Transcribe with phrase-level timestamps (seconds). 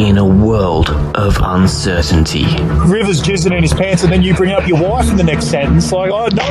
[0.00, 2.46] In a world of uncertainty,
[2.86, 5.48] Rivers jizzing in his pants, and then you bring up your wife in the next
[5.48, 5.92] sentence.
[5.92, 6.42] Like, oh no,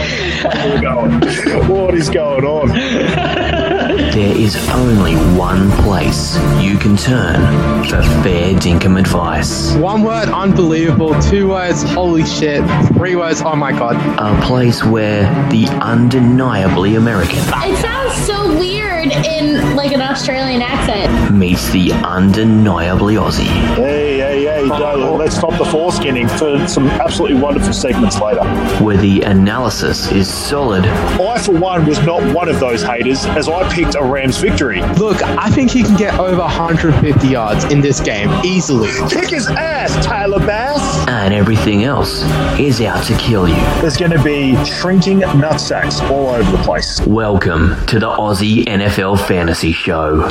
[0.51, 1.67] where we're going.
[1.67, 2.67] What is going on?
[2.67, 7.41] there is only one place you can turn
[7.85, 9.73] for fair dinkum advice.
[9.77, 11.19] One word, unbelievable.
[11.19, 12.63] Two words, holy shit.
[12.93, 13.95] Three words, oh my god.
[14.19, 19.58] A place where the undeniably American It sounds so weird in
[19.89, 21.35] like an Australian accent.
[21.35, 23.47] meets the undeniably Aussie.
[23.75, 24.21] Hey,
[24.59, 28.43] hey, hey, Joe, let's stop the foreskinning for some absolutely wonderful segments later.
[28.83, 33.47] Where the analysis is solid I, for one, was not one of those haters as
[33.47, 34.81] I picked a Rams victory.
[34.97, 38.89] Look, I think he can get over 150 yards in this game easily.
[39.09, 41.07] Kick his ass, Tyler Bass.
[41.07, 42.23] and everything else
[42.59, 43.55] is out to kill you.
[43.81, 46.99] There's going to be shrinking nutsacks all over the place.
[47.05, 50.29] Welcome to the Aussie NFL Fantasy Show.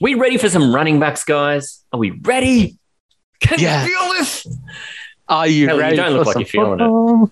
[0.00, 1.82] We ready for some running backs, guys?
[1.92, 2.78] Are we ready?
[3.40, 3.84] Can Yeah.
[3.84, 4.46] you feel this?
[5.28, 5.96] Are you Hell, you ready?
[5.96, 7.30] don't look like you're feeling it.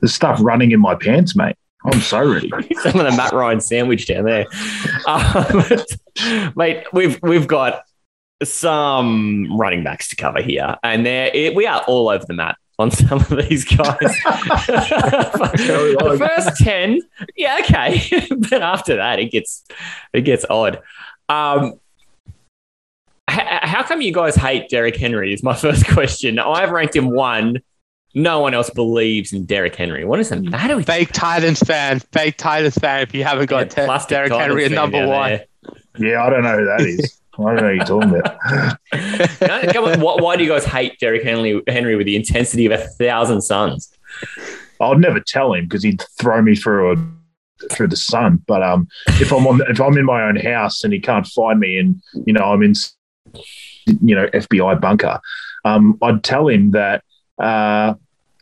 [0.00, 1.56] There's stuff running in my pants, mate.
[1.86, 2.48] I'm so ready.
[2.82, 4.46] Some of the Matt Ryan sandwich down there,
[5.06, 5.62] um,
[6.56, 6.84] mate.
[6.94, 7.82] We've we've got
[8.42, 12.90] some running backs to cover here, and there we are all over the map on
[12.90, 13.98] some of these guys.
[14.00, 17.00] the first ten,
[17.36, 18.00] yeah, okay,
[18.50, 19.64] but after that, it gets
[20.14, 20.80] it gets odd.
[21.28, 21.72] Um, h-
[23.28, 25.32] how come you guys hate Derrick Henry?
[25.32, 26.38] Is my first question.
[26.38, 27.60] I've ranked him one.
[28.16, 30.04] No one else believes in Derrick Henry.
[30.04, 33.02] What is the matter with Fake Titans fan, fake Titans fan.
[33.02, 35.46] If you haven't got Yeah, Te- plastic Derrick Titans Henry at number one, there.
[35.98, 37.20] Yeah, I don't know who that is.
[37.36, 38.78] I don't know who you're talking about.
[39.40, 42.66] No, come on, why, why do you guys hate Derrick Henry, Henry with the intensity
[42.66, 43.92] of a thousand suns?
[44.80, 46.96] I'd never tell him because he'd throw me through a
[47.72, 48.42] through the sun.
[48.46, 48.86] But um,
[49.20, 52.00] if I'm on if I'm in my own house and he can't find me, and
[52.26, 52.74] you know I'm in
[53.86, 55.20] you know FBI bunker,
[55.64, 57.02] um, I'd tell him that
[57.38, 57.94] uh,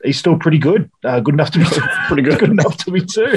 [0.05, 1.65] he's still pretty good, uh, good enough to be
[2.09, 3.37] pretty good, good enough to be too.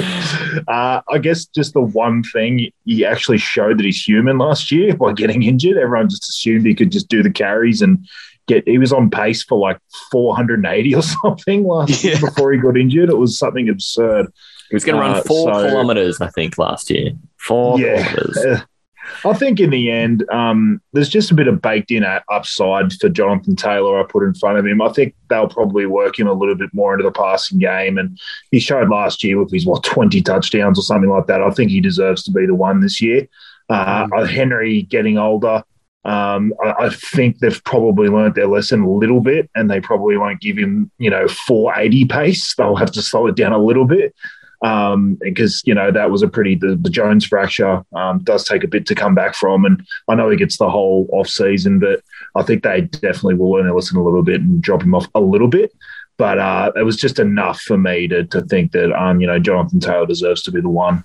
[0.68, 4.94] Uh, I guess just the one thing he actually showed that he's human last year
[4.96, 5.76] by getting injured.
[5.76, 8.06] Everyone just assumed he could just do the carries and.
[8.48, 9.80] Get, he was on pace for like
[10.12, 13.08] 480 or something last year before he got injured.
[13.08, 14.26] It was something absurd.
[14.70, 17.10] He was going to run Uh, four so- kilometers, I think, last year.
[17.38, 18.06] Four Yeah.
[18.06, 18.62] kilometers.
[19.24, 23.08] I think in the end, um, there's just a bit of baked in upside for
[23.08, 23.98] Jonathan Taylor.
[23.98, 24.82] I put in front of him.
[24.82, 28.18] I think they'll probably work him a little bit more into the passing game, and
[28.50, 31.42] he showed last year with his what 20 touchdowns or something like that.
[31.42, 33.28] I think he deserves to be the one this year.
[33.68, 35.62] Uh, Henry getting older.
[36.04, 40.16] Um, I, I think they've probably learned their lesson a little bit, and they probably
[40.16, 42.54] won't give him, you know, 480 pace.
[42.54, 44.14] They'll have to slow it down a little bit
[44.62, 48.64] um, because you know that was a pretty the, the Jones fracture um, does take
[48.64, 51.78] a bit to come back from, and I know he gets the whole off season,
[51.78, 52.00] but
[52.34, 55.06] I think they definitely will learn their lesson a little bit and drop him off
[55.14, 55.72] a little bit.
[56.18, 59.38] But uh, it was just enough for me to to think that um, you know
[59.38, 61.04] Jonathan Taylor deserves to be the one.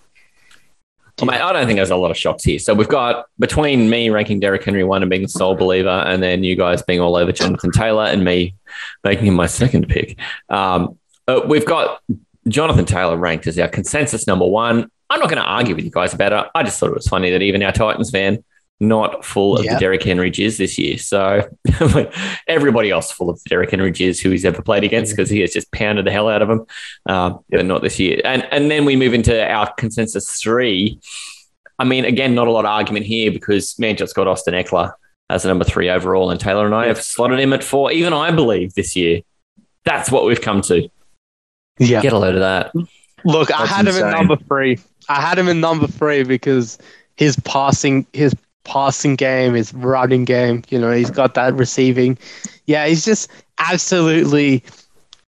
[1.19, 2.57] Well, mate, I don't think there's a lot of shocks here.
[2.57, 6.23] So we've got between me ranking Derrick Henry one and being the sole believer, and
[6.23, 8.55] then you guys being all over Jonathan Taylor and me
[9.03, 10.17] making him my second pick.
[10.49, 10.97] Um,
[11.27, 12.01] uh, we've got
[12.47, 14.89] Jonathan Taylor ranked as our consensus number one.
[15.09, 16.49] I'm not going to argue with you guys about it.
[16.55, 18.43] I just thought it was funny that even our Titans fan
[18.79, 19.75] not full of Yeah.
[19.75, 20.97] the Derrick Henry jizz this year.
[20.97, 21.47] So
[22.47, 25.41] everybody else full of the Derrick Henry jizz who he's ever played against because he
[25.41, 26.65] has just pounded the hell out of him,
[27.05, 28.21] uh, but not this year.
[28.25, 30.99] And and then we move into our consensus three.
[31.77, 34.93] I mean, again, not a lot of argument here because man just got Austin Ekeler
[35.29, 37.91] as a number three overall, and Taylor and I have slotted him at four.
[37.91, 39.21] Even I believe this year.
[39.83, 40.89] That's what we've come to.
[41.81, 42.01] Yeah.
[42.01, 42.71] Get a load of that.
[43.25, 44.05] Look, I That's had him insane.
[44.07, 44.79] in number three.
[45.09, 46.77] I had him in number three because
[47.17, 48.33] his passing, his
[48.63, 50.63] passing game, his running game.
[50.69, 52.17] You know, he's got that receiving.
[52.65, 54.63] Yeah, he's just absolutely.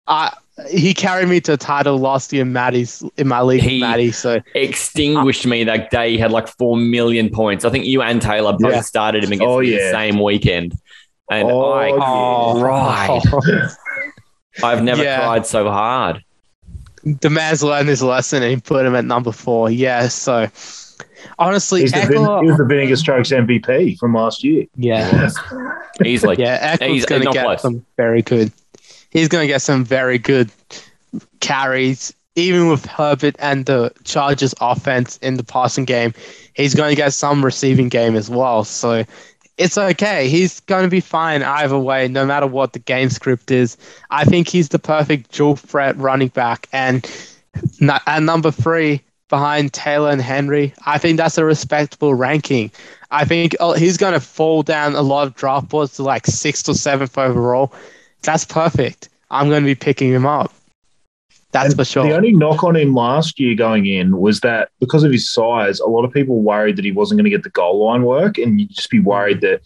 [0.07, 0.31] Uh,
[0.69, 4.11] he carried me to a title last year Maddie's in my league, He- Maddie.
[4.11, 6.11] So Extinguished me that day.
[6.11, 7.63] He had like four million points.
[7.63, 8.81] I think you and Taylor both Yeah.
[8.81, 9.91] started him against Oh, me the yeah.
[9.91, 10.73] same weekend.
[11.31, 13.21] And Oh, I, oh, right.
[14.63, 15.19] I've never Yeah.
[15.19, 16.23] cried so hard.
[17.03, 19.69] The man's learned his lesson and he put him at number four.
[19.69, 20.47] Yeah, so
[21.37, 24.65] honestly, He's the, vin- Ekeler, he was the Vinegar Strokes MVP from last year.
[24.75, 25.29] yeah,
[26.03, 26.35] Easily.
[26.39, 27.61] yeah, He's- Ekeler's going to get close.
[27.61, 28.51] some very good.
[29.11, 30.51] He's going to get some very good
[31.39, 36.13] carries, even with Herbert and the Chargers offense in the passing game.
[36.53, 38.63] He's going to get some receiving game as well.
[38.63, 39.03] So
[39.59, 40.27] it's okay.
[40.29, 43.77] He's going to be fine either way, no matter what the game script is.
[44.09, 46.67] I think he's the perfect dual threat running back.
[46.73, 47.05] And
[48.07, 50.73] at number three, behind Taylor and Henry.
[50.85, 52.71] I think that's a respectable ranking.
[53.11, 56.25] I think oh, he's going to fall down a lot of draft boards to like
[56.25, 57.71] sixth or seventh overall.
[58.23, 59.09] That's perfect.
[59.29, 60.51] I'm going to be picking him up.
[61.51, 62.03] That's And for sure.
[62.03, 65.79] The only knock on him last year going in was that because of his size,
[65.79, 68.37] a lot of people worried that he wasn't going to get the goal line work,
[68.37, 69.61] and you'd just be worried that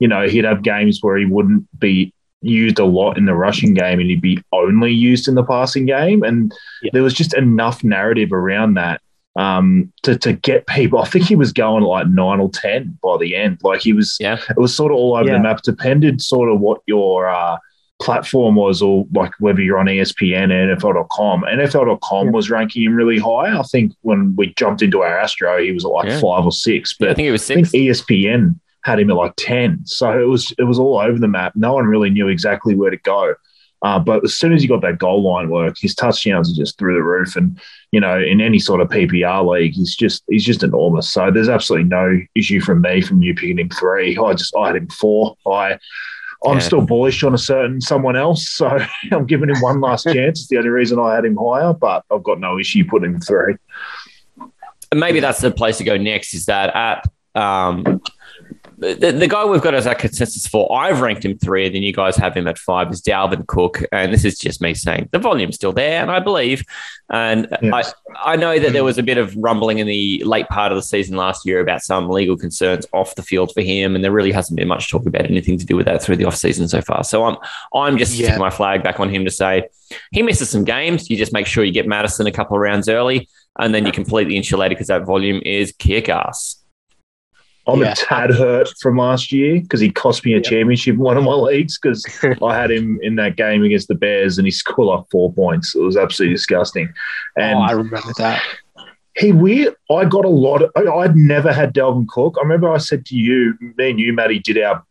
[0.00, 2.12] you know he'd have games where he wouldn't be
[2.42, 5.86] used a lot in the rushing game, and he'd be only used in the passing
[5.86, 6.52] game, and
[6.82, 6.90] Yeah.
[6.92, 9.00] there was just enough narrative around that.
[9.36, 13.16] Um, to, to get people, I think he was going like nine or ten by
[13.20, 13.58] the end.
[13.62, 14.40] Like he was, Yeah.
[14.50, 15.34] it was sort of all over Yeah.
[15.34, 15.62] the map.
[15.62, 17.56] Depended sort of what your uh,
[18.00, 21.44] platform was, or like whether you're on ESPN, NFL.com.
[21.48, 22.32] NFL.com Yeah.
[22.32, 23.58] was ranking him really high.
[23.58, 26.20] I think when we jumped into our Astro, he was at like Yeah.
[26.20, 26.94] five or six.
[26.98, 28.02] But I think it was I think six.
[28.02, 29.80] ESPN had him at like ten.
[29.84, 31.52] So it was it was all over the map.
[31.56, 33.34] No one really knew exactly where to go.
[33.82, 36.76] Uh, but as soon as he got that goal line work, his touchdowns are just
[36.78, 37.36] through the roof.
[37.36, 37.60] And
[37.92, 41.08] you know, in any sort of PPR league, he's just he's just enormous.
[41.10, 44.16] So there's absolutely no issue from me from you picking him three.
[44.18, 45.36] I just I had him four.
[45.46, 45.78] I
[46.46, 46.58] I'm Yeah.
[46.60, 48.78] still bullish on a certain someone else, so
[49.12, 50.40] I'm giving him one last chance.
[50.40, 53.20] It's the only reason I had him higher, but I've got no issue putting him
[53.20, 53.56] three.
[54.90, 56.32] And maybe that's the place to go next.
[56.34, 57.04] Is that at
[57.40, 58.00] um,
[58.78, 60.72] the, the guy we've got as our consensus for?
[60.72, 62.90] I've ranked him three, and then you guys have him at five.
[62.92, 66.20] Is Dalvin Cook, and this is just me saying the volume's still there, and I
[66.20, 66.64] believe.
[67.10, 67.94] And Yes.
[68.16, 70.76] I, I know that there was a bit of rumbling in the late part of
[70.76, 74.12] the season last year about some legal concerns off the field for him, and there
[74.12, 76.68] really hasn't been much talk about anything to do with that through the off season
[76.68, 77.02] so far.
[77.04, 77.36] So I'm
[77.74, 78.26] I'm just Yeah.
[78.26, 79.64] sticking my flag back on him to say
[80.12, 81.08] he misses some games.
[81.10, 83.28] You just make sure you get Madison a couple of rounds early,
[83.58, 86.57] and then you're completely insulated because that volume is kick ass.
[87.68, 87.92] I'm Yeah.
[87.92, 91.24] a tad hurt from last year because he cost me a championship in one of
[91.24, 92.04] my leagues because
[92.42, 95.74] I had him in that game against the Bears and he scored like four points.
[95.74, 96.88] It was absolutely disgusting.
[97.36, 98.42] And oh, I remember that.
[99.16, 99.74] he weird.
[99.90, 100.62] I got a lot.
[100.62, 102.36] Of, I- I'd never had Dalvin Cook.
[102.38, 104.82] I remember I said to you, me and you, Maddie, did our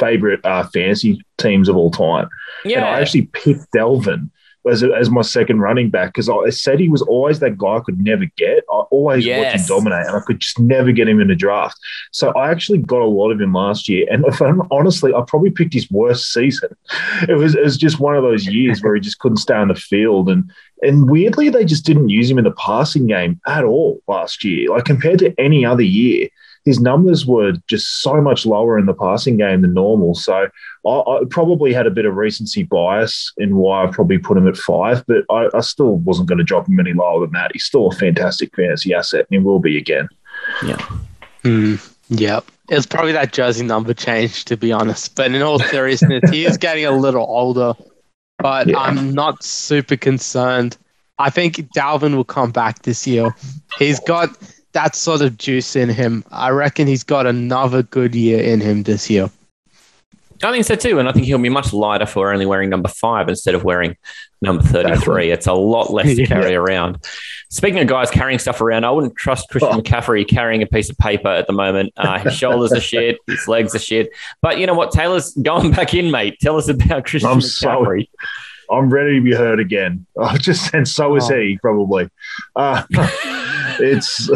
[0.00, 2.28] favorite uh, fantasy teams of all time.
[2.64, 2.78] Yeah.
[2.78, 4.30] And I actually picked Dalvin
[4.70, 7.80] as, as my second running back because I said he was always that guy I
[7.80, 8.64] could never get.
[8.70, 9.68] I always watched Yes.
[9.70, 11.78] him dominate and I could just never get him in a draft.
[12.12, 14.06] So I actually got a lot of him last year.
[14.10, 16.70] And if I'm honestly, I probably picked his worst season.
[17.28, 19.68] It was, it was just one of those years where he just couldn't stay on
[19.68, 20.28] the field.
[20.28, 20.50] And
[20.82, 24.68] and weirdly, they just didn't use him in the passing game at all last year.
[24.70, 26.28] Like compared to any other year,
[26.64, 30.14] his numbers were just so much lower in the passing game than normal.
[30.14, 30.48] So
[30.86, 34.48] I, I probably had a bit of recency bias in why I probably put him
[34.48, 37.50] at five, but I, I still wasn't going to drop him any lower than that.
[37.52, 40.08] He's still a fantastic fantasy asset, and he will be again.
[41.42, 41.74] Hmm.
[42.08, 42.44] Yep.
[42.70, 45.14] It's probably that jersey number change, to be honest.
[45.14, 47.74] But in all seriousness, he is getting a little older.
[48.38, 48.78] But Yeah.
[48.78, 50.76] I'm not super concerned.
[51.18, 53.34] I think Dalvin will come back this year.
[53.78, 54.30] He's got
[54.74, 56.24] that sort of juice in him.
[56.30, 59.30] I reckon he's got another good year in him this year.
[60.42, 62.88] I think so too, and I think he'll be much lighter for only wearing number
[62.88, 63.96] five instead of wearing
[64.42, 64.94] number thirty-three.
[64.98, 65.30] Definitely.
[65.30, 66.26] It's a lot less to Yeah.
[66.26, 66.98] carry around.
[67.50, 69.80] Speaking of guys carrying stuff around, I wouldn't trust Christian Oh.
[69.80, 71.92] McCaffrey carrying a piece of paper at the moment.
[71.96, 74.10] Uh, his shoulders are shit, his legs are shit.
[74.42, 74.90] But you know what?
[74.90, 76.36] Taylor's going back in, mate.
[76.40, 78.08] Tell us about Christian I'm so- McCaffrey.
[78.70, 80.04] I'm ready to be heard again.
[80.20, 81.38] I just and so is Oh.
[81.38, 82.10] he probably.
[82.56, 82.82] Uh,
[83.80, 84.30] it's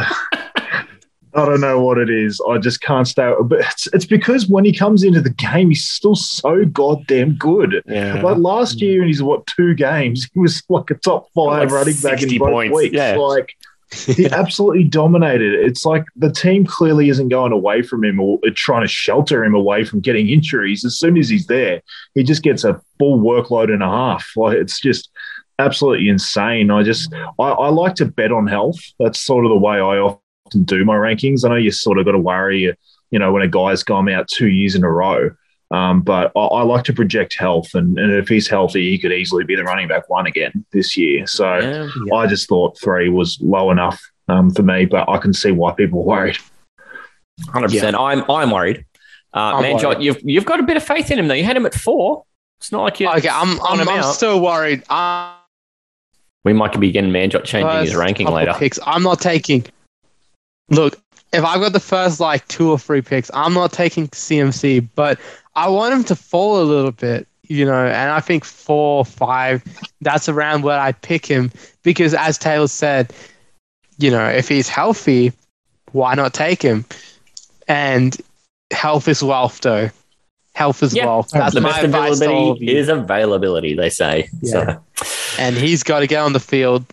[1.34, 2.40] I don't know what it is.
[2.48, 3.32] I just can't stay.
[3.42, 7.82] But it's, it's because when he comes into the game, he's still so goddamn good.
[7.86, 8.22] Yeah.
[8.22, 11.70] Like last year in his what two games, he was like a top five Like
[11.70, 12.94] running back in both points, weeks.
[12.94, 13.16] yeah.
[13.16, 13.54] Like
[13.92, 15.54] he absolutely dominated.
[15.54, 19.54] It's like the team clearly isn't going away from him or trying to shelter him
[19.54, 20.84] away from getting injuries.
[20.84, 21.82] As soon as he's there,
[22.14, 24.30] he just gets a full workload and a half.
[24.36, 25.10] Like it's just
[25.58, 26.70] absolutely insane.
[26.70, 28.78] I just I, I like to bet on health.
[28.98, 31.44] That's sort of the way I often do my rankings.
[31.44, 32.74] I know you sort of got to worry,
[33.10, 35.30] you know, when a guy's gone out two years in a row.
[35.70, 39.12] Um, but I, I like to project health, and, and if he's healthy, he could
[39.12, 41.26] easily be the running back one again this year.
[41.26, 42.14] So Yeah.
[42.14, 45.72] I just thought three was low enough um, for me, but I can see why
[45.72, 46.38] people are worried.
[47.48, 47.96] Hundred percent.
[47.96, 48.84] I'm I'm worried.
[49.34, 50.02] Uh, I'm man, worried.
[50.02, 51.34] you've you've got a bit of faith in him though.
[51.34, 52.24] You had him at four.
[52.58, 53.08] It's not like you.
[53.08, 54.82] Okay, I'm on I'm, him I'm still worried.
[54.90, 55.37] I'm
[56.48, 58.54] We might be getting Manjot changing his ranking later.
[58.54, 58.78] Picks.
[58.86, 59.66] I'm not taking.
[60.70, 60.98] Look,
[61.30, 65.20] if I've got the first like two or three picks, I'm not taking CMC, but
[65.56, 67.84] I want him to fall a little bit, you know.
[67.84, 69.62] And I think four, five,
[70.00, 71.52] that's around where I pick him
[71.82, 73.12] because, as Taylor said,
[73.98, 75.34] you know, if he's healthy,
[75.92, 76.86] why not take him?
[77.66, 78.16] And
[78.70, 79.90] health is wealth, though.
[80.58, 81.30] Health is Yeah, wealth.
[81.30, 84.28] That's the best advice to all of availability is availability, they say.
[84.42, 84.78] Yeah.
[84.96, 85.06] So
[85.38, 86.84] and he's got to get on the field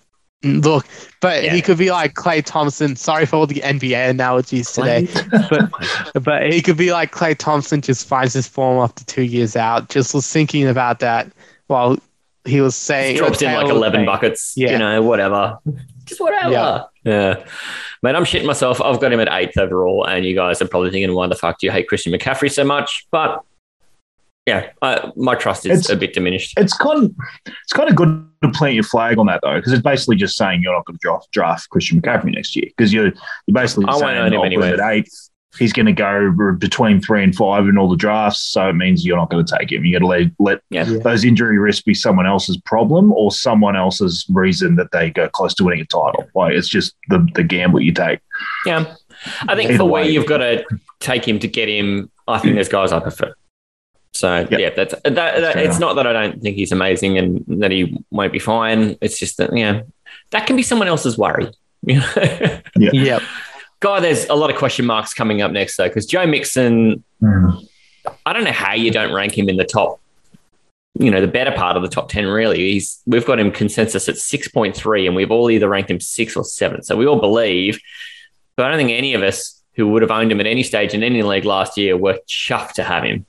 [0.43, 0.85] mm, Look,
[1.19, 1.51] but Yeah.
[1.55, 2.95] he could be like Klay Thompson.
[2.95, 5.07] Sorry for all the NBA analogies today,
[5.49, 5.71] but
[6.21, 7.81] but he could be like Klay Thompson.
[7.81, 9.89] Just finds his form after two years out.
[9.89, 11.31] Just was thinking about that
[11.65, 11.97] while
[12.45, 14.73] he was saying drops in like 11 saying- buckets, Yeah.
[14.73, 15.57] you know, whatever.
[16.05, 16.51] Just whatever.
[16.51, 16.83] Yeah.
[17.03, 17.43] Yeah.
[18.03, 18.79] Mate, I'm shitting myself.
[18.79, 21.57] I've got him at eighth overall, and you guys are probably thinking, why the fuck
[21.57, 23.07] do you hate Christian McCaffrey so much?
[23.09, 23.41] But
[24.45, 26.53] yeah, I, my trust is It's- a bit diminished.
[26.57, 27.11] It's kind of,
[27.47, 30.37] it's kind of good to plant your flag on that though, because it's basically just
[30.37, 33.11] saying you're not going to draft, draft Christian McCaffrey next year because you're
[33.47, 34.71] you're basically I saying own him oh, anyway.
[34.73, 35.29] at eighth.
[35.57, 39.05] He's going to go between three and five in all the drafts, so it means
[39.05, 39.85] you're not going to take him.
[39.85, 40.85] You got to let let Yeah.
[40.85, 40.99] Yeah.
[40.99, 45.53] those injury risks be someone else's problem or someone else's reason that they go close
[45.55, 46.27] to winning a title.
[46.35, 48.19] Like it's just the the gamble you take.
[48.65, 48.93] Yeah.
[49.47, 50.11] I think Either for where way.
[50.11, 50.65] you've got to
[50.99, 53.33] take him to get him, I think there's guys I prefer.
[54.15, 54.59] So Yep.
[54.59, 57.43] yeah, that's uh, that, that, fair it's not that I don't think he's amazing and
[57.47, 58.97] that he won't be fine.
[59.01, 59.81] It's just that yeah,
[60.31, 61.51] that can be someone else's worry.
[62.77, 62.91] Yeah.
[62.91, 63.21] Yep.
[63.79, 67.49] Guy, there's a lot of question marks coming up next though, because Joe Mixon, hmm.
[68.25, 70.01] I don't know how you don't rank him in the top,
[70.97, 72.71] you know, the better part of the top 10, really.
[72.71, 76.43] He's we've got him consensus at 6.3, and we've all either ranked him six or
[76.43, 76.83] seven.
[76.83, 77.79] So we all believe,
[78.55, 80.93] but I don't think any of us who would have owned him at any stage
[80.93, 83.25] in any league last year were chuffed to have him.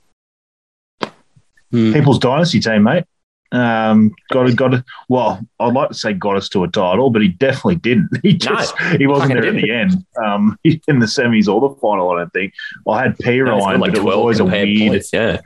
[1.71, 1.93] Hmm.
[1.93, 3.03] People's dynasty team, mate.
[3.51, 4.83] Um, got it, got it.
[5.07, 8.09] Well, I'd like to say got us to a title, but he definitely didn't.
[8.21, 9.91] He just he wasn't there in the didn't.
[9.93, 10.05] end.
[10.25, 12.53] Um, in the semis or the final, I don't think.
[12.87, 14.89] I had Perine, like but it was always a weird.
[14.91, 15.39] points, yeah.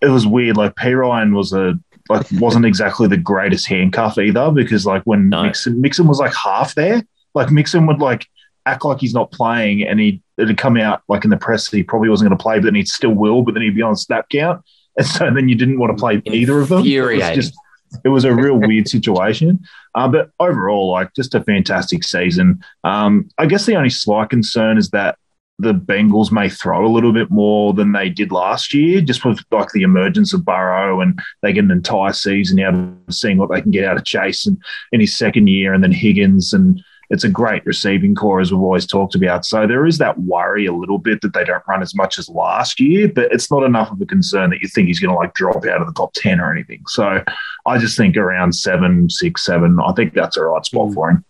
[0.00, 0.56] It was weird.
[0.56, 1.74] Like Perine was a
[2.08, 5.42] like wasn't exactly the greatest handcuff either, because like when No.
[5.42, 7.02] Mixon Mixon was like half there,
[7.34, 8.26] like Mixon would like
[8.64, 11.76] act like he's not playing, and he it'd come out like in the press that
[11.76, 13.82] he probably wasn't going to play, but then he still will, but then he'd be
[13.82, 14.62] on snap count,
[14.96, 16.84] and so then you didn't want to play either of them.
[17.26, 17.58] It was just
[18.04, 19.60] it was a real weird situation.
[19.94, 22.62] Uh, but overall, like just a fantastic season.
[22.84, 25.16] Um, I guess the only slight concern is that
[25.58, 29.40] the Bengals may throw a little bit more than they did last year, just with
[29.50, 33.50] like the emergence of Burrow and they get an entire season out of seeing what
[33.50, 34.58] they can get out of Chase and
[34.92, 38.60] in his second year, and then Higgins and it's a great receiving core as we've
[38.60, 39.44] always talked about.
[39.44, 42.28] So there is that worry a little bit that they don't run as much as
[42.28, 45.16] last year, but it's not enough of a concern that you think he's going to
[45.16, 46.82] like drop out of the top ten or anything.
[46.88, 47.22] So
[47.66, 49.78] I just think around seven, six, seven.
[49.84, 50.94] I think that's a right spot mm.
[50.94, 51.24] for him.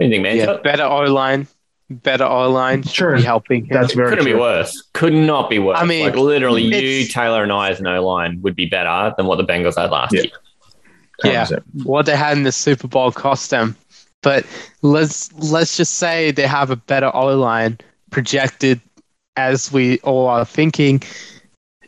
[0.00, 0.36] Anything, man?
[0.36, 0.56] Yeah.
[0.62, 1.46] Better O line.
[1.90, 2.84] Better O line.
[2.84, 3.16] Sure.
[3.16, 3.74] Be helping him.
[3.74, 4.80] That's very Couldn't be worse.
[4.94, 5.78] Could not be worse.
[5.78, 9.26] I mean, like literally, you, Taylor, and I as no line would be better than
[9.26, 10.22] what the Bengals had last Yeah.
[10.22, 10.30] year.
[11.24, 11.44] Yeah.
[11.46, 11.62] 100%.
[11.84, 13.76] what they had in the Super Bowl cost them.
[14.22, 14.46] But
[14.82, 17.78] let's let's just say they have a better O line
[18.10, 18.80] projected
[19.36, 21.02] as we all are thinking.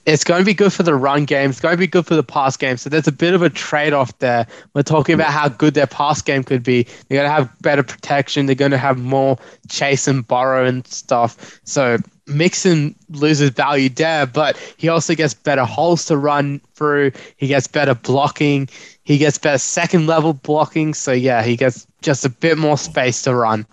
[0.05, 1.51] It's going to be good for the run game.
[1.51, 2.77] It's going to be good for the pass game.
[2.77, 4.49] So there's a bit of a trade off there.
[4.75, 6.83] We're talking about how good their pass game could be.
[6.83, 8.47] They're going to have better protection.
[8.47, 11.61] They're going to have more chase and Burrow and stuff.
[11.63, 17.13] So Mixon loses value there, but he also gets better holes to run through.
[17.37, 18.69] He gets better blocking.
[19.05, 20.95] He gets better second level blocking.
[20.95, 23.67] So yeah, he gets just a bit more space to run.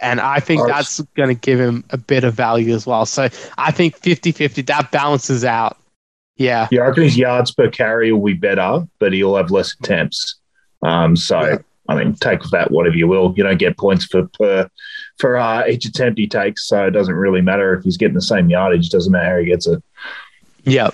[0.00, 3.06] And I think that's going to give him a bit of value as well.
[3.06, 5.78] So I think 50 50, that balances out.
[6.36, 6.68] Yeah.
[6.70, 10.36] Yeah, I reckon his yards per carry will be better, but he'll have less attempts.
[10.82, 11.58] Um, so Yeah.
[11.88, 13.34] I mean, take that whatever you will.
[13.36, 14.68] You don't get points for per
[15.18, 18.22] for uh, each attempt he takes, so it doesn't really matter if he's getting the
[18.22, 18.88] same yardage.
[18.88, 19.82] Doesn't matter how he gets it.
[20.64, 20.90] Yeah.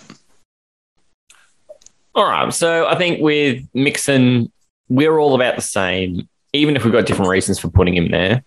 [2.15, 2.53] All right.
[2.53, 4.51] So I think with Mixon,
[4.89, 8.43] we're all about the same, even if we've got different reasons for putting him there.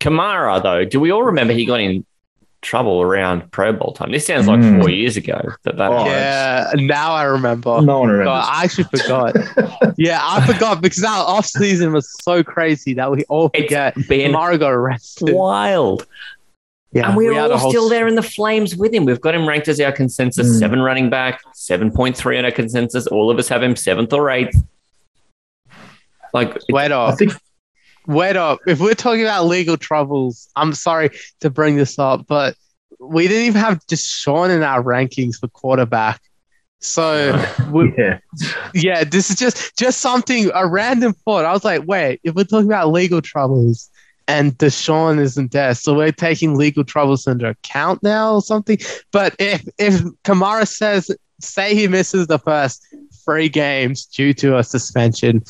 [0.00, 2.04] Kamara, though, do we all remember he got in
[2.62, 4.12] trouble around Pro Bowl time?
[4.12, 4.80] This sounds like Mm.
[4.80, 5.40] four years ago.
[5.64, 6.70] That that Oh, yeah.
[6.74, 7.80] Now I remember.
[7.82, 8.44] No one God, remembers.
[8.48, 9.34] I actually forgot.
[9.96, 13.94] yeah, I forgot because our off season was so crazy that we all It's forget.
[13.96, 15.32] Kamara got arrested.
[15.34, 16.06] wild.
[16.96, 19.04] Yeah, and we're we all whole still there in the flames with him.
[19.04, 20.58] We've got him ranked as our consensus Mm.
[20.58, 23.06] seven running back, 7.3 on our consensus.
[23.06, 24.56] All of us have him seventh or eighth.
[26.32, 27.18] Like, Wait I up.
[27.18, 27.32] think
[28.06, 28.60] Wait up.
[28.66, 31.10] If we're talking about legal troubles, I'm sorry
[31.40, 32.54] to bring this up, but
[33.00, 36.20] we didn't even have Deshaun in our rankings for quarterback.
[36.80, 37.32] So
[37.72, 38.18] we, yeah,
[38.74, 41.44] yeah, this is just just something a random thought.
[41.44, 43.90] I was like, wait, if we're talking about legal troubles
[44.28, 48.78] and Deshaun isn't there, so we're taking legal troubles into account now or something.
[49.12, 52.84] But if if Kamara says say he misses the first
[53.24, 55.44] three games due to a suspension,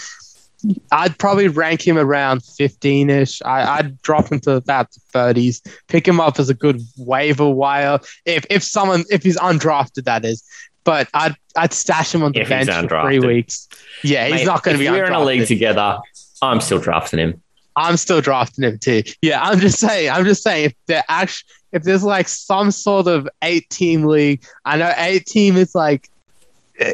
[0.93, 3.43] I'd probably rank him around 15 ish.
[3.45, 7.99] I'd drop him to about the 30s, pick him up as a good waiver wire.
[8.25, 10.43] If if someone if he's undrafted, that is.
[10.85, 13.69] But I'd I'd stash him on the If bench for three weeks.
[14.05, 15.99] Yeah, he's mate, not going to be We're in a league together.
[16.43, 17.43] I'm still drafting him.
[17.77, 19.03] I'm still drafting him too.
[19.23, 20.11] Yeah, I'm just saying.
[20.11, 24.43] I'm just saying if there actually if there's like some sort of eight team league,
[24.65, 26.09] I know eight team is like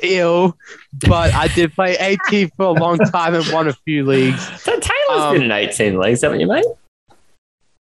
[0.03, 0.57] ill,
[1.07, 4.49] but I did play eight team for a long time and won a few leagues.
[4.61, 6.65] So Taylor's Um, been in 18 leagues, haven't you, mate?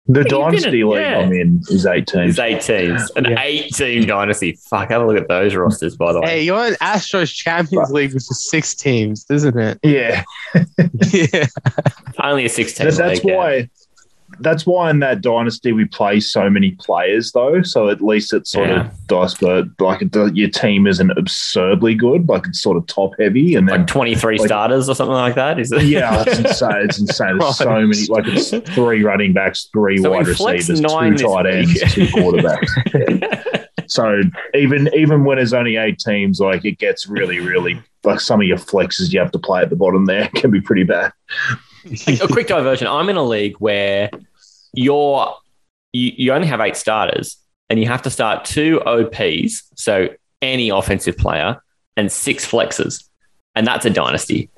[0.07, 1.19] The Dynasty League yeah.
[1.19, 2.23] I'm in is 18.
[2.23, 3.09] It's eight teams.
[3.15, 3.41] An Yeah.
[3.41, 4.59] eight team dynasty.
[4.69, 6.27] Fuck, have a look at those rosters, by the way.
[6.27, 9.79] Hey, you're in Astros Champions League, which is six teams, isn't it?
[9.81, 10.23] Yeah,
[11.13, 11.45] yeah.
[12.21, 13.63] Only a 16 That- that's league, yeah.
[14.39, 17.61] That's why in that dynasty we play so many players though.
[17.61, 18.87] So at least it's sort Yeah.
[18.87, 22.27] of dice, but like it, your team isn't absurdly good.
[22.27, 25.35] Like it's sort of top heavy, and then Like 23 Like- starters or something like
[25.35, 25.59] that.
[25.59, 25.83] Is it?
[25.83, 26.81] yeah, it's insane.
[26.83, 27.37] It's insane.
[27.37, 28.05] There's so many.
[28.07, 30.85] Like it's three running backs, three So wide receivers, two
[31.17, 33.65] tight ends, two quarterbacks.
[33.87, 34.21] so
[34.53, 38.47] even even when there's only eight teams, like it gets really, really like some of
[38.47, 41.11] your flexes you have to play at the bottom there can be pretty bad.
[41.85, 42.87] A quick diversion.
[42.87, 44.09] I'm in a league where
[44.73, 45.35] you're
[45.91, 47.37] you, you only have eight starters
[47.69, 50.09] and you have to start two OPs, so
[50.41, 51.61] any offensive player,
[51.97, 53.03] and six flexes.
[53.55, 54.49] And that's a dynasty.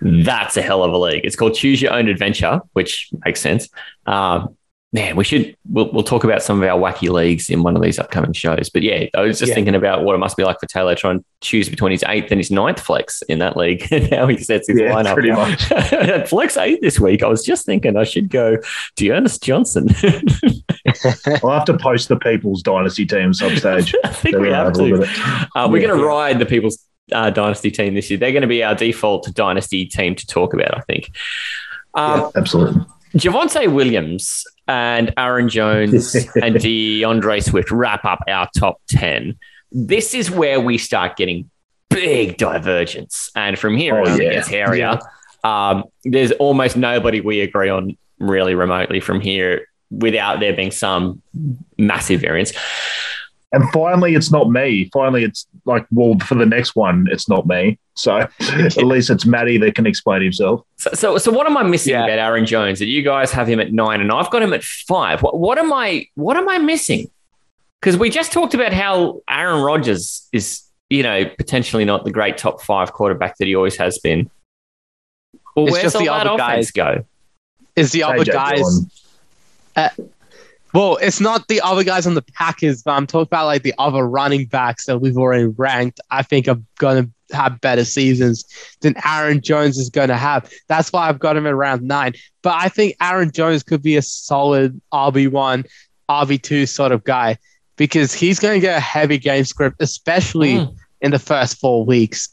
[0.00, 1.24] That's a hell of a league.
[1.24, 3.68] It's called Choose Your Own Adventure, which makes sense.
[4.06, 4.56] Um,
[4.92, 7.82] man, we should we'll, we'll talk about some of our wacky leagues in one of
[7.82, 8.70] these upcoming shows.
[8.70, 9.54] But yeah, I was just Yeah.
[9.56, 12.30] thinking about what it must be like for Taylor trying to choose between his eighth
[12.30, 13.86] and his ninth flex in that league.
[13.90, 15.12] And now he sets his Yeah, lineup.
[15.12, 16.28] pretty much.
[16.30, 17.22] Flex eight this week.
[17.22, 18.56] I was just thinking I should go
[18.96, 19.88] Dearness Johnson.
[21.44, 23.94] I'll have to post the people's dynasty team substage.
[24.04, 25.04] I think we have to.
[25.54, 25.88] Uh, we're Yeah.
[25.88, 26.78] going to ride the people's
[27.12, 28.18] uh, dynasty team this year.
[28.18, 31.10] They're going to be our default dynasty team to talk about, I think.
[31.94, 32.82] Um, Yeah, absolutely.
[33.14, 39.38] Javonte Williams and Aaron Jones and DeAndre Swift wrap up our top 10.
[39.72, 41.50] This is where we start getting
[41.90, 43.30] big divergence.
[43.34, 44.32] And from here, Oh, it only yeah.
[44.34, 44.98] gets hairier.
[45.44, 51.22] Um, there's almost nobody we agree on really remotely from here without there being some
[51.78, 52.52] massive variance.
[53.52, 54.90] And finally, it's not me.
[54.92, 57.78] Finally, it's like, well, for the next one, it's not me.
[57.94, 60.62] So at least it's Matty that can explain himself.
[60.78, 62.04] So, so, so what am I missing Yeah.
[62.04, 62.78] about Aaron Jones?
[62.80, 65.22] That you guys have him at nine and I've got him at five.
[65.22, 66.06] What, what am I?
[66.14, 67.10] What am I missing?
[67.80, 72.36] Because we just talked about how Aaron Rodgers is, you know, potentially not the great
[72.36, 74.28] top five quarterback that he always has been.
[75.54, 77.04] Well, It's where's just all the that other offense go?
[77.76, 78.90] Is the other AJ guys Dillon.
[79.76, 79.88] Uh,
[80.74, 83.74] Well, it's not the other guys on the Packers, but I'm talking about like the
[83.78, 86.00] other running backs that we've already ranked.
[86.10, 88.44] I think are going to have better seasons
[88.80, 90.50] than Aaron Jones is going to have.
[90.68, 92.14] That's why I've got him at around nine.
[92.42, 95.66] But I think Aaron Jones could be a solid RB1,
[96.08, 97.38] RB2 sort of guy
[97.76, 100.74] because he's going to get a heavy game script, especially Mm.
[101.00, 102.28] in the first four weeks.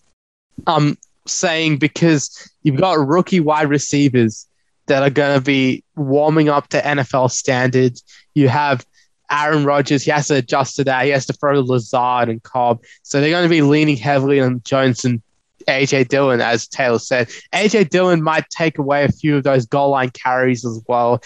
[0.67, 4.48] I'm saying because you've got rookie wide receivers
[4.88, 8.04] that are going to be warming up to NFL standards.
[8.34, 8.86] You have
[9.32, 10.04] Aaron Rodgers.
[10.04, 11.06] He has to adjust to that.
[11.06, 12.84] He has to throw Lazard and Cobb.
[13.04, 15.21] So they're going to be leaning heavily on Jones and
[15.67, 17.30] AJ Dillon, as Taylor said.
[17.54, 21.24] AJ Dillon might take away a few of those goal line carries as well.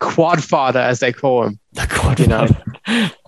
[0.00, 1.58] Quad fodder, as they call him.
[1.74, 2.48] The quad You know.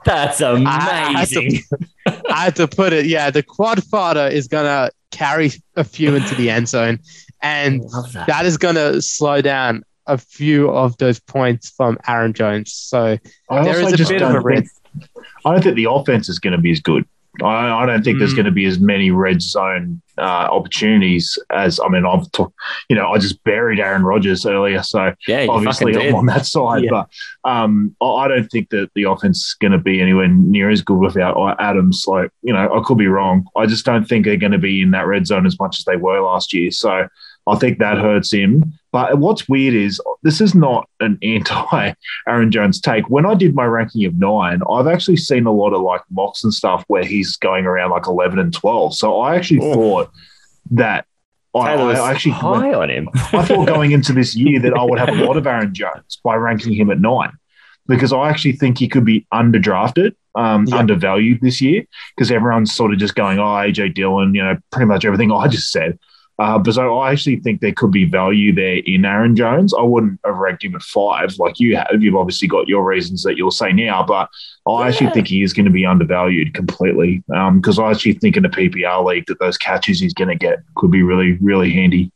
[0.04, 1.62] That's I had to- amazing.
[2.28, 3.06] I had to put it.
[3.06, 6.98] Yeah, the quad fodder is going to carry a few into the end zone.
[7.42, 8.24] And that.
[8.28, 12.72] that is going to slow down a few of those points from Aaron Jones.
[12.72, 13.18] So
[13.50, 14.74] I there also is a bit of don't a risk.
[14.92, 15.08] think,
[15.44, 17.04] I don't think the offense is going to be as good.
[17.42, 18.36] I, I don't think there's Mm.
[18.36, 22.54] going to be as many red zone uh, opportunities as I mean I've talked,
[22.90, 26.84] you know I just buried Aaron Rodgers earlier, so Yeah, obviously I'm on that side.
[26.84, 26.90] Yeah.
[26.90, 27.08] But
[27.50, 30.82] um, I I don't think that the offense is going to be anywhere near as
[30.82, 32.04] good without uh, Adams.
[32.06, 33.46] Like you know I could be wrong.
[33.56, 35.84] I just don't think they're going to be in that red zone as much as
[35.86, 36.70] they were last year.
[36.70, 37.08] So
[37.46, 38.72] I think that hurts him.
[38.92, 41.92] But what's weird is this is not an anti
[42.28, 43.08] Aaron Jones take.
[43.10, 46.44] When I did my ranking of nine, I've actually seen a lot of like mocks
[46.44, 48.94] and stuff where he's going around like 11 and 12.
[48.94, 49.74] So I actually Oh.
[49.74, 50.10] thought
[50.70, 51.06] that
[51.54, 53.08] I, I actually high on him.
[53.14, 56.18] I thought going into this year that I would have a lot of Aaron Jones
[56.24, 57.32] by ranking him at nine
[57.88, 60.76] because I actually think he could be underdrafted, um, Yeah.
[60.76, 61.84] undervalued this year
[62.16, 65.46] because everyone's sort of just going, oh, AJ Dillon, you know, pretty much everything I
[65.48, 65.98] just said.
[66.42, 69.72] Uh, but so I actually think there could be value there in Aaron Jones.
[69.72, 71.86] I wouldn't have ranked him at five like you have.
[72.00, 74.28] You've obviously got your reasons that you'll say now, but
[74.66, 78.44] I actually think he is going to be undervalued completely because I actually think in
[78.44, 82.10] a PPR league that those catches he's going to get could be really, really handy.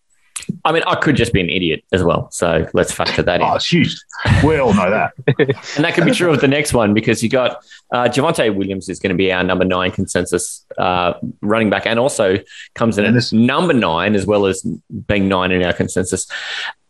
[0.65, 2.31] I mean, I could just be an idiot as well.
[2.31, 3.47] So let's factor that in.
[3.47, 3.97] Oh, it's huge.
[4.45, 5.13] We all know that.
[5.77, 8.89] and that could be true of the next one because you got uh, Javonte Williams
[8.89, 12.39] is going to be our number nine consensus uh, running back and also
[12.75, 14.63] comes in And at this- number nine as well as
[15.07, 16.27] being nine in our consensus.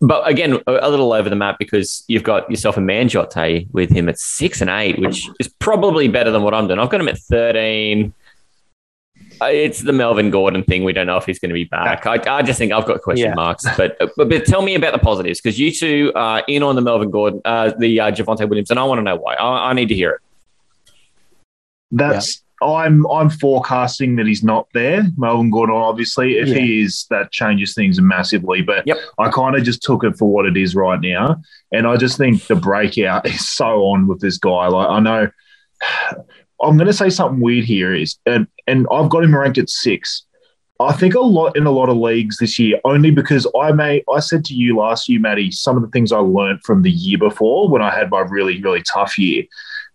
[0.00, 3.90] But again, a, a little over the map because you've got yourself a Manjot with
[3.90, 6.78] him at six and eight, which is probably better than what I'm doing.
[6.78, 8.12] I've got him at 13.
[9.40, 10.84] Uh, It's the Melvin Gordon thing.
[10.84, 12.06] We don't know if he's going to be back.
[12.06, 13.34] I, I just think I've got question Yeah.
[13.34, 13.64] marks.
[13.76, 16.82] But, but but tell me about the positives because you two are in on the
[16.82, 19.34] Melvin Gordon, uh, the uh, Javonte Williams, and I want to know why.
[19.34, 20.20] I, I need to hear it.
[21.90, 25.04] That's I'm I'm forecasting that he's not there.
[25.18, 28.62] Melvin Gordon, obviously, if he is, that changes things massively.
[28.62, 28.96] But Yep.
[29.18, 31.36] I kind of just took it for what it is right now,
[31.72, 34.68] and I just think the breakout is so on with this guy.
[34.68, 35.28] Like I know,
[36.62, 39.70] I'm going to say something weird here is, and and I've got him ranked at
[39.70, 40.24] six.
[40.78, 44.04] I think a lot in a lot of leagues this year, only because I may
[44.12, 46.90] I said to you last year, Maddie, some of the things I learned from the
[46.90, 49.44] year before when I had my really really tough year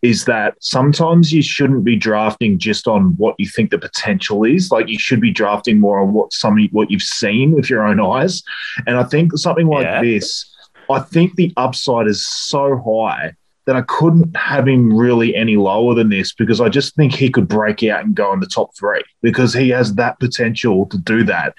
[0.02, 4.72] is that sometimes you shouldn't be drafting just on what you think the potential is.
[4.72, 8.00] Like you should be drafting more on what some what you've seen with your own
[8.00, 8.42] eyes.
[8.88, 10.02] And I think something like Yeah.
[10.02, 10.52] this,
[10.90, 13.36] I think the upside is so high
[13.72, 17.30] that I couldn't have him really any lower than this because I just think he
[17.30, 20.98] could break out and go in the top three because he has that potential to
[20.98, 21.56] do that.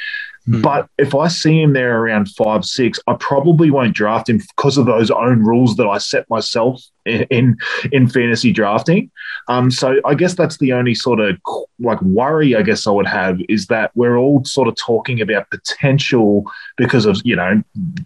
[0.46, 0.60] Hmm.
[0.60, 4.76] But if I see him there around five, six, I probably won't draft him because
[4.76, 7.56] of those own rules that I set myself in in,
[7.92, 9.10] in fantasy drafting.
[9.48, 11.38] Um, so I guess that's the only sort of
[11.78, 15.50] like worry I guess I would have is that we're all sort of talking about
[15.50, 16.44] potential
[16.76, 17.62] because of you know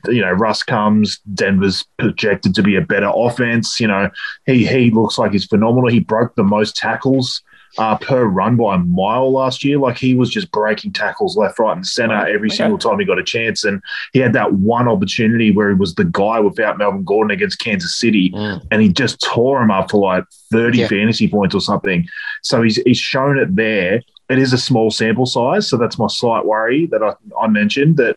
[0.06, 3.80] you know Russ comes, Denver's projected to be a better offense.
[3.80, 4.10] You know
[4.44, 5.88] he he looks like he's phenomenal.
[5.88, 7.42] He broke the most tackles
[7.78, 9.78] uh, per run by a mile last year.
[9.78, 12.56] Like he was just breaking tackles left, right, and center every Okay.
[12.56, 13.64] single time he got a chance.
[13.64, 13.80] And
[14.12, 17.98] he had that one opportunity where he was the guy without Melvin Gordon against Kansas
[17.98, 18.32] City,
[18.70, 20.88] and he just tore him up for like 30 Yeah.
[20.88, 22.06] fantasy points or something.
[22.42, 24.02] So he's he's shown it there.
[24.28, 27.96] It is a small sample size, so that's my slight worry that I, I mentioned
[27.98, 28.16] that.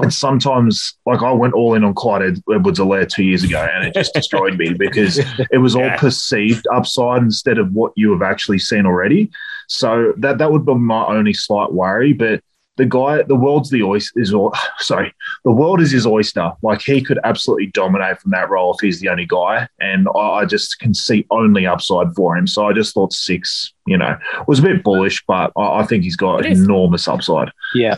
[0.00, 3.84] And sometimes, like I went all in on Clyde Edwards Helaire two years ago, and
[3.86, 5.18] it just destroyed me because
[5.50, 5.98] it was all Yeah.
[5.98, 9.30] perceived upside instead of what you have actually seen already.
[9.68, 12.14] So that that would be my only slight worry.
[12.14, 12.40] But
[12.78, 15.12] the guy, the world's the oyster is all sorry,
[15.44, 16.52] the world is his oyster.
[16.62, 20.18] Like he could absolutely dominate from that role if he's the only guy, and I,
[20.40, 22.46] I just can see only upside for him.
[22.46, 24.16] So I just thought six, you know,
[24.48, 26.62] was a bit bullish, but I, I think he's got It is.
[26.64, 27.50] enormous upside.
[27.74, 27.96] Yeah.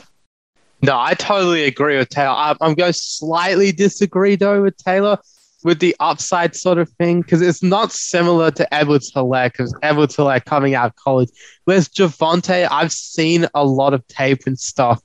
[0.85, 2.35] No, I totally agree with Taylor.
[2.35, 5.19] I, I'm going to slightly disagree though with Taylor
[5.63, 10.15] with the upside sort of thing because it's not similar to Edwards Helaire because Edwards
[10.15, 11.31] Helaire coming out of college.
[11.65, 15.03] Whereas Javonte, I've seen a lot of tape and stuff.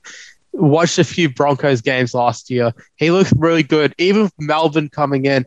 [0.52, 2.74] Watched a few Broncos games last year.
[2.96, 3.94] He looked really good.
[3.96, 5.46] Even Melvin coming in,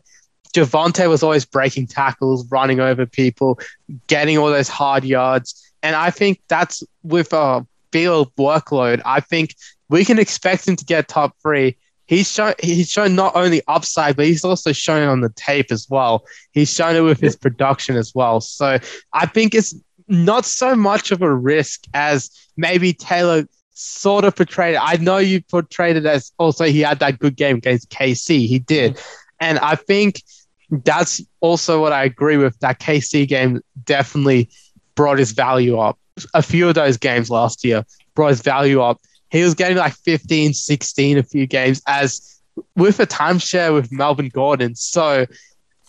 [0.52, 3.60] Javonte was always breaking tackles, running over people,
[4.08, 5.72] getting all those hard yards.
[5.84, 9.00] And I think that's with um, field workload.
[9.04, 9.54] I think
[9.88, 11.76] we can expect him to get top three.
[12.06, 15.70] He's shown he's shown not only upside, but he's also shown it on the tape
[15.70, 16.26] as well.
[16.50, 18.40] He's shown it with his production as well.
[18.40, 18.78] So
[19.12, 19.76] I think it's
[20.08, 24.80] not so much of a risk as maybe Taylor sort of portrayed it.
[24.82, 28.48] I know you portrayed it as also he had that good game against KC.
[28.48, 28.94] He did.
[28.94, 29.36] Mm-hmm.
[29.38, 30.20] And I think
[30.68, 32.58] that's also what I agree with.
[32.58, 34.50] That KC game definitely
[34.96, 35.96] brought his value up.
[36.32, 39.00] A few of those games last year brought his value up.
[39.30, 42.40] He was getting like 15, 16 a few games as
[42.76, 44.74] with a timeshare with Melvin Gordon.
[44.76, 45.26] So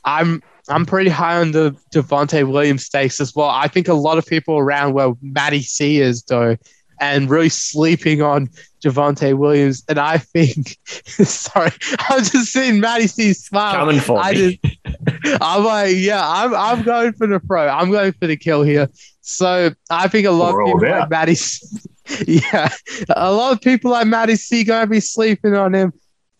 [0.03, 3.49] I'm I'm pretty high on the Devontae Williams stakes as well.
[3.49, 6.57] I think a lot of people around where Matty C is though,
[6.99, 8.49] and really sleeping on
[8.83, 9.83] Javonte Williams.
[9.87, 11.71] And I think, sorry,
[12.09, 13.75] I'm just seeing Matty C smile.
[13.75, 14.59] Coming for I me.
[15.41, 17.67] I'm like, yeah, I'm I'm going for the pro.
[17.67, 18.89] I'm going for the kill here.
[19.21, 21.35] So I think a lot We're of people like Matty,
[22.27, 22.69] yeah,
[23.09, 25.93] a lot of people like Matty C gonna be sleeping on him.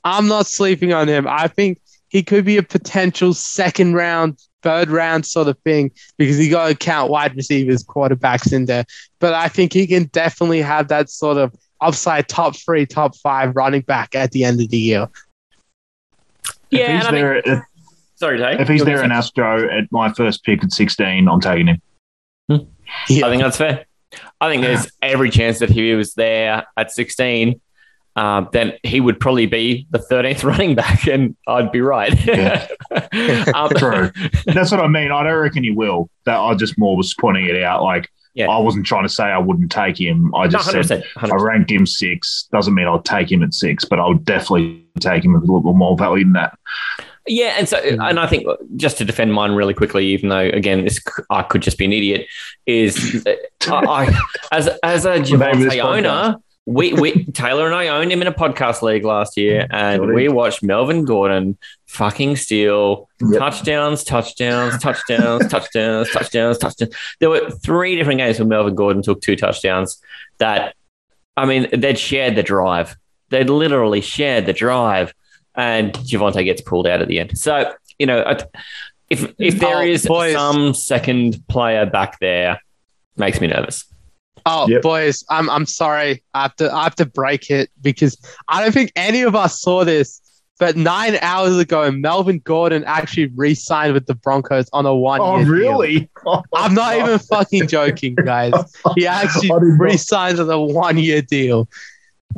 [0.04, 1.28] I'm not sleeping on him.
[1.28, 6.44] I think he could be a potential second round, third round sort of thing because
[6.44, 8.84] you got to count wide receivers, quarterbacks in there.
[9.20, 13.56] But I think he can definitely have that sort of upside top three, top five
[13.56, 15.08] running back at the end of the year.
[16.72, 17.64] Yeah, if he's I think- there, if,
[18.16, 18.60] sorry, Dave.
[18.60, 21.82] if he's there in Astro at my first pick at 16, I'm taking him.
[23.10, 23.26] Yeah.
[23.28, 23.86] I think that's fair.
[24.42, 27.60] I think there's every chance that he was there at 16,
[28.16, 32.14] um, then he would probably be the 13th running back, and I'd be right.
[32.26, 32.68] Yeah.
[33.54, 34.12] um, True.
[34.46, 35.12] That's what I mean.
[35.12, 36.10] I don't reckon he will.
[36.26, 37.84] That I just more was pointing it out.
[37.84, 38.48] Like Yeah.
[38.48, 40.34] I wasn't trying to say I wouldn't take him.
[40.34, 41.34] I No, just hundred said percent.
[41.34, 42.48] I ranked him six.
[42.52, 45.74] Doesn't mean I'll take him at six, but I'll definitely take him with a little
[45.74, 46.58] more value than that.
[47.28, 50.84] Yeah, and so and I think just to defend mine really quickly, even though again
[50.84, 51.00] this
[51.32, 52.28] I could just be an idiot,
[52.68, 53.26] is
[53.68, 54.20] I, I
[54.52, 58.22] as as a name of this Javonte owner, we we Taylor and I owned him
[58.22, 59.76] in a podcast league last year, mm-hmm.
[59.76, 63.40] and Got we watched Melvin Gordon fucking steal Yep.
[63.40, 66.94] touchdowns, touchdowns, touchdowns, touchdowns, touchdowns, touchdowns.
[67.20, 70.02] There were three different games where Melvin Gordon took two touchdowns.
[70.40, 70.76] That
[71.38, 72.96] I mean, they'd shared the drive.
[73.30, 75.14] They'd literally shared the drive,
[75.56, 77.38] and Javonte gets pulled out at the end.
[77.38, 78.36] So you know,
[79.10, 80.34] if if there Oh, is boys.
[80.34, 82.60] some second player back there,
[83.18, 83.86] makes me nervous.
[84.48, 84.82] Oh, Yep.
[84.84, 86.24] boys, I'm I'm sorry.
[86.34, 89.60] I have to I have to break it because I don't think any of us
[89.62, 90.22] saw this.
[90.58, 95.40] But nine hours ago, Melvin Gordon actually re-signed with the Broncos on a one-year Oh,
[95.40, 95.48] deal.
[95.54, 96.10] really?
[96.56, 98.54] I'm not even fucking joking, guys.
[98.96, 101.68] He actually I did not- re-signed with a one-year deal.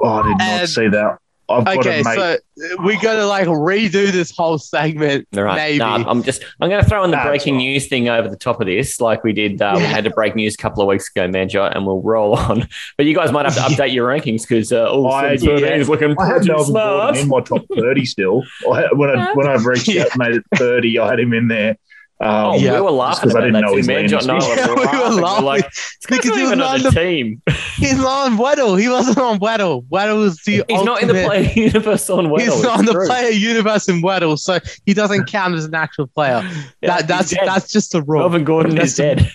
[0.02, 1.20] Oh, I did not And- see that.
[1.50, 2.16] I've got Okay, to make.
[2.20, 2.38] so
[2.80, 5.28] we're gonna like redo this whole segment.
[5.38, 5.56] All right.
[5.56, 5.78] Maybe.
[5.80, 7.60] Nah, I'm just I'm going to throw in the That's breaking all.
[7.62, 9.62] news thing over the top of this, like we did.
[9.62, 12.36] Uh, We had to break news a couple of weeks ago, Manjot, and we'll roll
[12.36, 12.68] on.
[12.98, 15.60] But you guys might have to update your rankings because uh, all I- of sudden
[15.60, 15.76] yeah.
[15.76, 17.18] is looking I had pretty Melvin Gordon smart.
[17.18, 18.44] in my top thirty still.
[18.72, 20.04] I when I when I've reached Yeah.
[20.04, 21.00] out, made it thirty.
[21.00, 21.78] I had him in there.
[22.20, 22.76] Um, Oh, Yeah.
[22.76, 23.78] we were laughing Just 'cause I about didn't that know too.
[23.78, 24.82] his Manjot and I Yeah, we were
[25.22, 25.22] laughing.
[25.22, 27.42] We're like, it's because because he was not on the the- team.
[27.76, 28.80] He's not on Weddle.
[28.82, 29.86] He wasn't on Weddle.
[29.92, 32.40] Weddle was the He's not in the player universe on Weddle.
[32.40, 33.06] He's not It's in the true.
[33.08, 36.42] player universe in Weddle, so he doesn't count as an actual player.
[36.82, 38.22] Yeah, that, that's that's just a rule.
[38.22, 39.32] Melvin Gordon That's is dead.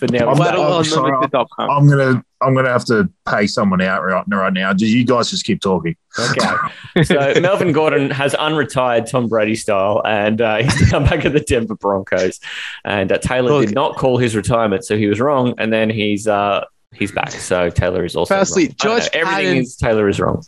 [0.00, 0.84] but now I'm- I'm back.
[0.86, 1.12] sorry.
[1.12, 1.70] WeddleUnlimited.com.
[1.70, 4.72] I'm gonna I'm gonna have to pay someone out right, right now.
[4.72, 5.96] Just you guys just keep talking.
[6.18, 7.04] Okay.
[7.04, 11.40] So Melvin Gordon has unretired Tom Brady style, and uh, he's now back at the
[11.40, 12.38] Denver Broncos.
[12.84, 13.66] And uh, Taylor Look.
[13.66, 15.54] did not call his retirement, so he was wrong.
[15.58, 17.30] And then he's uh, he's back.
[17.30, 18.70] So Taylor is also Firstly, wrong.
[18.80, 19.20] I don't George know.
[19.20, 20.44] everything Paton- is Taylor is wrong.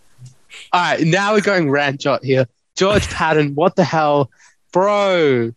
[0.73, 2.47] All right, now we're going rant shot here.
[2.77, 4.31] George Paton, what the hell,
[4.73, 5.53] bro?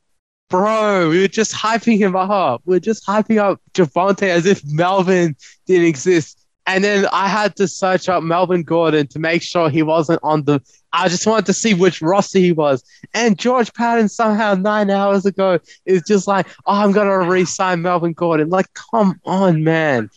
[0.49, 2.62] Bro, we were just hyping him up.
[2.65, 6.39] We are just hyping up Javonte as if Melvin didn't exist.
[6.65, 10.43] And then I had to search up Melvin Gordon to make sure he wasn't on
[10.43, 10.62] the.
[10.93, 12.83] I just wanted to see which roster he was.
[13.13, 18.13] And George Paton somehow nine hours ago is just like, oh, I'm gonna re-sign Melvin
[18.13, 18.49] Gordon.
[18.49, 20.10] Like, come on, man.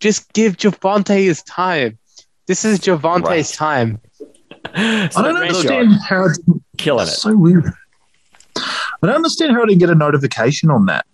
[0.00, 1.98] Just give Javonte his time.
[2.46, 3.44] This is Javonte's Right.
[3.46, 4.00] time.
[4.64, 7.10] So I don't understand how it didn't, killing it.
[7.10, 7.72] it's so weird.
[9.02, 11.06] I don't understand how I didn't get a notification on that.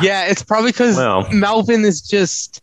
[0.00, 2.62] Yeah, it's probably because Well, Melvin is just.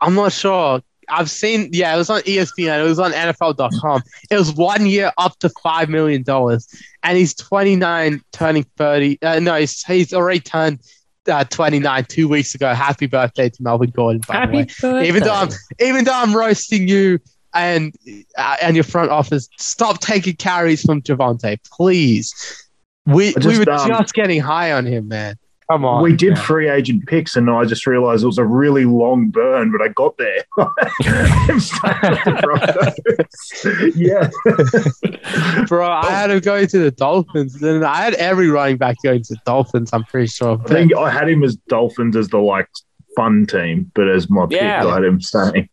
[0.00, 0.80] I'm not sure.
[1.08, 1.68] I've seen.
[1.72, 2.80] Yeah, it was on ESPN.
[2.84, 4.02] It was on NFL.com.
[4.30, 6.68] It was one year up to five million dollars,
[7.02, 9.18] and he's 29, turning 30.
[9.22, 10.80] Uh, no, he's he's already turned
[11.28, 12.72] uh, 29 two weeks ago.
[12.74, 14.22] Happy birthday to Melvin Gordon.
[14.26, 14.58] By the way.
[14.60, 15.08] happy birthday.
[15.08, 15.48] Even though I'm
[15.80, 17.18] even though I'm roasting you
[17.54, 17.94] and
[18.38, 22.34] uh, and your front office, stop taking carries from Javonte, please.
[23.06, 25.36] We just, we were um, just getting high on him, man.
[25.70, 26.02] Come on.
[26.02, 26.42] we did man.
[26.42, 29.88] free agent picks, and I just realized it was a really long burn, but I
[29.88, 30.44] got there.
[30.58, 33.96] I'm staying with the Broncos.
[35.64, 37.58] yeah, Bro, I had him going to the Dolphins.
[37.60, 39.90] Then I had every running back going to the Dolphins.
[39.92, 40.60] I'm pretty sure.
[40.64, 42.68] I think I had him as Dolphins as the like
[43.16, 45.68] fun team, but as my pick, I had him staying.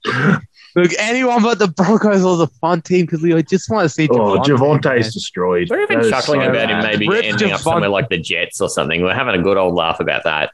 [0.76, 4.08] Look, anyone but the Broncos was a fun team because we just want to see.
[4.12, 5.02] Oh, Javonte, Javonte's man.
[5.12, 5.68] destroyed.
[5.70, 8.18] We're even That is chuckling so about him maybe Rip ending up somewhere like the
[8.20, 9.02] Jets or something.
[9.02, 10.52] We're having a good old laugh about that.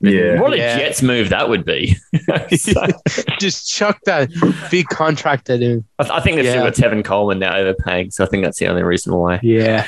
[0.00, 0.40] Yeah.
[0.40, 0.78] What a Yeah.
[0.78, 1.96] Jets move that would be.
[2.56, 2.86] So-
[3.38, 4.30] just chuck that
[4.70, 5.84] big contract at him.
[5.98, 6.70] I, I think they've still Yeah.
[6.70, 9.38] got Tevin Coleman now overpaying, so I think that's the only reason why.
[9.42, 9.86] Yeah.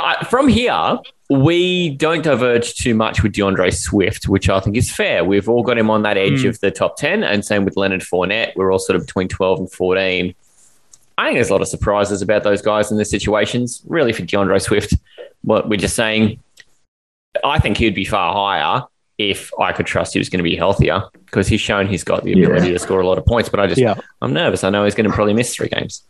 [0.00, 4.90] Uh, from here, we don't diverge too much with DeAndre Swift, which I think is
[4.90, 5.24] fair.
[5.24, 6.48] We've all got him on that edge Hmm.
[6.48, 8.52] of the top 10, and same with Leonard Fournette.
[8.56, 10.34] We're all sort of between 12 and 14.
[11.18, 13.82] I think there's a lot of surprises about those guys in their situations.
[13.86, 14.94] Really, for DeAndre Swift,
[15.42, 16.40] what we're just saying,
[17.44, 18.84] I think he'd be far higher
[19.18, 22.24] if I could trust he was going to be healthier because he's shown he's got
[22.24, 22.72] the ability Yeah.
[22.72, 23.50] to score a lot of points.
[23.50, 23.96] But I just, Yeah.
[24.22, 24.64] I'm nervous.
[24.64, 26.02] I know he's going to probably miss three games.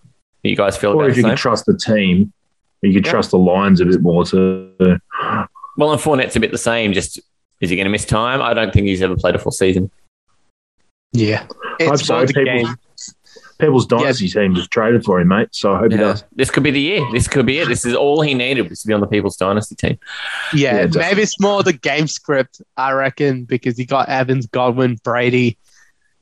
[0.45, 2.33] Do you guys feel Or about if you can trust the team,
[2.83, 3.13] you could Yeah.
[3.13, 4.71] trust the lines a bit more too.
[5.77, 6.93] Well, and Fournette's a bit the same.
[6.93, 7.21] Just
[7.61, 8.41] is he going to miss time?
[8.43, 9.91] I don't think he's ever played a full season.
[11.13, 11.43] Yeah.
[11.43, 12.21] Hope It's so.
[12.21, 12.75] for the People-
[13.59, 15.49] People's dynasty team just traded for him, mate.
[15.53, 16.25] So I hope he does.
[16.35, 17.03] This could be the year.
[17.13, 17.69] This could be it.
[17.69, 19.99] This is all he needed was to be on the People's Dynasty team.
[20.55, 21.01] Yeah, Yeah, definitely.
[21.03, 25.59] maybe it's more the game script, I reckon, because you got Evans, Godwin, Brady.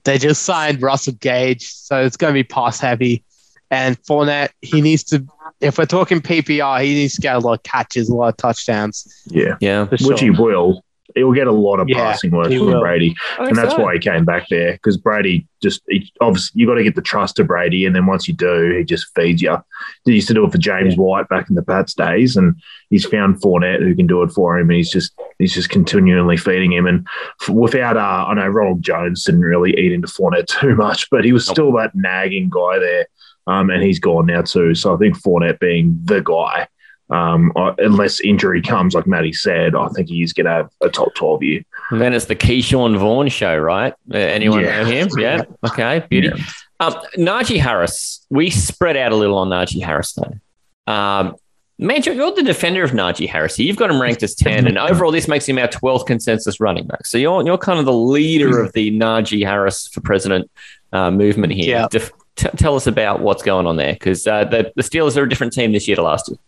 [0.03, 3.23] They just signed Russell Gage, so it's going to be pass heavy.
[3.71, 5.25] And Fournette, he needs to,
[5.61, 8.37] if we're talking PPR, he needs to get a lot of catches, a lot of
[8.39, 9.07] touchdowns.
[9.27, 9.57] Yeah.
[9.61, 9.87] Yeah.
[9.87, 10.09] For sure.
[10.09, 10.83] Which he will.
[11.15, 12.81] he'll get a lot of Yeah, passing work from will.
[12.81, 13.83] Brady, and that's so.
[13.83, 17.03] why he came back there because Brady just he, obviously you got to get the
[17.03, 19.57] trust of Brady, and then once you do, he just feeds you.
[20.05, 22.55] He used to do it for James White back in the Pats days, and
[22.91, 26.37] he's found Fournette who can do it for him, and he's just he's just continually
[26.37, 26.87] feeding him.
[26.87, 27.07] And
[27.43, 31.25] f- without, uh, I know Ronald Jones didn't really eat into Fournette too much, but
[31.25, 31.55] he was Nope.
[31.55, 33.07] still that nagging guy there,
[33.49, 34.75] um, and he's gone now too.
[34.77, 36.69] So I think Fournette being the guy.
[37.11, 40.91] Um, I- unless injury comes, like Matty said, I think he's going to have a
[40.91, 41.63] top 12 year.
[41.91, 43.95] And then it's the Ke'Shawn Vaughn show, right?
[44.13, 44.83] Uh, anyone Yeah.
[44.83, 45.09] know him?
[45.19, 45.43] Yeah.
[45.67, 46.05] Okay.
[46.11, 46.29] Beauty.
[46.37, 46.45] Yeah.
[46.81, 48.27] Um, Najee Harris.
[48.29, 50.93] We spread out a little on Najee Harris though.
[50.93, 51.35] Um,
[51.79, 53.57] man, you're you're the defender of Najee Harris.
[53.57, 53.67] here.
[53.67, 56.87] You've got him ranked as ten, and overall, this makes him our twelfth consensus running
[56.87, 57.07] back.
[57.07, 60.51] So you're you're kind of the leader of the Najee Harris for president
[60.93, 61.71] uh, movement here.
[61.79, 61.89] Yeah.
[61.91, 65.25] Def- t- tell us about what's going on there, because uh, the the Steelers are
[65.25, 66.39] a different team this year to last year.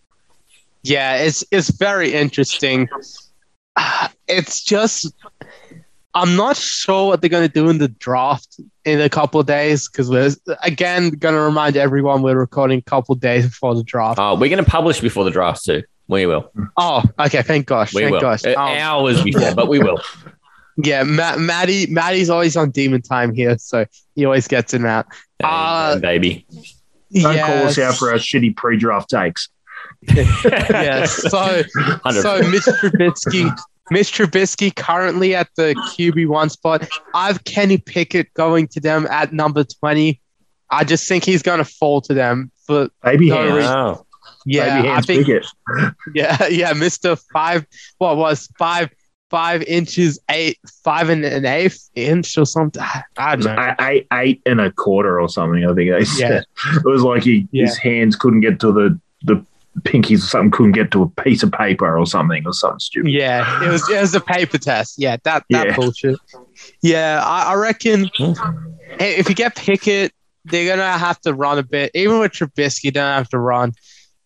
[0.82, 2.88] Yeah, it's it's very interesting.
[4.26, 5.12] It's just
[6.14, 9.46] I'm not sure what they're going to do in the draft in a couple of
[9.46, 10.30] days because we're
[10.62, 14.18] again going to remind everyone we're recording a couple of days before the draft.
[14.18, 15.82] Uh, we're going to publish before the draft too.
[16.08, 16.50] We will.
[16.76, 17.42] Oh, okay.
[17.42, 17.94] Thank gosh.
[17.94, 18.20] We thank will.
[18.20, 18.44] gosh.
[18.44, 20.00] Uh, Um, Hours before, but we will.
[20.82, 25.06] yeah, Matt, Maddie, Maddie's always on demon time here, so he always gets in that.
[25.42, 26.46] Uh, baby.
[27.12, 29.48] Don't call us out for our shitty pre draft takes.
[30.02, 31.06] yeah.
[31.06, 32.22] So, 100%.
[32.22, 33.58] so Mitch Trubisky,
[33.90, 36.88] Mitch Trubisky currently at the QB one spot.
[37.14, 40.20] I've Kenny Pickett going to them at number twenty.
[40.70, 42.52] I just think he's going to fall to them.
[42.68, 43.64] But Baby No, hands.
[43.64, 44.06] Wow.
[44.46, 45.46] yeah, Baby I think Pickett.
[46.14, 47.66] yeah, yeah, Mister Five.
[47.98, 48.90] What was five?
[49.30, 52.82] Five inches, eight, five and an eighth inch or something.
[52.82, 53.62] I I don't know.
[53.62, 55.64] Eight, eight, eight and a quarter or something.
[55.64, 59.44] I think they said it was like he, his hands couldn't get to the the
[59.82, 60.50] pinkies or something.
[60.50, 63.12] Couldn't get to a piece of paper or something or something stupid.
[63.12, 64.94] Yeah, it was it was a paper test.
[64.98, 65.76] Yeah, that that Yeah.
[65.76, 66.18] bullshit.
[66.82, 68.10] Yeah, I, I reckon
[68.98, 70.12] hey, if you get Pickett,
[70.44, 71.92] they're gonna have to run a bit.
[71.94, 73.74] Even with Trubisky, don't have to run,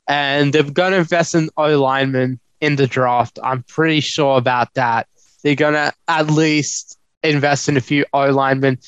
[0.09, 3.38] and they're gonna invest in O lineman in the draft.
[3.42, 5.07] I'm pretty sure about that.
[5.42, 8.79] They're gonna at least invest in a few O linemen.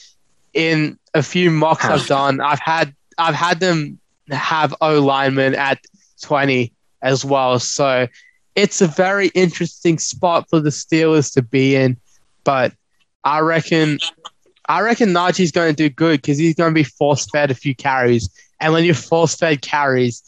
[0.55, 3.99] In a few mocks I've done, I've had I've had them
[4.31, 5.79] have O linemen at
[6.23, 7.59] 20 as well.
[7.59, 8.09] So
[8.55, 11.99] it's a very interesting spot for the Steelers to be in.
[12.45, 12.73] But
[13.23, 13.99] I reckon
[14.69, 17.55] I reckon Najee's going to do good because he's going to be force fed a
[17.55, 18.29] few carries.
[18.61, 20.23] And when you're force fed carries,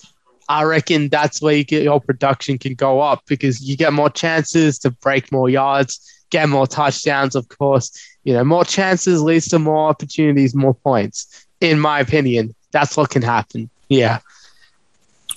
[0.48, 4.10] I reckon that's where you get your production can go up because you get more
[4.10, 7.90] chances to break more yards, get more touchdowns, of course.
[8.24, 11.46] You know, more chances leads to more opportunities, more points.
[11.60, 13.68] In my opinion, that's what can happen.
[13.88, 14.20] Yeah.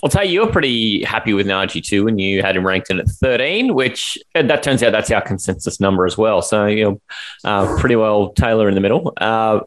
[0.02, 2.98] I'll tell you, you're pretty happy with Najee too, when you had him ranked in
[2.98, 6.42] at 13, which uh, that turns out that's our consensus number as well.
[6.42, 7.00] So you know,
[7.44, 9.12] uh, pretty well Taylor in the middle.
[9.16, 9.60] Uh,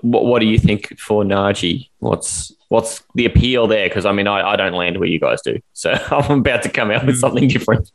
[0.00, 1.90] what, what do you think for Najee?
[1.98, 3.86] What's what's the appeal there?
[3.86, 6.70] Because I mean, I, I don't land where you guys do, so I'm about to
[6.70, 7.92] come out with something different.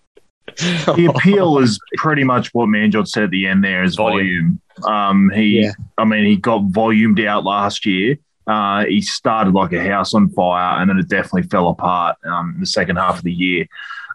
[0.56, 3.64] The appeal is pretty much what Manjot said at the end.
[3.64, 4.62] There is volume.
[4.84, 5.72] Um, he, Yeah.
[5.98, 8.18] I mean, he got volumed out last year.
[8.46, 12.54] Uh, he started like a house on fire, and then it definitely fell apart um,
[12.56, 13.68] in the second half of the year.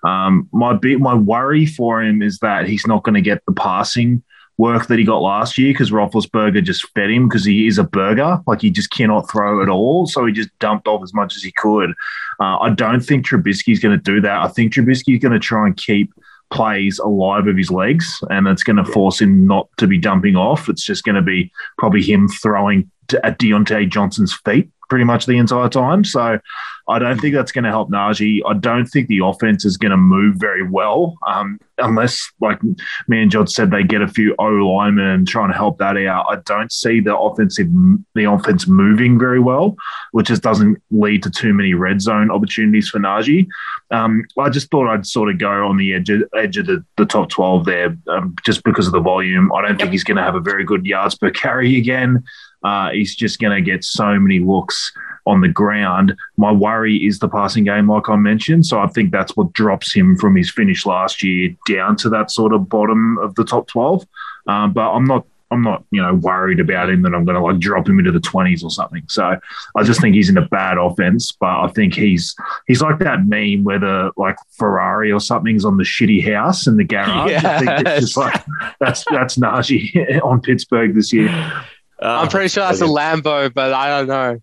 [0.04, 3.52] Um, my big, my worry for him is that he's not going to get the
[3.52, 4.22] passing
[4.62, 7.82] work that he got last year because Roethlisberger just fed him because he is a
[7.82, 8.40] burger.
[8.46, 11.42] Like he just cannot throw at all, so he just dumped off as much as
[11.42, 11.90] he could.
[12.38, 14.38] Uh, I don't think Trubisky's going to do that.
[14.40, 16.12] I think Trubisky's going to try and keep
[16.52, 20.36] plays alive of his legs, and it's going to force him not to be dumping
[20.36, 20.68] off.
[20.68, 22.88] It's just going to be probably him throwing
[23.24, 26.04] at Diontae Johnson's feet pretty much the entire time.
[26.04, 26.38] So
[26.86, 28.40] I don't think that's going to help Najee.
[28.46, 32.62] I don't think the offense is going to move very well um, unless, like
[33.08, 35.96] me and John said, they get a few O linemen and trying to help that
[35.96, 36.26] out.
[36.28, 37.68] I don't see the offensive
[38.14, 39.76] the offense moving very well,
[40.10, 43.46] which just doesn't lead to too many red zone opportunities for Najee.
[43.90, 46.84] Um, I just thought I'd sort of go on the edge of, edge of the,
[46.98, 49.50] the top 12 there um, just because of the volume.
[49.54, 52.24] I don't think he's going to have a very good yards per carry again.
[52.64, 54.92] Uh, he's just going to get so many looks
[55.26, 56.16] on the ground.
[56.36, 58.66] My worry is the passing game, like I mentioned.
[58.66, 62.30] So I think that's what drops him from his finish last year down to that
[62.30, 64.06] sort of bottom of the top 12.
[64.46, 65.26] Um, but I'm not.
[65.50, 68.10] I'm not, you know, worried about him that I'm going to like drop him into
[68.10, 69.02] the 20s or something.
[69.08, 69.38] So
[69.76, 72.34] I just think he's in a bad offense, but I think he's
[72.66, 76.78] he's like that meme where the like Ferrari or something's on the shitty house in
[76.78, 77.44] the garage.
[77.44, 78.42] I think it's just like
[78.80, 81.28] that's that's Najee on Pittsburgh this year.
[82.02, 84.38] Uh, I'm pretty sure that's a Lambo, but I don't know.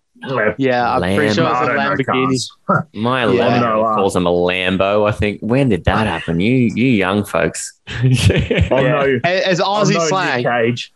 [0.58, 2.86] Yeah, I'm pretty sure it's a Lamborghini.
[2.94, 3.46] My Yeah.
[3.46, 5.08] lad No, uh, calls him a Lambo.
[5.08, 6.40] I think when did that happen?
[6.40, 7.78] You you young folks.
[7.88, 10.42] I'm no, It- It's I'm Aussie no slang.
[10.42, 10.92] Nick Cage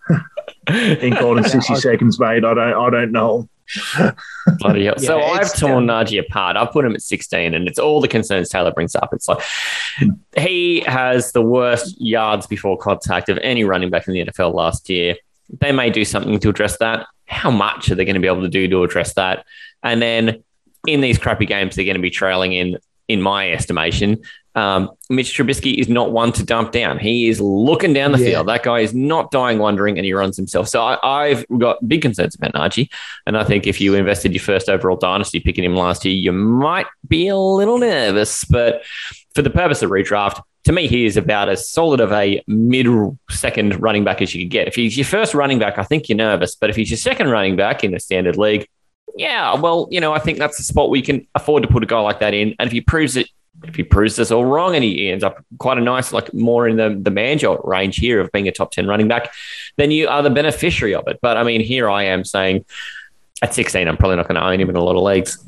[1.02, 2.44] in called in 60 seconds, mate.
[2.44, 3.48] I don't, I don't know.
[4.58, 4.98] Bloody hell.
[4.98, 6.56] So I've it's- torn Najee apart.
[6.56, 9.08] I've put him at 16, and it's all the concerns Taylor brings up.
[9.12, 9.42] It's like
[10.36, 14.88] he has the worst yards before contact of any running back in the NFL last
[14.90, 15.16] year.
[15.61, 17.07] They may do something to address that.
[17.26, 19.45] How much are they going to be able to do to address that?
[19.82, 20.42] And then
[20.86, 22.78] in these crappy games, they're going to be trailing in,
[23.09, 24.22] in my estimation.
[24.57, 26.99] Um, Mitch Trubisky is not one to dump down.
[26.99, 28.26] He is looking down the Yeah.
[28.26, 28.49] field.
[28.49, 30.68] That guy is not dying wondering, and he runs himself.
[30.68, 32.88] So I, I've got big concerns about Najee.
[33.26, 36.30] And I think if you invested your first overall dynasty picking him last year, you
[36.32, 38.45] might be a little nervous.
[38.45, 38.82] But
[39.34, 42.86] for the purpose of redraft, to me, he is about as solid of a mid
[43.30, 44.68] second running back as you could get.
[44.68, 46.54] If he's your first running back, I think you're nervous.
[46.54, 48.66] But if he's your second running back in a standard league,
[49.16, 51.82] yeah, well, you know, I think that's the spot where you can afford to put
[51.82, 52.54] a guy like that in.
[52.58, 53.28] And if he proves it,
[53.62, 56.66] if he proves this all wrong and he ends up quite a nice, like more
[56.66, 59.32] in the, the Manjo range here of being a top 10 running back,
[59.76, 61.18] then you are the beneficiary of it.
[61.22, 62.64] But I mean, here I am saying
[63.42, 65.44] at 16, I'm probably not going to own him in a lot of leagues.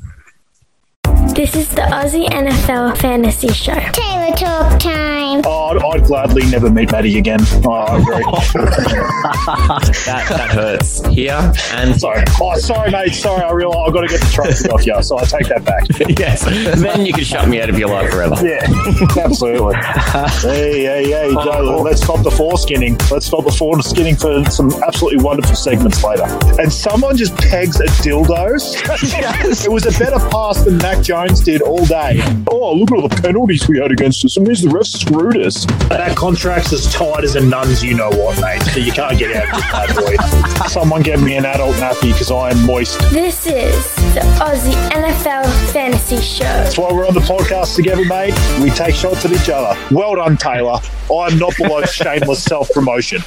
[1.37, 3.75] This is the Aussie NFL Fantasy Show.
[3.93, 5.16] Taylor talk time.
[5.45, 7.39] Oh, I'd, I'd gladly never meet Maddie again.
[7.65, 8.23] Oh, I agree.
[10.07, 11.53] That, that hurts here.
[11.71, 12.23] And sorry.
[12.41, 13.13] Oh, sorry, mate.
[13.13, 15.63] Sorry, I realize I've got to get the trophy off you, so I take that
[15.63, 15.87] back.
[16.19, 16.43] yes,
[16.79, 18.35] then you can shut me out of your life forever.
[18.45, 18.65] Yeah,
[19.17, 19.75] absolutely.
[19.75, 21.81] hey, hey, hey, Joe, oh.
[21.81, 22.97] let's stop the foreskinning.
[23.09, 26.25] Let's stop the foreskinning for some absolutely wonderful segments later.
[26.59, 28.75] And someone just pegs a dildos.
[29.65, 32.19] it was a better pass than Mac Jones did all day.
[32.49, 34.37] Oh, look at all the penalties we had against us.
[34.37, 35.65] It means the refs screwed us.
[35.89, 38.61] That contract's as tight as a nun's you know what, mate.
[38.63, 40.67] So you can't get out of this bad boy.
[40.67, 42.99] Someone get me an adult nappy because I am moist.
[43.11, 46.43] This is the Aussie NFL Fantasy Show.
[46.45, 48.33] That's why we're on the podcast together, mate.
[48.61, 49.77] We take shots at each other.
[49.93, 50.79] Well done, Taylor.
[51.13, 53.21] I'm not below shameless self promotion.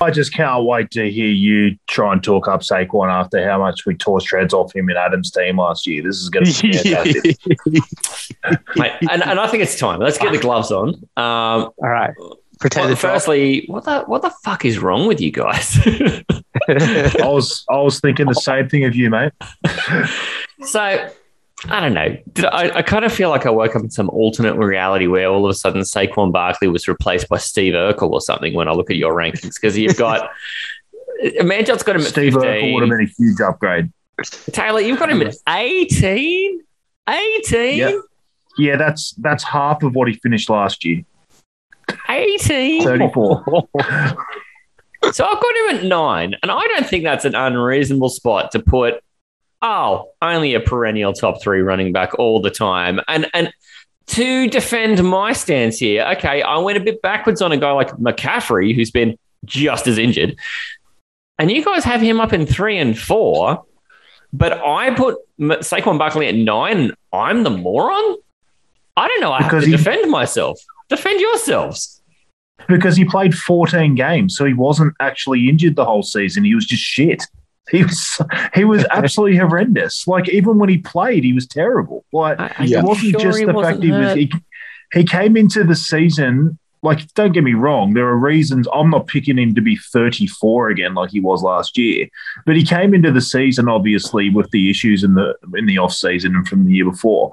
[0.00, 3.86] I just can't wait to hear you try and talk up Saquon after how much
[3.86, 6.02] we tore shreds off him in Adam's team last year.
[6.02, 7.38] This is going to be fantastic.
[8.76, 10.00] Mate, and, and I think it's time.
[10.00, 10.88] Let's get the gloves on.
[10.88, 12.14] Um, All right.
[12.60, 15.78] Pretend well, firstly, what the what the fuck is wrong with you guys?
[16.68, 19.32] I was I was thinking the same thing of you, mate.
[20.62, 21.08] so
[21.66, 22.16] I don't know.
[22.32, 25.26] Did I, I kind of feel like I woke up in some alternate reality where
[25.28, 28.72] all of a sudden Saquon Barkley was replaced by Steve Urkel or something when I
[28.72, 30.30] look at your rankings because you've got
[31.40, 33.90] Manjot's got him at Steve Urkel would have been a huge upgrade.
[34.52, 36.60] Taylor, you've got him at 18.
[37.08, 37.78] 18?
[37.78, 37.94] Yep.
[38.56, 41.02] Yeah, that's that's half of what he finished last year.
[42.08, 42.84] 18.
[42.84, 43.68] 34.
[45.12, 48.58] So I've got him at nine, and I don't think that's an unreasonable spot to
[48.58, 49.02] put.
[49.60, 53.52] Oh, only a perennial top three running back all the time, and and
[54.08, 57.90] to defend my stance here, okay, I went a bit backwards on a guy like
[57.92, 60.36] McCaffrey, who's been just as injured,
[61.38, 63.64] and you guys have him up in three and four,
[64.32, 66.92] but I put Saquon Barkley at nine.
[67.12, 68.16] I'm the moron.
[68.96, 69.32] I don't know.
[69.32, 70.60] I have to he- defend myself.
[70.88, 72.00] Defend yourselves.
[72.68, 76.44] because he played 14 games, so he wasn't actually injured the whole season.
[76.44, 77.24] He was just shit.
[77.70, 78.20] He was
[78.54, 80.06] he was absolutely horrendous.
[80.06, 82.04] Like even when he played, he was terrible.
[82.12, 84.32] Like I- are it wasn't sure just he the wasn't fact he was he,
[84.92, 86.58] he came into the season.
[86.80, 90.68] Like, don't get me wrong, there are reasons I'm not picking him to be 34
[90.68, 92.06] again like he was last year.
[92.46, 95.92] But he came into the season obviously with the issues in the in the off
[95.92, 97.32] season and from the year before.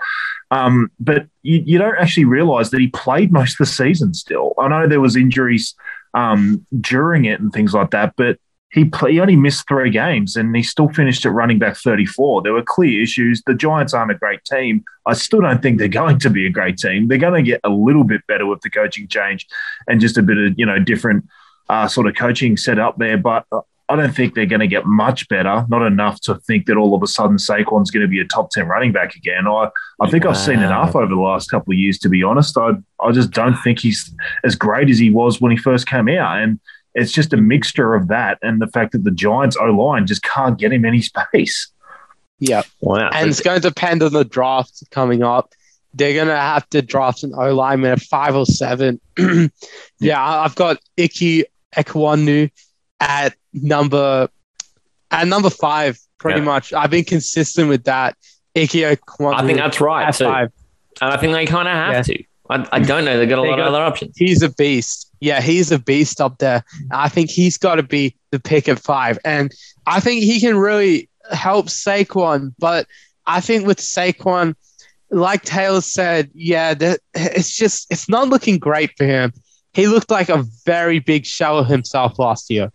[0.50, 4.54] Um, but you, you don't actually realize that he played most of the season still.
[4.58, 5.76] I know there was injuries
[6.16, 8.40] um, during it and things like that, but
[8.72, 12.42] he, play, he only missed three games and he still finished at running back 34.
[12.42, 13.42] There were clear issues.
[13.46, 14.84] The Giants aren't a great team.
[15.06, 17.08] I still don't think they're going to be a great team.
[17.08, 19.48] They're going to get a little bit better with the coaching change
[19.88, 21.26] and just a bit of, you know, different
[21.70, 23.18] uh, sort of coaching set up there.
[23.18, 26.66] But uh, I don't think they're going to get much better, not enough to think
[26.66, 29.48] that all of a sudden Saquon's going to be a top 10 running back again.
[29.48, 29.70] I,
[30.02, 32.58] I think I've seen enough over the last couple of years, to be honest.
[32.58, 34.12] I, I just don't think he's
[34.44, 36.40] as great as he was when he first came out.
[36.40, 36.60] And
[36.96, 40.24] it's just a mixture of that and the fact that the Giants O line just
[40.24, 41.68] can't get him any space.
[42.40, 42.64] Yeah.
[42.82, 43.10] Wow.
[43.14, 45.54] And it's going to depend on the draft coming up.
[45.94, 49.00] They're going to have to draft an O lineman at five or seven.
[50.00, 52.50] yeah, I- I've got Ickey Ekwonu
[53.00, 54.28] at number
[55.12, 56.46] at number five, pretty Yeah.
[56.46, 56.74] much.
[56.74, 58.18] I've been consistent with that.
[58.56, 60.08] Ickey Ekwonu I think that's right.
[60.08, 60.26] at too.
[60.26, 60.52] five.
[61.02, 62.02] And I think they kind of have Yeah.
[62.16, 62.24] to.
[62.50, 63.18] I, I don't know.
[63.18, 64.16] They've got a They lot got- of other options.
[64.18, 65.12] He's a beast.
[65.26, 66.64] Yeah, he's a beast up there.
[66.92, 69.18] I think he's got to be the pick at five.
[69.26, 69.52] And
[69.88, 72.86] I think he can really help Saquon, but
[73.26, 74.54] I think with Saquon,
[75.10, 79.34] like Taylor said, yeah, that it's just it's not looking great for him.
[79.74, 82.72] He looked like a very big shell of himself last year.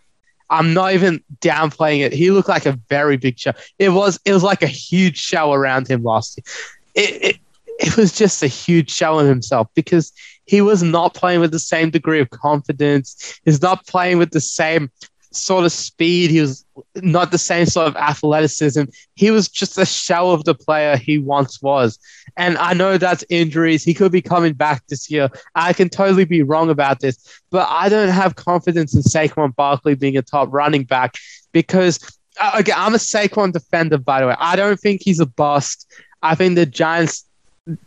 [0.51, 2.13] I'm not even downplaying it.
[2.13, 3.55] He looked like a very big shell.
[3.79, 7.05] It was it was like a huge shell around him last year.
[7.07, 7.37] It, it
[7.79, 10.13] it was just a huge shell of himself because
[10.51, 13.39] he was not playing with the same degree of confidence.
[13.45, 14.91] He's not playing with the same
[15.31, 16.33] sort of speed.
[16.33, 16.65] He was
[16.97, 18.83] not the same sort of athleticism.
[19.15, 22.01] He was just a shell of the player he once was.
[22.37, 23.85] And I know that's injuries.
[23.85, 25.29] He could be coming back this year.
[25.55, 27.17] I can totally be wrong about this,
[27.53, 31.15] but I don't have confidence in Saquon Barkley being a top running back
[31.53, 32.01] because,
[32.41, 34.35] uh, okay, I'm a Saquon defender, by the way.
[34.37, 35.87] I don't think he's a bust.
[36.23, 37.25] I think the Giants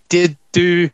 [0.08, 0.90] did do.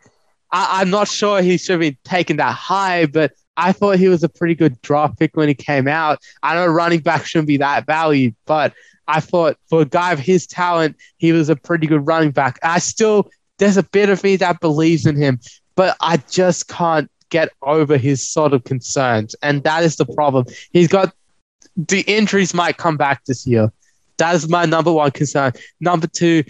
[0.52, 4.22] I, I'm not sure he should be taken that high, but I thought he was
[4.22, 6.20] a pretty good draft pick when he came out.
[6.42, 8.72] I know running back shouldn't be that valued, but
[9.06, 12.58] I thought for a guy of his talent, he was a pretty good running back.
[12.62, 15.40] I still, there's a bit of me that believes in him,
[15.74, 19.34] but I just can't get over his sort of concerns.
[19.42, 20.46] And that is the problem.
[20.72, 21.14] He's got
[21.76, 23.72] the injuries might come back this year.
[24.18, 25.52] That is my number one concern.
[25.80, 26.44] Number two,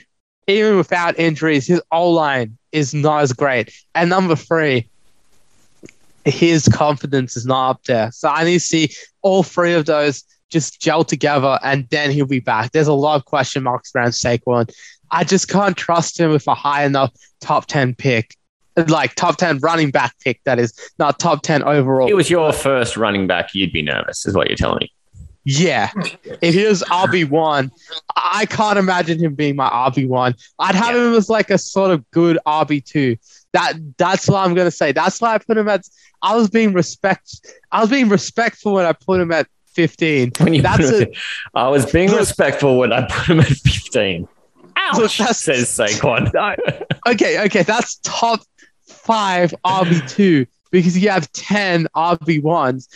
[0.46, 3.72] even without injuries, his O line is not as great.
[3.94, 4.88] And number three,
[6.24, 8.10] his confidence is not up there.
[8.12, 8.90] So I need to see
[9.22, 12.72] all three of those just gel together and then he'll be back.
[12.72, 14.70] There's a lot of question marks around Saquon.
[15.10, 18.36] I just can't trust him with a high enough top 10 pick,
[18.88, 22.08] like top 10 running back pick, that is, not top 10 overall.
[22.08, 24.92] It was your first running back, you'd be nervous, is what you're telling me.
[25.44, 25.90] Yeah.
[26.42, 27.70] If he was RB1,
[28.14, 30.34] I can't imagine him being my RB1.
[30.58, 31.08] I'd have Yeah.
[31.08, 33.18] him as like a sort of good RB2.
[33.52, 34.92] That that's what I'm gonna say.
[34.92, 35.84] That's why I put him at
[36.22, 37.40] I was being respect
[37.72, 40.32] I was being respectful when I put him at 15.
[40.40, 41.12] When you That's put him-
[41.54, 44.28] a- I was being Look- respectful when I put him at 15.
[44.76, 46.30] Ouch, Look, that's- says Saquon.
[47.08, 48.40] Okay, okay, that's top
[48.86, 52.88] five RB2 because you have 10 RB1s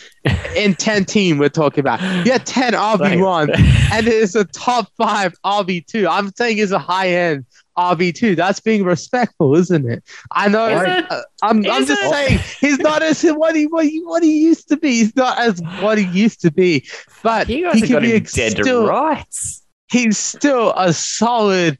[0.55, 2.01] in 10 team we're talking about.
[2.25, 3.49] You have 10 RB1
[3.91, 6.07] and it's a top five RB2.
[6.09, 7.45] I'm saying it's a high end
[7.77, 8.35] RB2.
[8.35, 10.03] That's being respectful, isn't it?
[10.31, 10.67] I know.
[10.67, 11.11] It?
[11.11, 12.09] uh, I'm, I'm just it?
[12.09, 14.91] saying he's not as what he, what he what he used to be.
[14.91, 16.87] He's not as what he used to be.
[17.23, 19.63] But he can be dead still, rights.
[19.91, 21.77] he's still a solid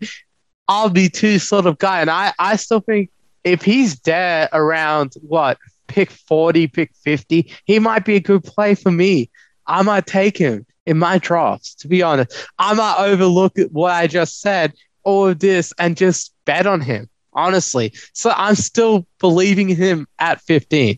[0.69, 2.01] RB2 sort of guy.
[2.01, 3.09] And I, I still think
[3.43, 5.57] if he's there around what
[5.95, 9.29] pick 40, pick 50, he might be a good play for me.
[9.65, 12.47] I might take him in my drafts, to be honest.
[12.59, 14.73] I might overlook what I just said,
[15.03, 17.93] all of this, and just bet on him, honestly.
[18.11, 20.97] So I'm still believing in him at 15.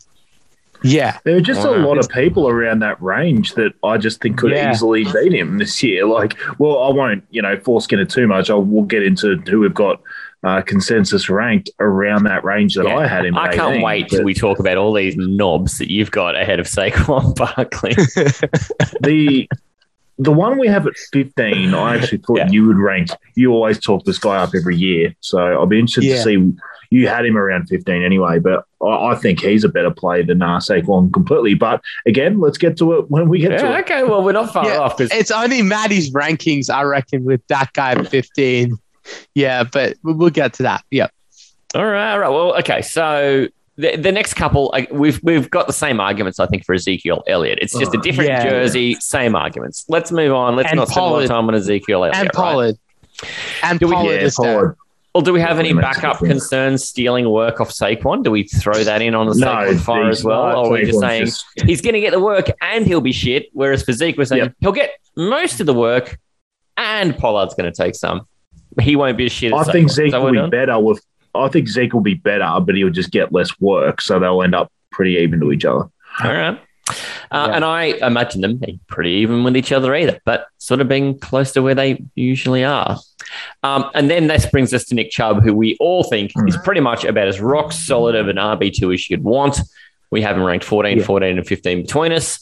[0.83, 1.19] Yeah.
[1.23, 4.51] There are just a lot of people around that range that I just think could
[4.51, 4.71] Yeah.
[4.71, 6.05] easily beat him this year.
[6.05, 8.49] Like, well, I won't, you know, foreskin it too much.
[8.49, 10.01] I will get into who we've got
[10.43, 12.97] uh, consensus ranked around that range that Yeah.
[12.97, 13.35] I had him.
[13.35, 16.59] at I can't wait till we talk about all these knobs that you've got ahead
[16.59, 17.93] of Saquon Barkley.
[19.01, 19.47] the
[20.19, 22.49] the one we have at 15, I actually thought Yeah.
[22.49, 23.09] you would rank.
[23.35, 25.15] You always talk this guy up every year.
[25.19, 26.15] So I'll be interested Yeah.
[26.17, 26.53] to see.
[26.89, 30.41] You had him around 15 anyway, but I, I think he's a better player than
[30.41, 31.53] uh, Saquon completely.
[31.53, 33.81] But again, let's get to it when we get to yeah, it.
[33.81, 37.45] okay, well, we're not far Yeah, off because It's only Maddie's rankings, I reckon, with
[37.47, 38.75] that guy at 15.
[39.35, 40.83] Yeah, but we- we'll get to that.
[40.91, 41.07] Yeah.
[41.75, 42.29] All right, all right.
[42.29, 42.81] Well, okay.
[42.81, 43.47] So
[43.77, 47.23] the, the next couple, uh, we've we've got the same arguments, I think, for Ezekiel
[47.27, 47.59] Elliott.
[47.61, 48.49] It's just a oh, different Yeah.
[48.49, 49.85] jersey, same arguments.
[49.87, 50.55] Let's move on.
[50.55, 51.27] Let's And not spend more Pollard.
[51.27, 52.15] time on Ezekiel Elliott.
[52.15, 52.33] And right?
[52.33, 52.75] Pollard.
[53.63, 54.53] And Do we- Pollard Yeah, is there.
[54.55, 54.77] Pollard.
[55.13, 58.23] Well, do we have any Definitely makes a backup concerns stealing work off Saquon?
[58.23, 60.43] Do we throw that in on the No, Saquon fire as well?
[60.43, 60.55] not.
[60.57, 63.11] Or are we just saying just- he's going to get the work and he'll be
[63.11, 63.47] shit?
[63.53, 64.53] Whereas for Zeke, we're saying Yep.
[64.59, 66.19] he'll get most of the work
[66.77, 68.27] and Pollard's going to take some.
[68.79, 70.49] He won't be a shit I think Zeke will be we're done?
[70.49, 71.03] better with.
[71.35, 74.55] I think Zeke will be better, but he'll just get less work, so they'll end
[74.55, 75.85] up pretty even to each other.
[76.23, 76.59] All right.
[76.89, 76.93] Uh,
[77.49, 77.55] Yeah.
[77.55, 81.19] And I imagine them being pretty even with each other either, but sort of being
[81.19, 82.97] close to where they usually are.
[83.61, 86.47] Um, and then this brings us to Nick Chubb, who we all think Hmm.
[86.47, 89.59] is pretty much about as rock solid of an RB2 as you'd want.
[90.11, 91.03] We have him ranked 14, Yeah.
[91.03, 92.39] 14, and 15 between us.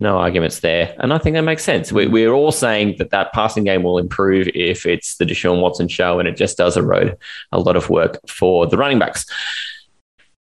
[0.00, 0.94] No arguments there.
[0.98, 1.92] And I think that makes sense.
[1.92, 5.86] We, we're all saying that that passing game will improve if it's the Deshaun Watson
[5.88, 7.16] show and it just does erode
[7.52, 9.24] a lot of work for the running backs.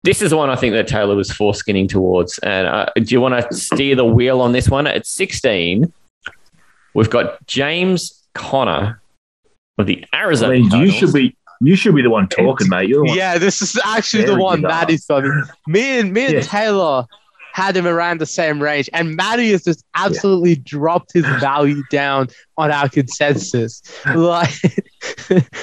[0.03, 2.38] This is the one I think that Taylor was foreskinning towards.
[2.38, 4.86] And uh, do you want to steer the wheel on this one?
[4.86, 5.92] At 16,
[6.95, 9.01] we've got James Conner
[9.78, 11.36] of the I Arizona mean, you should be.
[11.61, 12.88] You should be the one talking, mate.
[12.88, 13.16] You're the one.
[13.16, 15.22] Yeah, this is actually the one good Maddie's me.
[15.66, 16.40] Me and me and Yeah.
[16.42, 17.07] Taylor
[17.55, 22.26] had him around the same range, and Matty has just absolutely dropped his value down
[22.59, 23.80] on our consensus.
[24.14, 24.50] Like,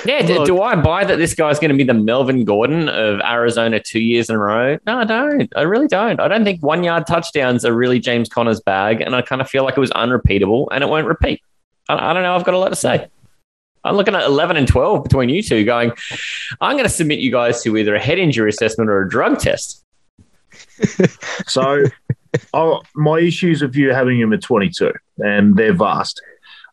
[0.06, 0.46] Yeah, d- Look.
[0.46, 4.00] do I buy that this guy's going to be the Melvin Gordon of Arizona two
[4.00, 4.78] years in a row?
[4.86, 5.52] No, I don't.
[5.58, 6.22] I really don't.
[6.22, 9.50] I don't think one yard touchdowns are really James Conner's bag, and I kind of
[9.50, 11.42] feel like it was unrepeatable and it won't repeat.
[11.90, 12.36] I, I don't know.
[12.36, 13.10] I've got a lot to say.
[13.84, 15.92] I'm looking at 11 and 12 between you two, going,
[16.62, 19.40] I'm going to submit you guys to either a head injury assessment or a drug
[19.40, 19.81] test.
[21.48, 21.84] So,
[22.54, 26.22] oh, my issues with you having him at 22, and they're vast.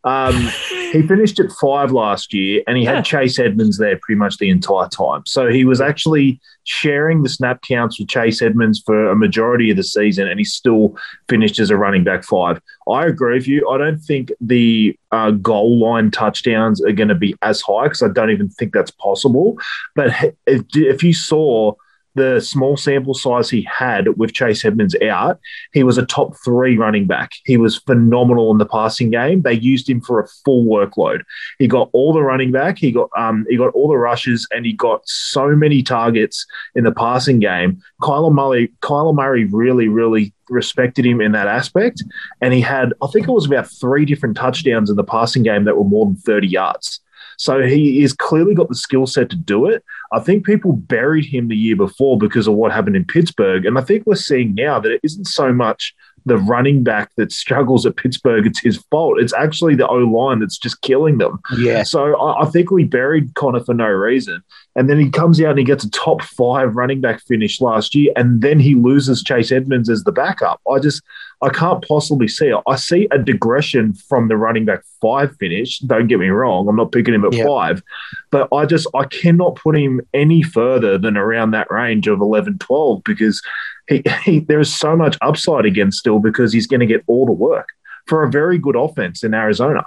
[0.05, 0.49] Um,
[0.93, 2.95] he finished at five last year, and he Yeah.
[2.97, 5.23] had Chase Edmonds there pretty much the entire time.
[5.27, 9.77] So he was actually sharing the snap counts with Chase Edmonds for a majority of
[9.77, 10.97] the season, and he still
[11.29, 12.61] finished as a running back five.
[12.89, 13.69] I agree with you.
[13.69, 18.03] I don't think the uh, goal line touchdowns are going to be as high because
[18.03, 19.59] I don't even think that's possible.
[19.97, 20.15] But
[20.47, 21.73] if, if you saw
[22.19, 25.39] the small sample size he had with Chase Edmonds out,
[25.73, 27.33] he was a top three running back.
[27.45, 29.43] He was phenomenal in the passing game.
[29.43, 31.23] They used him for a full workload.
[31.59, 32.79] He got all the running back.
[32.79, 36.85] He got um he got all the rushes, and he got so many targets in
[36.85, 37.81] the passing game.
[38.03, 42.03] Kyler Murray, Kyler Murray really, really respected him in that aspect.
[42.41, 45.65] And he had, I think it was about three different touchdowns in the passing game
[45.65, 47.01] that were more than 30 yards.
[47.39, 49.83] So he is clearly got the skill set to do it.
[50.13, 53.65] I think people buried him the year before because of what happened in Pittsburgh.
[53.65, 55.95] And I think we're seeing now that it isn't so much
[56.27, 59.19] the running back that struggles at Pittsburgh, it's his fault.
[59.19, 61.39] It's actually the O line that's just killing them.
[61.57, 64.43] yeah, So I, I think we buried Conner for no reason.
[64.77, 67.95] And then he comes out and he gets a top five running back finish last
[67.95, 70.61] year, and then he loses Chase Edmonds as the backup.
[70.71, 71.03] I just
[71.43, 72.63] I can't possibly see it.
[72.67, 75.79] I see a digression from the running back five finish.
[75.81, 77.47] Don't get me wrong, I'm not picking him at Yeah.
[77.47, 77.83] five,
[78.31, 82.59] but I just I cannot put him any further than around that range of 11,
[82.59, 83.43] 12 because
[83.89, 87.27] he, he there is so much upside again still because he's going to get all
[87.27, 87.69] the work
[88.07, 89.85] for a very good offense in Arizona.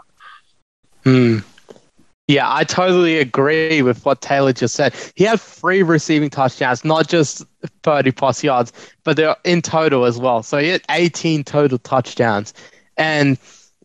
[1.04, 1.40] Hmm.
[2.28, 4.94] Yeah, I totally agree with what Taylor just said.
[5.16, 7.44] He had three receiving touchdowns, not just
[7.84, 8.72] 30 plus yards,
[9.04, 10.42] but they're in total as well.
[10.42, 12.54] So he had 18 total touchdowns.
[12.96, 13.38] And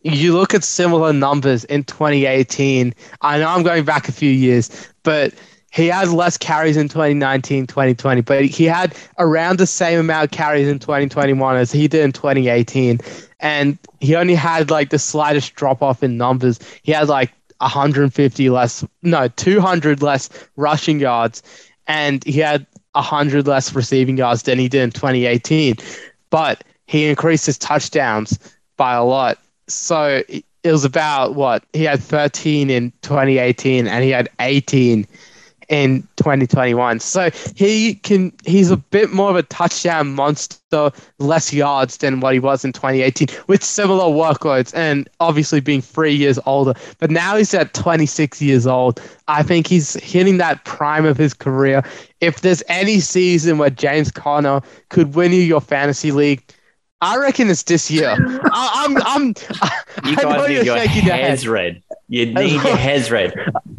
[0.03, 2.93] you look at similar numbers in 2018.
[3.21, 5.33] I know I'm going back a few years, but
[5.71, 10.31] he had less carries in 2019, 2020, but he had around the same amount of
[10.31, 12.99] carries in 2021 as he did in 2018.
[13.39, 16.59] And he only had like the slightest drop off in numbers.
[16.83, 21.43] He had like 150 less, no, 200 less rushing yards,
[21.87, 25.75] and he had 100 less receiving yards than he did in 2018.
[26.29, 28.39] But he increased his touchdowns
[28.77, 29.37] by a lot.
[29.67, 31.63] So it was about what?
[31.73, 35.05] He had 13 in 2018 and he had 18
[35.69, 36.99] in 2021.
[37.01, 42.33] So he can he's a bit more of a touchdown monster, less yards than what
[42.33, 46.73] he was in 2018 with similar workloads and obviously being 3 years older.
[46.99, 49.01] But now he's at 26 years old.
[49.27, 51.83] I think he's hitting that prime of his career.
[52.21, 56.43] If there's any season where James Conner could win you your fantasy league,
[57.01, 58.09] I reckon it's this year.
[58.19, 59.27] I, I'm, I'm,
[60.05, 61.29] You I know guys you're need your shaking your head.
[61.29, 61.83] heads red.
[62.07, 63.33] You need your heads red.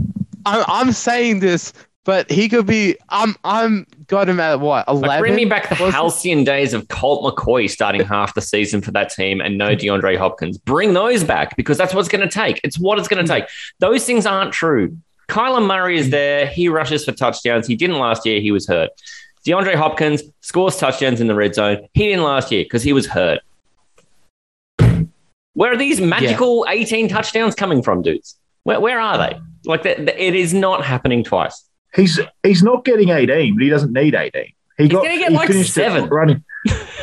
[0.46, 1.72] I'm, I'm saying this,
[2.04, 2.96] but he could be.
[3.08, 5.20] I'm, I'm got him at what Like, eleven.
[5.20, 8.80] bring me back the Was it- halcyon days of Colt McCoy starting half the season
[8.80, 10.56] for that team and no DeAndre Hopkins.
[10.56, 12.60] Bring those back because that's what's going to take.
[12.64, 13.40] It's what it's going to mm.
[13.40, 13.48] take.
[13.80, 14.96] Those things aren't true.
[15.28, 16.46] Kyler Murray is there.
[16.46, 17.66] He rushes for touchdowns.
[17.66, 18.40] He didn't last year.
[18.40, 18.90] He was hurt.
[19.48, 21.88] DeAndre Hopkins scores touchdowns in the red zone.
[21.94, 23.40] He didn't last year because he was hurt.
[25.54, 28.38] Where are these magical 18 touchdowns coming from, dudes?
[28.64, 29.40] Where, where are they?
[29.64, 31.64] Like, the, the- it is not happening twice.
[31.94, 34.52] He's he's not getting 18, but he doesn't need 18.
[34.76, 36.06] He got gonna get he like seven.
[36.10, 36.44] running.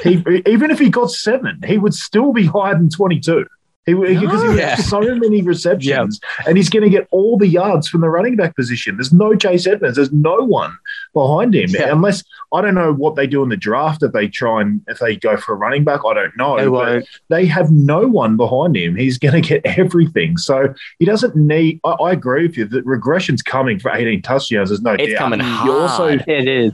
[0.04, 3.48] He, even if he got seven, he would still be higher than 22.
[3.88, 4.76] He, because he Yeah.
[4.76, 8.56] so many receptions, and he's going to get all the yards from the running back
[8.56, 8.98] position.
[8.98, 9.96] There's no Chase Edmonds.
[9.96, 10.78] There's no one
[11.16, 11.92] behind him, Yeah.
[11.92, 14.04] unless I don't know what they do in the draft.
[14.04, 16.58] If they try and if they go for a running back, I don't know.
[16.58, 17.06] They but won't.
[17.30, 18.96] they have no one behind him.
[18.96, 20.38] He's going to get everything.
[20.38, 21.80] So he doesn't need.
[21.84, 24.70] I, I agree with you that regression's coming for 18 touchdowns.
[24.70, 25.18] There's no It's doubt.
[25.18, 26.24] coming You also hard.
[26.28, 26.74] It is.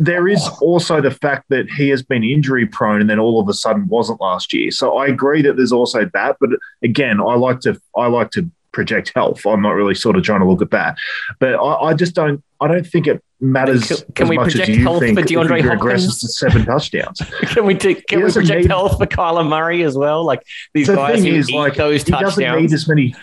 [0.00, 3.48] there is also the fact that he has been injury prone and then all of
[3.48, 4.70] a sudden wasn't last year.
[4.72, 6.36] So I agree that there's also that.
[6.40, 6.50] But
[6.82, 9.46] again, I like to I like to project health.
[9.46, 10.98] I'm not really sort of trying to look at that.
[11.40, 14.46] But I, I just don't I don't think it matters Can- can as we much
[14.48, 16.20] as project you health think for he DeAndre Hopkins?
[16.20, 17.20] to seven touchdowns.
[17.42, 20.24] Can we do, can we project need- health for Kyler Murray as well?
[20.24, 20.42] Like
[20.72, 23.14] these the guys who is, like, those he doesn't need as many.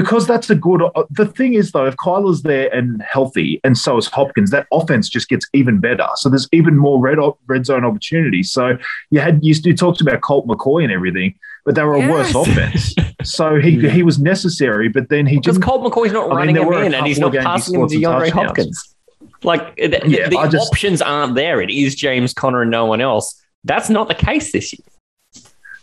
[0.00, 0.80] Because that's a good.
[0.82, 4.66] uh, The thing is, though, if Kyler's there and healthy, and so is Hopkins, that
[4.72, 6.06] offense just gets even better.
[6.16, 8.52] So there's even more red red zone opportunities.
[8.52, 8.78] So
[9.10, 11.34] you had you, you talked about Colt McCoy and everything,
[11.64, 12.94] but they were a worse offense.
[13.24, 15.64] So he he was necessary, but then he Because didn't.
[15.68, 17.74] Colt McCoy's not I running there him in, and he's not of games he passing
[17.80, 18.46] him to scored some DeAndre.
[18.46, 18.94] Hopkins.
[19.42, 21.60] Like the, Yeah, the I just- options aren't there.
[21.60, 23.34] It is James Conner and no one else.
[23.64, 24.84] That's not the case this year.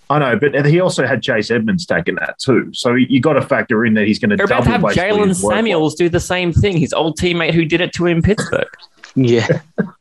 [0.09, 2.69] I know, but he also had Chase Edmonds taking that too.
[2.73, 5.33] So you got to factor in that he's going to They're about to have Jaylen.
[5.35, 6.77] Samuels do the same thing.
[6.77, 8.67] His old teammate who did it to him in Pittsburgh.
[9.15, 9.47] Yeah.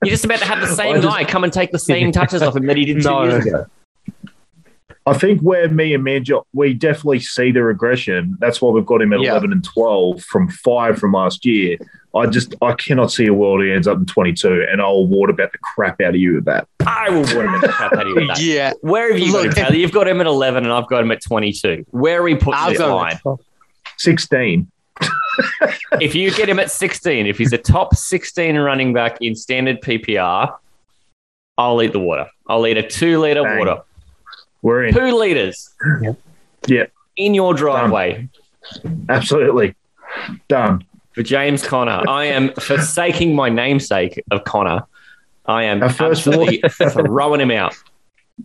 [0.02, 2.42] You're just about to have the same just- guy come and take the same touches
[2.42, 3.22] off him that he did two No.
[3.24, 3.66] years ago.
[5.06, 8.36] I think where me and Manjo, we definitely see the regression.
[8.40, 9.32] That's why we've got him at Yeah.
[9.32, 11.76] 11 and 12 from five from last year.
[12.16, 15.30] I just, I cannot see a world he ends up in 22, and I'll award
[15.30, 16.68] about the crap out of you with that.
[16.86, 18.40] I will the out of you with that.
[18.40, 18.72] Yeah.
[18.80, 19.74] Where have you got him, Taylor?
[19.74, 21.86] You've got him at 11 and I've got him at 22.
[21.90, 23.18] Where are we putting I've this line?
[23.98, 24.70] 16.
[26.00, 29.80] if you get him at 16, if he's a top 16 running back in standard
[29.80, 30.56] PPR,
[31.58, 32.28] I'll eat the water.
[32.48, 33.82] I'll eat a two liter water.
[34.62, 34.94] We're in.
[34.94, 35.70] Two liters.
[36.66, 36.86] Yeah.
[37.16, 38.28] In your driveway
[39.08, 39.74] Absolutely.
[40.48, 40.84] Done.
[41.12, 42.02] for James Conner.
[42.08, 44.84] I am forsaking my namesake of Connor.
[45.46, 47.74] I am Our first absolutely throwing him out.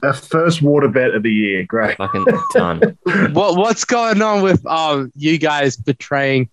[0.04, 1.64] Our first water bet of the year.
[1.64, 1.97] Great.
[1.97, 2.97] Fucking done.
[3.34, 6.50] What what's going on with um you guys betraying,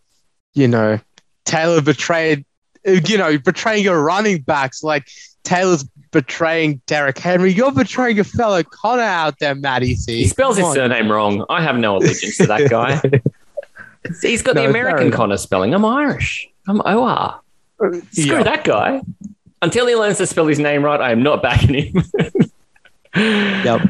[0.54, 0.98] you know,
[1.44, 2.44] Taylor betrayed,
[2.88, 5.08] uh, you know, betraying your running backs like
[5.44, 7.52] Taylor's betraying Derrick Henry.
[7.52, 10.18] You're betraying your fellow Connor out there, Matty C.
[10.22, 10.74] He spells his on.
[10.74, 11.44] surname wrong.
[11.50, 13.00] I have no allegiance to that guy.
[14.22, 15.10] He's got the No, fair American.
[15.10, 15.74] Connor spelling.
[15.74, 16.48] I'm Irish.
[16.68, 17.40] I'm OR.
[17.78, 18.02] Screw
[18.36, 18.42] Yeah.
[18.44, 19.02] that guy.
[19.62, 22.04] Until he learns to spell his name right, I am not backing him.
[23.14, 23.88] Yep.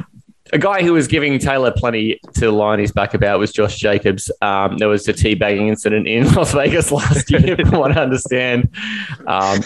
[0.53, 4.31] A guy who was giving Taylor plenty to line his back about was Josh Jacobs.
[4.43, 8.69] Um, there was a teabagging incident in Las Vegas last year, from what I understand.
[9.27, 9.59] Um,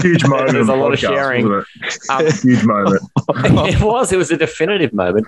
[0.00, 0.52] Huge moment.
[0.52, 1.44] There's in a the lot of sharing.
[1.46, 1.62] um.
[2.42, 3.02] Huge moment.
[3.28, 4.10] it was.
[4.10, 5.26] It was a definitive moment.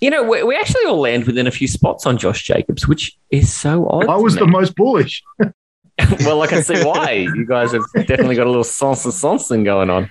[0.00, 3.16] You know, we, we actually all land within a few spots on Josh Jacobs, which
[3.30, 4.08] is so odd.
[4.08, 5.22] I was the most bullish.
[6.20, 7.10] well, I can see why.
[7.34, 10.10] You guys have definitely got a little Sansa Sanson going on.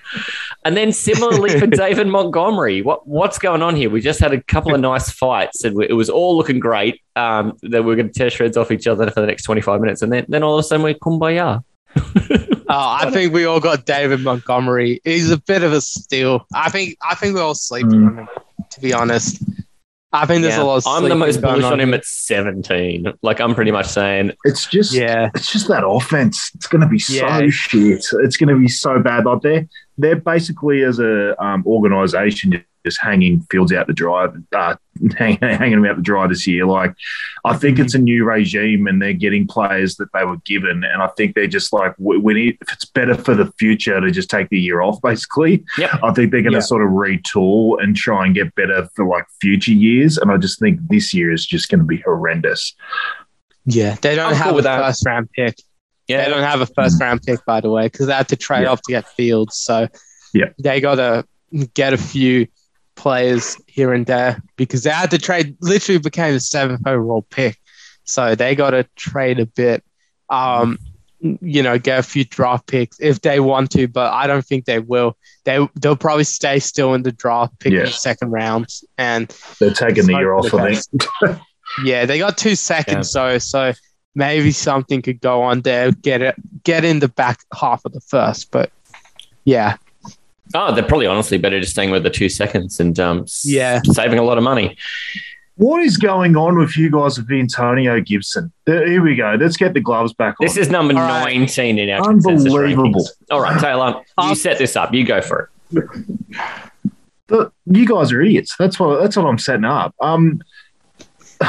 [0.66, 3.90] And then similarly for David Montgomery, what what's going on here?
[3.90, 7.02] We just had a couple of nice fights, and it was all looking great.
[7.16, 9.62] Um, that we are going to tear shreds off each other for the next twenty
[9.62, 11.64] five minutes, and then then all of a sudden we're kumbaya.
[12.74, 15.02] Oh, I think we all got David Montgomery.
[15.04, 16.46] He's a bit of a steal.
[16.56, 18.08] I think I think we're all sleeping Mm.
[18.08, 18.28] on him,
[18.70, 19.44] to be honest.
[20.14, 20.64] I think there's Yeah.
[20.64, 23.14] a lot of I'm the most going bullish on him at seventeen.
[23.22, 25.30] Like I'm pretty much saying, It's just Yeah.
[25.36, 26.52] it's just that offense.
[26.56, 27.50] It's going to be so Yeah.
[27.50, 28.06] shit.
[28.24, 29.26] It's going to be so bad.
[29.26, 34.76] Like they're they're basically as a um, organization just hanging Fields out the dry, uh,
[35.18, 36.66] hang, hanging them out to dry this year.
[36.66, 36.94] Like
[37.46, 41.02] I think it's a new regime, and they're getting players that they were given, and
[41.02, 42.58] I think they're just like we, we need.
[42.62, 45.64] If it's better for the future to just take the year off, basically.
[45.78, 45.90] Yep.
[46.04, 46.62] I think they're going to Yeah.
[46.62, 50.60] sort of retool and try and get better for like future years, and I just
[50.60, 52.76] think this year is just going to be horrendous.
[53.66, 54.82] Yeah, they don't I'm have with a that.
[54.88, 55.56] first round pick.
[56.08, 58.36] yeah, They don't have a first round pick, by the way, because they had to
[58.36, 58.70] trade Yeah.
[58.70, 59.56] off to get Fields.
[59.58, 59.88] So
[60.34, 60.46] Yeah.
[60.62, 61.26] they got to
[61.76, 62.48] get a few
[63.02, 65.58] players here and there because they had to trade.
[65.60, 67.58] Literally became the seventh overall pick,
[68.04, 69.84] so they got to trade a bit.
[70.30, 70.78] Um,
[71.20, 74.66] you know, get a few draft picks if they want to, but I don't think
[74.66, 75.18] they will.
[75.46, 77.86] They they'll probably stay still in the draft, pick in Yeah.
[77.86, 78.68] the second round,
[79.00, 81.40] and They're taking the year off, the I think.
[81.84, 83.74] yeah, they got two seconds, so so
[84.14, 88.02] maybe something could go on there, get it, get in the back half of the
[88.02, 88.52] first.
[88.52, 88.72] But
[89.44, 89.78] yeah,
[90.54, 93.82] Oh, they're probably honestly better just staying with the two seconds and um, Yeah.
[93.84, 94.78] saving a lot of money.
[95.56, 98.52] What is going on with you guys with Antonio Gibson?
[98.66, 99.38] There- Here we go.
[99.40, 100.46] Let's get the gloves back on.
[100.46, 101.36] This is number All right.
[101.38, 103.08] 19 in our Unbelievable.
[103.30, 104.94] All right, Taylor, you set this up.
[104.94, 105.84] You go for it.
[107.28, 108.56] The- you guys are idiots.
[108.58, 109.94] That's what that's what I'm setting up.
[110.02, 110.42] Um,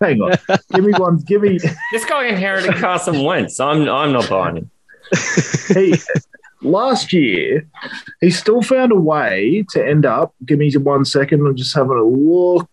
[0.00, 0.32] hang on.
[0.72, 1.18] give me one.
[1.18, 1.58] Give me.
[1.92, 3.60] This guy inherited Carson Wentz.
[3.60, 4.70] I'm I'm not buying him.
[5.74, 5.94] He
[6.62, 7.66] last year,
[8.20, 10.34] he still found a way to end up.
[10.44, 11.46] Give me one second.
[11.46, 12.68] I'm just having a look.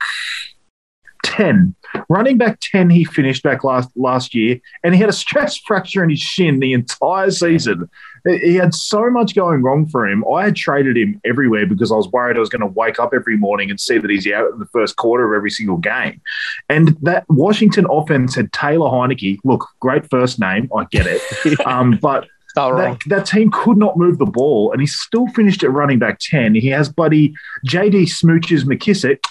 [1.24, 1.76] Ten
[2.10, 2.90] running back ten.
[2.90, 6.60] He finished back last last year, and he had a stress fracture in his shin
[6.60, 7.90] the entire season.
[8.26, 10.26] He had so much going wrong for him.
[10.28, 13.14] I had traded him everywhere because I was worried I was going to wake up
[13.14, 16.20] every morning and see that he's out in the first quarter of every single game.
[16.68, 19.38] And that Washington offense had Taylor Heinicke.
[19.46, 20.70] Look, great first name.
[20.76, 21.22] I get it.
[21.66, 22.28] um, but
[22.58, 26.18] that, that team could not move the ball, and he still finished at running back
[26.20, 26.56] 10.
[26.56, 27.34] He has buddy
[27.68, 29.24] JD Smooches McKissick.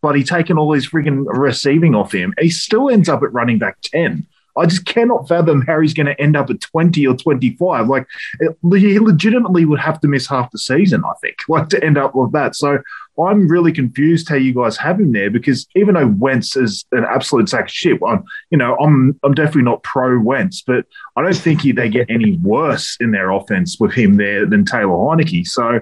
[0.00, 2.34] bloody taken all his freaking receiving off him.
[2.40, 4.26] He still ends up at running back 10.
[4.56, 7.88] I just cannot fathom how he's going to end up at 20 or 25.
[7.88, 8.06] Like,
[8.40, 11.98] it, he legitimately would have to miss half the season, I think, like to end
[11.98, 12.54] up with that.
[12.54, 12.78] So
[13.18, 17.04] I'm really confused how you guys have him there because even though Wentz is an
[17.04, 20.86] absolute sack of shit, I'm, you know, I'm, I'm definitely not pro Wentz, but
[21.16, 24.64] I don't think he, they get any worse in their offense with him there than
[24.64, 25.46] Taylor Heinicke.
[25.46, 25.80] So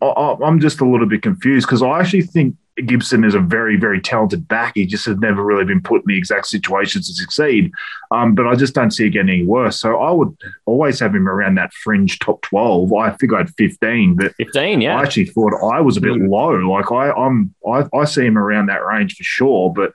[0.00, 2.56] I, I'm just a little bit confused because I actually think
[2.86, 4.72] Gibson is a very, very talented back.
[4.74, 7.72] He just has never really been put in the exact situations to succeed.
[8.10, 9.80] Um, but I just don't see it getting any worse.
[9.80, 12.92] So I would always have him around that fringe top 12.
[12.92, 14.96] I think I had 15, but 15, yeah.
[14.98, 16.50] I actually thought I was a bit low.
[16.52, 19.72] Like I, I'm, I, I see him around that range for sure.
[19.72, 19.92] But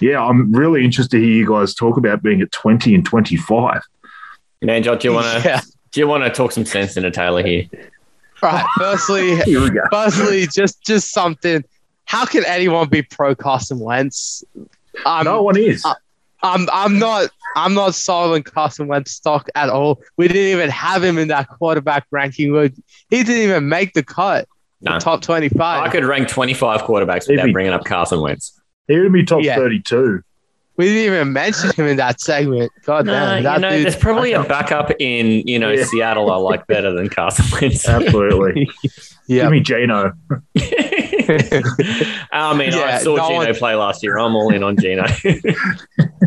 [0.00, 3.82] yeah, I'm really interested to hear you guys talk about being at 20 and 25.
[4.62, 5.60] Man, John, do you want to Yeah.
[5.92, 7.66] do you want to talk some sense into Taylor here?
[8.42, 8.64] Right.
[8.76, 11.64] Firstly, Here firstly, just just something.
[12.08, 14.42] How can anyone be pro Carson Wentz?
[15.04, 15.84] Um, no one is.
[15.84, 15.94] uh,
[16.42, 20.00] I'm I'm not I'm not sold on Carson Wentz stock at all.
[20.16, 22.54] We didn't even have him in that quarterback ranking.
[23.10, 24.48] He didn't even make the cut.
[24.80, 25.60] the top 25.
[25.60, 28.58] I could rank 25 quarterbacks If without he- bringing up Carson Wentz.
[28.86, 29.56] He would be top Yeah.
[29.56, 30.22] 32.
[30.78, 32.70] We didn't even mention him in that segment.
[32.84, 35.84] God No, damn, you know, there's probably a backup in you know Yeah.
[35.84, 37.86] Seattle I like better than Carson Wentz.
[37.88, 38.70] Absolutely.
[39.26, 39.42] yeah.
[39.42, 40.12] Give me Geno.
[42.32, 44.18] I mean, I saw no Geno one- play last year.
[44.18, 45.04] I'm all in on Geno.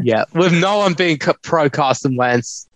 [0.04, 2.68] Yeah, with no one being pro Carson Wentz.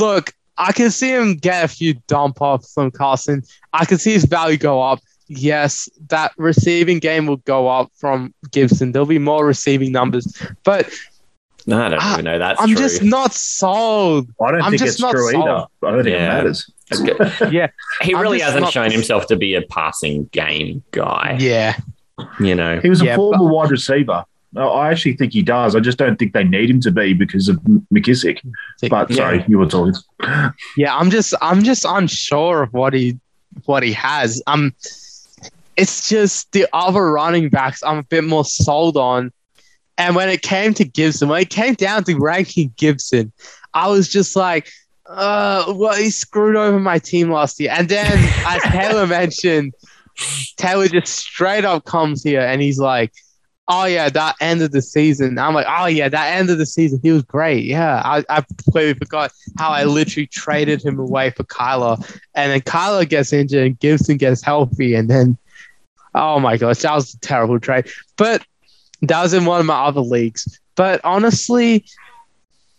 [0.00, 3.44] Look, I can see him get a few dump offs from Carson.
[3.72, 4.98] I can see his value go up.
[5.28, 8.90] Yes, that receiving game will go up from Gibson.
[8.90, 10.26] There'll be more receiving numbers,
[10.64, 10.92] but
[11.66, 12.60] no, I don't Ah, even know that.
[12.60, 12.76] I'm true.
[12.76, 14.28] just not sold.
[14.40, 15.66] I don't I'm think just it's not true either.
[15.84, 16.24] I don't think Yeah.
[16.38, 16.70] it matters.
[17.52, 17.68] Yeah,
[18.02, 21.36] he really hasn't not- shown himself to be a passing game guy.
[21.40, 21.76] yeah,
[22.40, 24.24] You know, He was a Yeah, former wide receiver.
[24.52, 25.76] No, I actually think he does.
[25.76, 28.40] I just don't think they need him to be because of M- McKissick.
[28.88, 29.16] But Yeah.
[29.16, 29.94] sorry, you were talking.
[30.76, 30.96] yeah.
[30.96, 33.20] I'm just, I'm just unsure of what he,
[33.66, 34.42] what he has.
[34.48, 34.74] Um,
[35.76, 37.82] it's just the other running backs.
[37.84, 39.32] I'm a bit more sold on.
[40.00, 43.32] And when it came to Gibson, when it came down to ranking Gibson,
[43.74, 44.70] I was just like,
[45.04, 47.70] uh, well, he screwed over my team last year.
[47.76, 48.10] And then,
[48.46, 49.74] as Taylor mentioned,
[50.56, 53.12] Taylor just straight up comes here and he's like,
[53.68, 55.38] oh, yeah, that end of the season.
[55.38, 57.66] I'm like, oh, yeah, that end of the season, he was great.
[57.66, 61.98] Yeah, I, I completely forgot how I literally traded him away for Kyler.
[62.34, 64.94] And then Kyler gets injured and Gibson gets healthy.
[64.94, 65.36] And then,
[66.14, 67.86] oh my gosh, that was a terrible trade.
[68.16, 68.46] But
[69.02, 70.60] that was in one of my other leagues.
[70.76, 71.84] But honestly,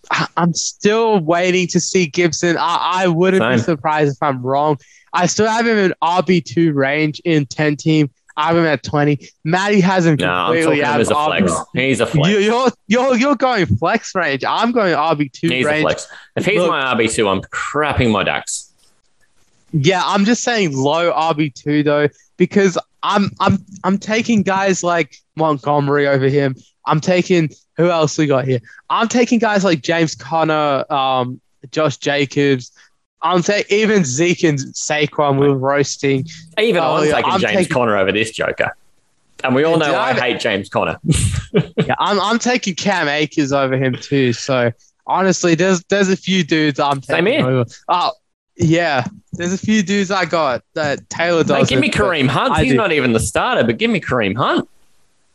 [0.09, 2.57] I- I'm still waiting to see Gibson.
[2.57, 4.77] I, I wouldn't be surprised if I'm wrong.
[5.13, 8.09] I still have him in RB2 range in 10 team.
[8.37, 9.19] I have him at 20.
[9.43, 11.53] Matty has him no, I'm completely out as of a flex.
[11.73, 12.29] He's a flex.
[12.29, 14.43] You, you're, you're, you're going flex range.
[14.47, 15.81] I'm going RB2 He's a range.
[15.83, 16.07] flex.
[16.37, 18.71] If he's Look- my RB two, I'm crapping my DAX.
[19.73, 22.07] Yeah, I'm just saying low RB two though,
[22.37, 26.55] because I'm I'm I'm taking guys like Montgomery over him.
[26.85, 28.59] I'm taking who else we got here?
[28.89, 31.39] I'm taking guys like James Conner, um,
[31.71, 32.71] Josh Jacobs.
[33.23, 36.27] I'm taking even Zeke and Saquon we were roasting.
[36.59, 38.75] Even Oh, I'm yeah, taking I'm James taking- Conner over this Joker.
[39.43, 40.99] And we all know I I- hate James Conner.
[41.85, 44.31] Yeah, I'm I'm taking Cam Akers over him too.
[44.33, 44.71] So
[45.05, 47.49] honestly, there's there's a few dudes I'm Same taking here.
[47.49, 47.65] over.
[47.89, 48.11] Oh
[48.55, 51.61] yeah, there's a few dudes I got that Taylor does.
[51.61, 52.53] Mate, give me Kareem Hunt.
[52.53, 52.77] I He's do.
[52.77, 54.67] not even the starter, but give me Kareem Hunt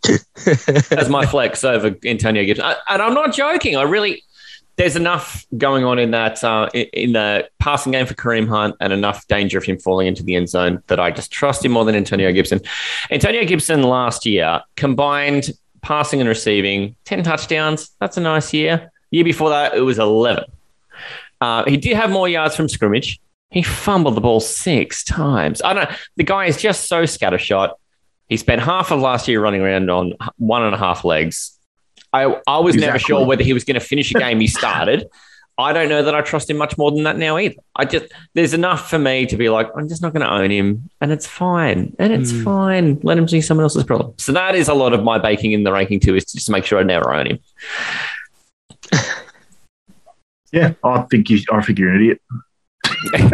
[0.92, 2.64] as my flex over Antonio Gibson.
[2.64, 3.76] I, and I'm not joking.
[3.76, 4.22] I really,
[4.76, 8.76] there's enough going on in that uh, in, in the passing game for Kareem Hunt,
[8.80, 11.72] and enough danger of him falling into the end zone that I just trust him
[11.72, 12.60] more than Antonio Gibson.
[13.10, 15.50] Antonio Gibson last year combined
[15.80, 17.90] passing and receiving, ten touchdowns.
[18.00, 18.92] That's a nice year.
[19.10, 20.44] Year before that, it was eleven.
[21.40, 23.20] Uh, he did have more yards from scrimmage.
[23.50, 25.62] He fumbled the ball six times.
[25.62, 25.88] I don't.
[25.90, 25.96] Know.
[26.16, 27.72] The guy is just so scattershot.
[28.28, 31.52] He spent half of last year running around on one and a half legs.
[32.12, 35.06] I I was never sure whether he was going to finish a game he started.
[35.58, 37.54] I don't know that I trust him much more than that now either.
[37.76, 40.50] I just there's enough for me to be like I'm just not going to own
[40.50, 42.42] him, and it's fine, and it's Hmm.
[42.44, 43.00] fine.
[43.02, 44.12] Let him see someone else's problem.
[44.18, 46.46] So that is a lot of my baking in the ranking too, is to just
[46.46, 47.38] to make sure I never own him.
[50.56, 51.38] Yeah, I think you.
[51.52, 52.20] I think you're an idiot.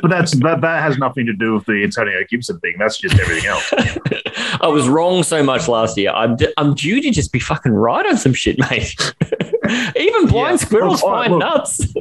[0.00, 0.60] but that's that.
[0.60, 2.74] That has nothing to do with the Antonio Gibson thing.
[2.78, 3.72] That's just everything else.
[4.60, 6.10] I was wrong so much last year.
[6.10, 8.94] I'm, d- I'm due to just be fucking right on some shit, mate.
[9.96, 10.66] Even blind Yeah.
[10.66, 11.40] squirrels Look, find look.
[11.40, 11.92] nuts.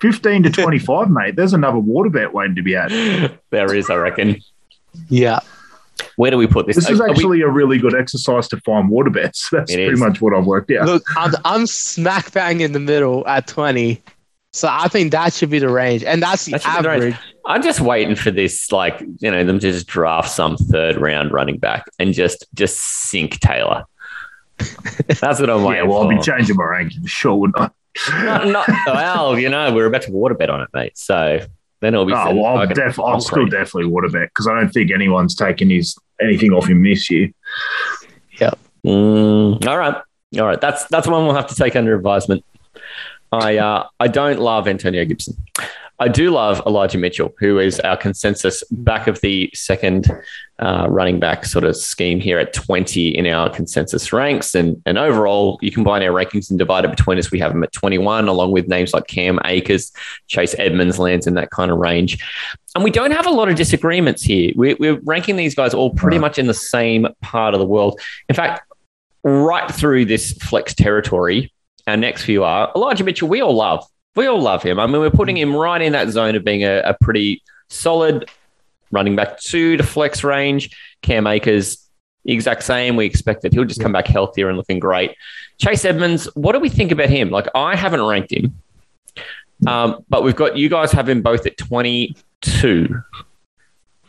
[0.00, 1.36] Fifteen to twenty-five, mate.
[1.36, 3.38] There's another water bet waiting to be had.
[3.50, 4.40] there is, I reckon.
[5.08, 5.40] Yeah.
[6.20, 6.76] Where do we put this?
[6.76, 9.48] This is Are we- actually a really good exercise to find water bets.
[9.52, 10.00] That's It pretty is.
[10.00, 10.84] much what I've worked out.
[10.84, 14.02] Look, I'm, I'm smack bang in the middle at 20.
[14.52, 16.04] So I think that should be the range.
[16.04, 17.16] And that's the That should be the average.
[17.46, 21.32] I'm just waiting for this, like you know, them to just draft some third round
[21.32, 23.84] running back and just just sink Taylor.
[25.06, 27.58] That's what I'm waiting yeah, waiting well, I'll be changing my ranking for sure, wouldn't
[27.58, 27.70] I?
[28.24, 30.98] not, not, well, you know, we're about to water bet on it, mate.
[30.98, 31.40] So
[31.80, 32.12] then it'll be.
[32.12, 35.70] Oh, well, I'll, def- I'll still definitely water bet because I don't think anyone's taken
[35.70, 37.30] his anything off him this year.
[38.84, 39.96] Mm, all right,
[40.38, 40.60] all right.
[40.60, 42.44] That's that's one we'll have to take under advisement.
[43.32, 45.36] I uh, I don't love Antonio Gibson.
[46.00, 50.10] I do love Elijah Mitchell, who is our consensus back of the second
[50.58, 54.54] uh, running back sort of scheme here at 20 in our consensus ranks.
[54.54, 57.30] And, and overall, you combine our rankings and divide it between us.
[57.30, 59.92] We have him at 21, along with names like Cam Akers,
[60.26, 62.18] Chase Edmonds lands in that kind of range.
[62.74, 64.52] And we don't have a lot of disagreements here.
[64.56, 68.00] We're, we're ranking these guys all pretty much in the same part of the world.
[68.30, 68.62] In fact,
[69.22, 71.52] right through this flex territory,
[71.86, 73.28] our next few are Elijah Mitchell.
[73.28, 73.84] We all love.
[74.16, 74.80] We all love him.
[74.80, 78.28] I mean, we're putting him right in that zone of being a, a pretty solid
[78.90, 80.76] running back two to flex range.
[81.02, 81.88] Cam Akers,
[82.24, 82.96] the exact same.
[82.96, 85.14] We expect that he'll just come back healthier and looking great.
[85.58, 87.30] Chase Edmonds, what do we think about him?
[87.30, 88.56] Like, I haven't ranked him,
[89.66, 93.02] um, but we've got you guys have him both at 22.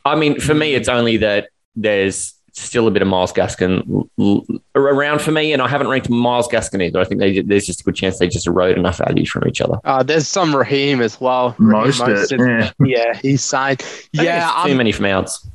[0.03, 4.09] I mean, for me, it's only that there's still a bit of Myles Gaskin l-
[4.19, 4.45] l-
[4.75, 6.99] around for me, and I haven't ranked Myles Gaskin either.
[6.99, 9.61] I think they, there's just a good chance they just erode enough value from each
[9.61, 9.77] other.
[9.83, 11.55] Uh, there's some Raheem as well.
[11.57, 12.71] Raheem Mostert, yeah.
[12.85, 13.81] yeah, he's signed.
[14.11, 15.47] Yeah, it's too I'm, many mouths.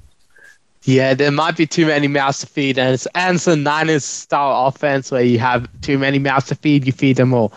[0.84, 4.04] yeah, there might be too many mouths to feed, and it's, and it's a Niners
[4.04, 7.52] style offense where you have too many mouths to feed, you feed them all.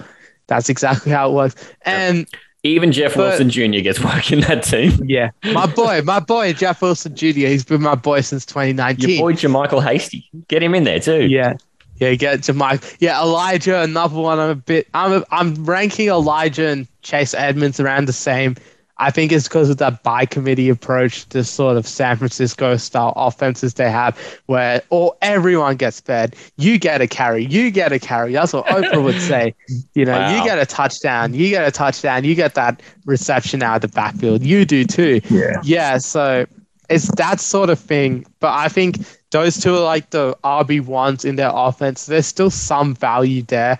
[0.47, 1.55] That's exactly how it works.
[1.83, 2.27] And
[2.63, 3.79] Even Jeff But- Wilson Jr.
[3.81, 4.91] gets work in that team.
[5.05, 7.25] yeah, my boy, my boy, Jeff Wilson Jr.
[7.27, 9.09] He's been my boy since 2019.
[9.09, 11.27] Your boy JaMycal Hasty, get him in there too.
[11.27, 11.53] Yeah.
[11.97, 12.95] Yeah, get to Mike.
[13.01, 14.39] Yeah, Elijah, another one.
[14.39, 14.87] I'm a bit.
[14.93, 15.11] I'm.
[15.11, 18.55] A, I'm ranking Elijah and Chase Edmonds around the same.
[19.01, 23.13] I think it's because of that by committee approach to sort of San Francisco style
[23.15, 26.35] offenses they have, where all everyone gets fed.
[26.57, 27.45] You get a carry.
[27.45, 28.33] You get a carry.
[28.33, 29.55] That's what Oprah would say.
[29.93, 30.35] You know, Wow.
[30.37, 31.33] you get a touchdown.
[31.33, 32.25] You get a touchdown.
[32.25, 34.43] You get that reception out of the backfield.
[34.43, 35.21] You do too.
[35.29, 35.61] Yeah.
[35.63, 36.45] Yeah, so
[36.89, 38.25] it's that sort of thing.
[38.41, 38.97] But I think
[39.31, 42.07] those two are like the RB ones in their offense.
[42.07, 43.79] There's still some value there.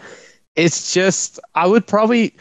[0.55, 2.33] It's just I would probably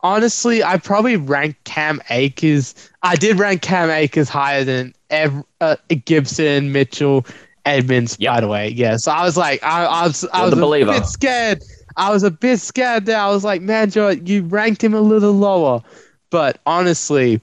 [0.00, 2.74] honestly I probably rank Cam Akers.
[3.02, 7.26] I did rank Cam Akers higher than ev- uh, Gibson, Mitchell,
[7.64, 8.16] Edmonds.
[8.20, 8.32] Yep.
[8.34, 8.96] By the way, yeah.
[8.96, 10.92] So I was like, I, I was I You're was a believer.
[10.92, 11.62] bit scared.
[11.96, 13.18] I was a bit scared there.
[13.18, 15.82] I was like, man, Joe, you ranked him a little lower.
[16.30, 17.40] But honestly,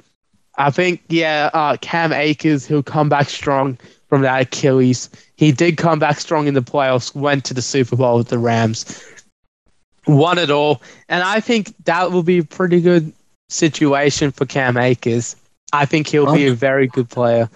[0.57, 3.77] I think yeah, uh, Cam Akers he'll come back strong
[4.07, 5.09] from that Achilles.
[5.37, 7.15] He did come back strong in the playoffs.
[7.15, 9.03] Went to the Super Bowl with the Rams,
[10.07, 13.11] won it all, and I think that will be a pretty good
[13.49, 15.35] situation for Cam Akers.
[15.71, 17.49] I think he'll be a very good player.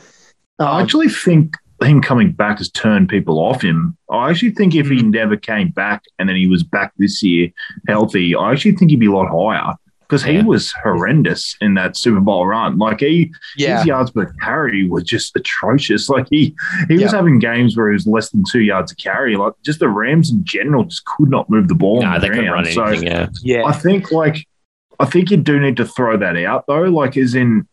[0.59, 3.95] I Um, actually think him coming back has turned people off him.
[4.09, 7.49] I actually think if he never came back and then he was back this year
[7.87, 9.75] healthy, I actually think he'd be a lot higher
[10.07, 10.43] because he Yeah.
[10.43, 12.77] was horrendous in that Super Bowl run.
[12.77, 16.09] Like he, yeah, his yards per carry were just atrocious.
[16.17, 16.55] Like he,
[16.87, 17.03] he Yeah.
[17.03, 19.35] was having games where he was less than two yards a carry.
[19.35, 22.01] Like just the Rams in general just could not move the ball.
[22.01, 22.65] No, on they the couldn't ground.
[22.77, 23.27] run So yeah.
[23.43, 24.47] yeah, I think like
[24.99, 26.83] I think you do need to throw that out though.
[26.83, 27.67] Like as in,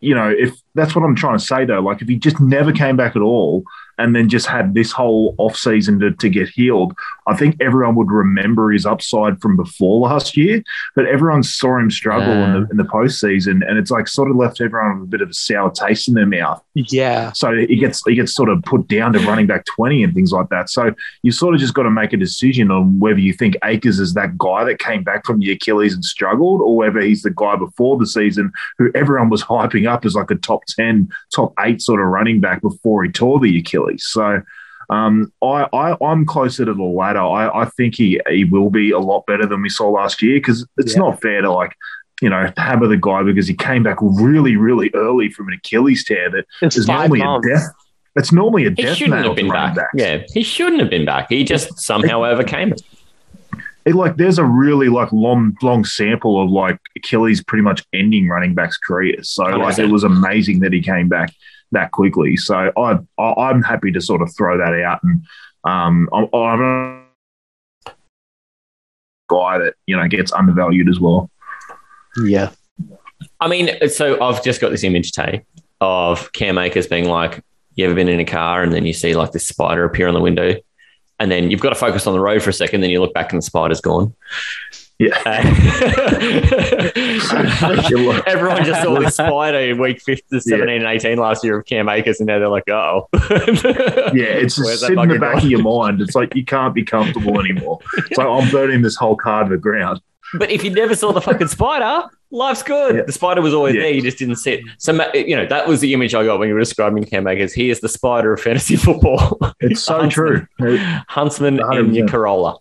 [0.00, 2.72] you know, if that's what I'm trying to say though, like if he just never
[2.72, 3.64] came back at all
[4.00, 6.94] and then just had this whole off season to, to get healed,
[7.26, 10.62] I think everyone would remember his upside from before last year.
[10.96, 14.36] But everyone saw him struggle in the in the postseason and it's like sort of
[14.36, 16.62] left everyone with a bit of a sour taste in their mouth.
[16.74, 20.14] yeah, So he gets he gets sort of put down to running back twenty and
[20.14, 20.70] things like that.
[20.70, 20.92] So
[21.22, 24.14] you sort of just got to make a decision on whether you think Akers is
[24.14, 27.56] that guy that came back from the Achilles and struggled, or whether he's the guy
[27.56, 31.82] before the season who everyone was hyping up as like a top ten, top eight
[31.82, 33.89] sort of running back before he tore the Achilles.
[33.98, 34.42] So.
[34.88, 37.20] Um, I, I, I'm closer to the latter.
[37.20, 40.38] I, I think he, he will be a lot better than we saw last year
[40.38, 41.02] because it's Yeah.
[41.02, 41.76] not fair to like,
[42.20, 46.02] you know, hammer the guy because he came back really, really early from an Achilles
[46.04, 47.46] tear that it's is normally months.
[47.46, 47.66] a death.
[48.16, 49.90] It's normally a He death shouldn't have been running back.
[49.94, 51.28] Yeah, he shouldn't have been back.
[51.28, 52.82] He just somehow overcame it.
[53.84, 58.26] It, like there's a really like long, long sample of like Achilles pretty much ending
[58.26, 59.30] running backs' careers.
[59.30, 59.78] So like 100%.
[59.84, 61.32] it was amazing that he came back
[61.72, 62.36] that quickly.
[62.36, 65.24] So I, I I'm happy to sort of throw that out and
[65.64, 66.60] um I'm, I'm
[67.86, 67.92] a
[69.28, 71.30] guy that you know gets undervalued as well.
[72.24, 72.50] Yeah,
[73.40, 75.44] I mean, so I've just got this image, Tay,
[75.80, 77.42] of Cam Akers being like,
[77.74, 80.14] You ever been in a car and then you see like this spider appear on
[80.14, 80.54] the window,
[81.18, 83.14] and then you've got to focus on the road for a second, then you look
[83.14, 84.14] back and the spider's gone.
[85.00, 85.18] Yeah.
[85.24, 85.40] Uh,
[88.26, 91.88] everyone just saw this spider in week 15, 17 and 18 last year of Cam
[91.88, 93.08] Akers, and now they're like, oh.
[93.14, 96.02] Yeah, it's just sitting in the back of your mind.
[96.02, 97.78] It's like you can't be comfortable anymore.
[97.96, 100.02] It's like I'm burning this whole card to the ground.
[100.34, 102.96] But if you never saw the fucking spider, life's good.
[102.96, 103.02] Yeah.
[103.02, 103.82] The spider was always Yeah.
[103.82, 103.90] there.
[103.92, 104.60] You just didn't see it.
[104.78, 107.52] So, you know, that was the image I got when you were describing Cam Akers.
[107.52, 109.38] He is the spider of fantasy football.
[109.60, 110.48] It's so Huntsman.
[110.58, 110.78] true.
[111.08, 111.94] Huntsman in 100%.
[111.94, 112.56] your Corolla.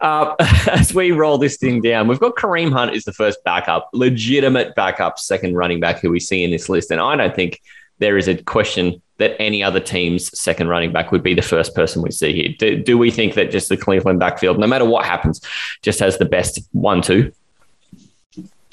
[0.00, 0.34] Uh,
[0.70, 4.74] as we roll this thing down, we've got Kareem Hunt is the first backup, legitimate
[4.74, 6.90] backup, second running back who we see in this list.
[6.90, 7.60] And I don't think
[8.00, 11.74] there is a question that any other team's second running back would be the first
[11.74, 12.54] person we see here.
[12.58, 15.40] Do, do we think that just the Cleveland backfield, no matter what happens,
[15.80, 17.32] just has the best one, two?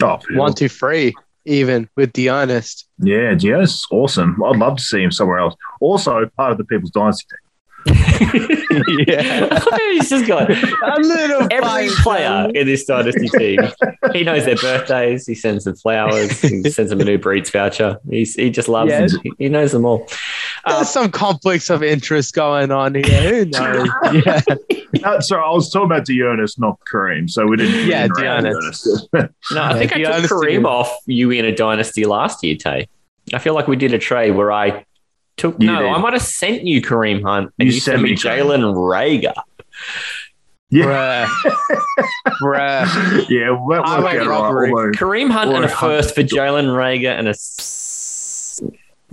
[0.02, 1.14] Oh, One, two, three,
[1.46, 2.88] even with honest.
[3.00, 4.42] Yeah, is awesome.
[4.44, 5.56] I'd love to see him somewhere else.
[5.80, 7.40] Also, part of the People's Dynasty team.
[7.86, 9.60] Yeah.
[9.92, 13.60] He's just got A little every biased, player in this dynasty team.
[14.14, 15.26] He knows their birthdays.
[15.28, 16.40] He sends them flowers.
[16.42, 17.98] He sends them a new Breeds voucher.
[18.10, 19.08] He's, he just loves Yeah.
[19.08, 19.22] them.
[19.38, 20.08] He knows them all.
[20.66, 23.04] Uh, There's some conflicts of interest going on here.
[23.04, 23.90] Who knows?
[24.26, 24.42] Yeah.
[25.04, 27.30] Uh, sorry, I was talking about D'Ernest, not Kareem.
[27.30, 27.88] So we didn't.
[27.88, 28.88] Yeah, didn't round D'Ernest.
[29.12, 29.34] D'Ernest.
[29.52, 32.06] No, I Yeah, think I the took honesty Kareem is- off you in a dynasty
[32.06, 32.88] last year, Tay.
[33.34, 34.86] I feel like we did a trade where I
[35.38, 35.60] took.
[35.60, 35.90] You no, did.
[35.90, 38.74] I might have sent you Kareem Hunt and You you, sent sent me me Jalen
[38.76, 39.34] Reagor.
[40.70, 41.62] yeah, Bruh.
[42.42, 43.30] Bruh.
[43.30, 43.46] yeah.
[43.48, 44.72] That worked I went out robbery.
[44.72, 44.78] right.
[44.78, 47.34] although- Kareem Hunt and a first for Jalen Reagor and a.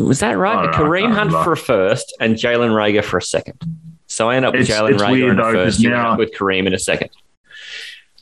[0.03, 0.63] Was that right?
[0.63, 3.59] don't know, Kareem Hunt for a first and Jalen Reagor for a second.
[4.07, 5.81] So I end up with Jalen it's Reagor weird in a though, 'cause first.
[5.81, 7.11] You end up with Kareem in a second.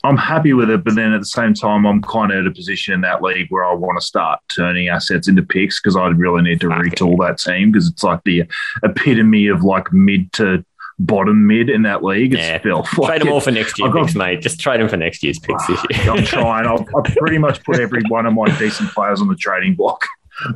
[0.03, 2.51] I'm happy with it, but then at the same time, I'm kind of at a
[2.51, 6.07] position in that league where I want to start turning assets into picks because I
[6.07, 6.89] really need to Okay.
[6.89, 8.43] retool that team because it's like the
[8.83, 10.63] epitome of like mid to
[10.99, 12.33] bottom mid in that league.
[12.33, 12.57] It's Yeah.
[12.59, 12.87] filth.
[12.89, 14.41] Trade Like, them all for next year got- picks, mate.
[14.41, 16.11] Just trade them for next year's picks this year.
[16.13, 16.65] I'm trying.
[16.65, 20.05] I've, I've pretty much put every one of my decent players on the trading block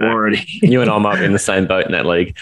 [0.01, 0.45] already.
[0.61, 2.37] you and I'm up in the same boat in that league.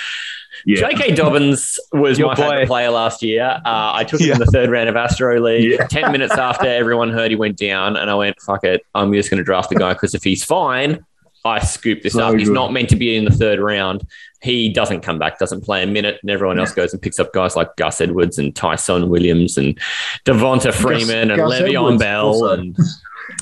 [0.66, 0.90] Yeah.
[0.90, 1.16] J.K.
[1.16, 2.42] Dobbins was Your my boy.
[2.50, 3.44] favorite player last year.
[3.66, 4.34] Uh, I took him Yeah.
[4.34, 5.72] in the third round of Astro League.
[5.72, 5.88] Yeah.
[5.88, 9.30] Ten minutes after everyone heard he went down, and I went, "Fuck it, I'm just
[9.30, 11.06] going to draft the guy because if he's fine,
[11.44, 12.36] I scoop this So up.
[12.36, 14.06] He's not meant to be in the third round.
[14.42, 17.32] He doesn't come back, doesn't play a minute, and everyone else goes and picks up
[17.32, 19.80] guys like Gus Edwards and Ty'Son Williams and
[20.26, 22.50] Devonta Freeman and Gus Le'Veon Edwards Bell also.
[22.54, 22.80] and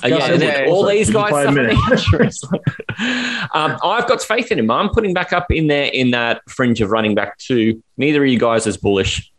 [0.04, 1.78] uh, yeah, Gus all these guys play a minute?
[3.54, 4.70] um, I've got faith in him.
[4.70, 7.82] I'm putting back up in there in that fringe of running back too.
[7.98, 9.32] Neither of you guys is bullish.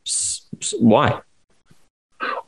[0.78, 1.20] Why?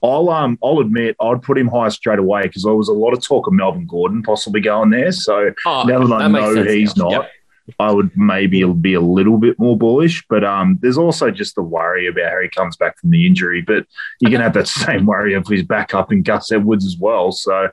[0.02, 3.12] I'll um I'll admit I'd put him high straight away because there was a lot
[3.12, 5.12] of talk of Melvin Gordon possibly going there.
[5.12, 7.04] So Oh, now that I know he's now.
[7.08, 7.30] not, Yep.
[7.78, 10.24] I would maybe be a little bit more bullish.
[10.28, 13.62] But um, there's also just the worry about how he comes back from the injury.
[13.62, 13.86] But
[14.20, 17.32] you can have that same worry of his backup in Gus Edwards as well.
[17.32, 17.68] So.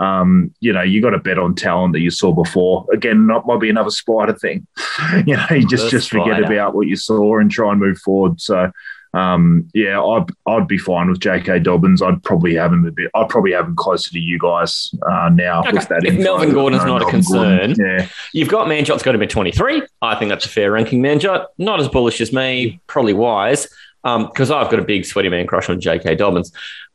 [0.00, 2.84] Um, you know, you got to bet on talent that you saw before.
[2.92, 4.66] Again, not might be another spider thing.
[5.24, 7.98] you know, you just The just forget about what you saw and try and move
[7.98, 8.40] forward.
[8.40, 8.72] So,
[9.14, 11.60] um, yeah, I'd I'd be fine with J.K.
[11.60, 12.02] Dobbins.
[12.02, 13.10] I'd probably have him a bit.
[13.14, 15.60] I'd probably have him closer to you guys uh, now.
[15.60, 15.72] Okay.
[15.72, 16.22] With that If info.
[16.24, 17.74] Melvin Gordon's No not a Melvin Gordon.
[17.74, 19.82] concern, yeah, You've got Manjot's got him at 23.
[20.02, 21.00] I think that's a fair ranking.
[21.00, 23.68] Manjot, not as bullish as me, probably wise,
[24.02, 26.16] because I've got a big sweaty man crush on J.K.
[26.16, 26.52] Dobbins.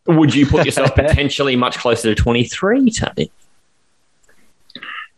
[0.07, 3.31] Would you put yourself potentially much closer to 23, Tony?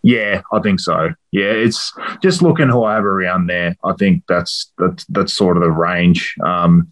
[0.04, 1.10] Yeah, I think so.
[1.32, 3.76] Yeah, it's just looking who I have around there.
[3.84, 6.36] I think that's that's that's sort of the range.
[6.44, 6.90] Um,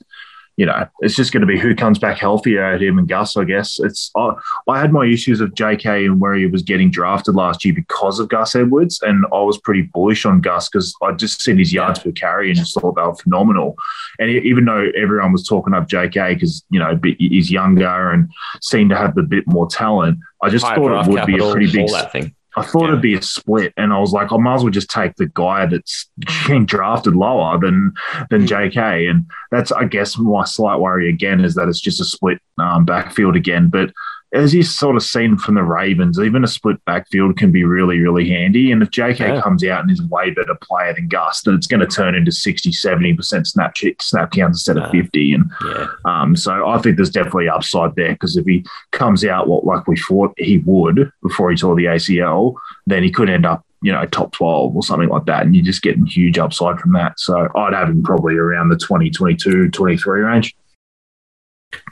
[0.59, 3.37] you know, it's just going to be who comes back healthier of him and Gus.
[3.37, 4.11] I guess it's.
[4.17, 4.31] I,
[4.67, 6.05] I had my issues of J.K.
[6.05, 9.57] and where he was getting drafted last year because of Gus Edwards, and I was
[9.57, 12.95] pretty bullish on Gus because I just seen his yards per carry and just thought
[12.97, 13.77] they were phenomenal.
[14.19, 16.33] And even though everyone was talking up J.K.
[16.33, 18.29] because you know he's younger and
[18.61, 21.51] seemed to have a bit more talent, I just Higher thought it would be a
[21.51, 22.35] pretty big thing.
[22.59, 22.89] I thought Yeah.
[22.89, 25.27] it'd be a split, and I was like, I might as well just take the
[25.33, 26.09] guy that's
[26.45, 27.93] getting drafted lower than
[28.29, 29.07] than J.K.
[29.07, 32.85] And that's, I guess, my slight worry again is that it's just a split um,
[32.85, 33.69] backfield again.
[33.69, 33.91] But
[34.31, 37.99] as you've sort of seen from the Ravens, even a split backfield can be really,
[37.99, 38.71] really handy.
[38.71, 39.27] And if J.K.
[39.27, 39.41] Yeah.
[39.41, 42.13] comes out and is a way better player than Gus, then it's going to turn
[42.13, 45.33] into 60, 70% snap, snap counts instead of 50.
[45.33, 45.87] And Yeah.
[46.05, 49.87] um, so I think there's definitely upside there because if he comes out what like
[49.87, 52.53] we thought he would before he tore the ACL,
[52.85, 55.63] then he could end up you know top 12 or something like that and you're
[55.63, 59.69] just getting huge upside from that so i'd have him probably around the 20 22
[59.69, 60.53] 23 range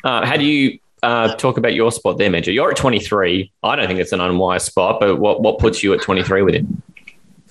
[0.04, 2.52] Uh, how do you uh, talk about your spot there, Major?
[2.52, 3.52] You're at 23.
[3.64, 6.56] I don't think it's an unwise spot, but what, what puts you at 23 with
[6.56, 6.82] him?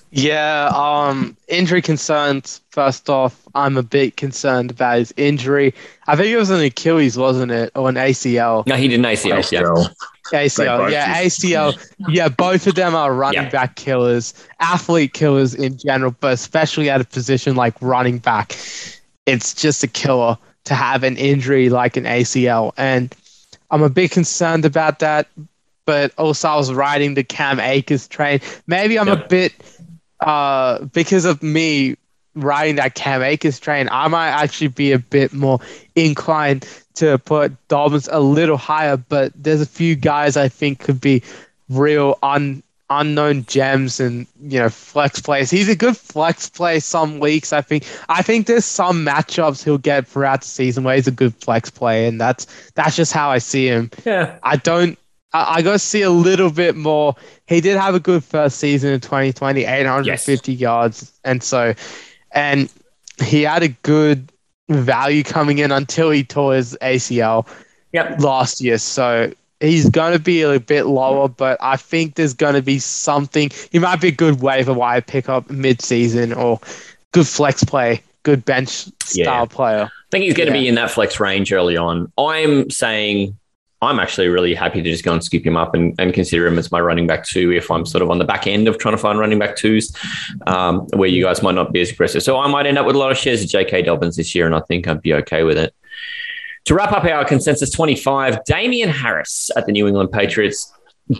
[0.09, 2.61] Yeah, um, injury concerns.
[2.71, 5.73] First off, I'm a bit concerned about his injury.
[6.07, 8.65] I think it was an Achilles, wasn't it, or an ACL?
[8.67, 9.51] No, he did an ACL.
[9.51, 9.61] Yeah.
[9.61, 9.89] ACL.
[10.31, 11.93] ACL, yeah, just- ACL.
[12.07, 13.49] Yeah, both of them are running Yeah.
[13.49, 18.55] back killers, athlete killers in general, but especially at a position like running back.
[19.25, 22.71] It's just a killer to have an injury like an ACL.
[22.77, 23.13] And
[23.69, 25.27] I'm a bit concerned about that.
[25.85, 28.41] But also, I was riding the Cam Akers train.
[28.67, 29.53] Maybe I'm a bit,
[30.19, 31.95] uh, because of me
[32.35, 35.59] riding that Cam Akers train, I might actually be a bit more
[35.95, 40.99] inclined to put Dobbins a little higher, but there's a few guys I think could
[40.99, 41.23] be
[41.69, 45.49] real un, unknown gems and you know flex plays.
[45.49, 47.51] He's a good flex play some weeks.
[47.53, 47.85] I think.
[48.09, 51.69] I think there's some matchups he'll get throughout the season where he's a good flex
[51.69, 52.45] play, and that's
[52.75, 53.91] that's just how I see him.
[54.05, 54.37] Yeah.
[54.43, 54.97] I don't.
[55.33, 57.15] I, I got to see a little bit more.
[57.47, 61.73] He did have a good first season in 2020, 850 yards, and so,
[62.31, 62.71] and
[63.21, 64.31] he had a good
[64.69, 67.47] value coming in until he tore his ACL
[67.93, 68.19] Yep.
[68.19, 68.77] last year.
[68.77, 72.79] So he's going to be a bit lower, but I think there's going to be
[72.79, 73.49] something.
[73.71, 76.59] He might be a good waiver wire pickup mid-season or
[77.13, 79.45] good flex play, good bench style Yeah.
[79.45, 79.83] player.
[79.85, 80.61] I think he's going to Yeah.
[80.61, 82.11] be in that flex range early on.
[82.17, 83.35] I'm saying
[83.79, 86.57] I'm actually really happy to just go and scoop him up and, and consider him
[86.57, 88.95] as my running back two if I'm sort of on the back end of trying
[88.95, 89.95] to find running back twos
[90.47, 92.23] um, where you guys might not be as aggressive.
[92.23, 93.83] So I might end up with a lot of shares of J.K.
[93.83, 95.75] Dobbins this year, and I think I'd be okay with it.
[96.67, 100.71] To wrap up our consensus 25, Damien Harris at the New England Patriots.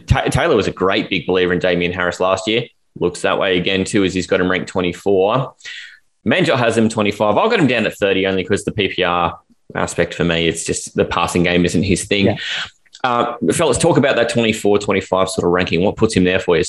[0.05, 2.67] Ta Taylor was a great big believer in Damien Harris last year.
[2.99, 5.55] Looks that way again, too, as he's got him ranked 24.
[6.25, 7.37] Manjot has him 25.
[7.37, 9.37] I've got him down at 30 only because the PPR
[9.73, 12.25] aspect for me, it's just the passing game isn't his thing.
[12.25, 12.37] Yeah.
[13.03, 15.81] Uh, fellas, talk about that 24, 25 sort of ranking.
[15.81, 16.63] What puts him there for you?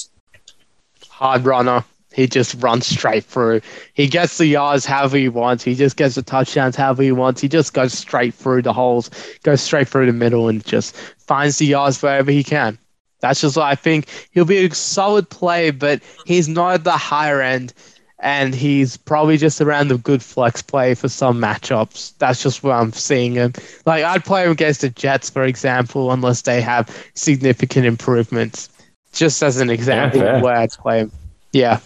[1.08, 1.84] hard runner.
[2.12, 3.60] He just runs straight through.
[3.94, 5.62] He gets the yards however he wants.
[5.62, 7.40] He just gets the touchdowns however he wants.
[7.40, 9.10] He just goes straight through the holes,
[9.42, 12.78] goes straight through the middle, and just finds the yards wherever he can.
[13.20, 14.08] That's just what I think.
[14.30, 17.74] He'll be a solid play, but he's not at the higher end,
[18.20, 22.16] and he's probably just around the good flex play for some matchups.
[22.18, 23.52] That's just where I'm seeing him.
[23.86, 28.68] Like I'd play him against the Jets, for example, unless they have significant improvements.
[29.12, 31.12] Just as an example of where I'd play him.
[31.52, 31.80] Yeah.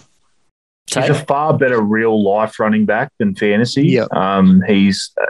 [0.87, 3.87] He's a far better real life running back than fantasy.
[3.89, 4.13] Yep.
[4.13, 5.27] Um, he's uh,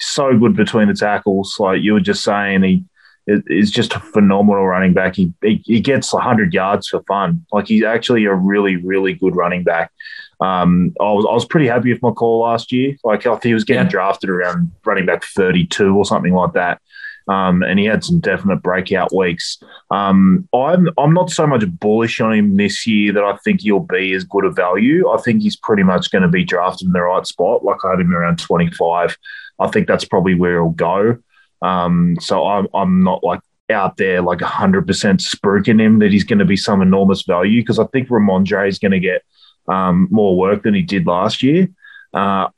[0.00, 1.54] so good between the tackles.
[1.58, 2.84] Like you were just saying, he
[3.26, 5.14] is just a phenomenal running back.
[5.16, 7.44] He, he he gets 100 yards for fun.
[7.52, 9.92] Like he's actually a really really good running back.
[10.40, 12.96] Um, I was I was pretty happy with my call last year.
[13.04, 13.90] Like I think he was getting Yeah.
[13.90, 16.80] drafted around running back 32 or something like that.
[17.26, 19.58] Um, and he had some definite breakout weeks.
[19.90, 23.80] Um, I'm I'm not so much bullish on him this year that I think he'll
[23.80, 25.08] be as good a value.
[25.08, 27.64] I think he's pretty much going to be drafted in the right spot.
[27.64, 29.16] Like I had him around 25.
[29.58, 31.18] I think that's probably where he'll go.
[31.62, 33.40] Um, so I'm I'm not like
[33.70, 37.78] out there like 100% spruiking him that he's going to be some enormous value because
[37.78, 39.22] I think Rhamondre is going to get
[39.68, 41.68] um, more work than he did last year.
[42.12, 42.48] Uh,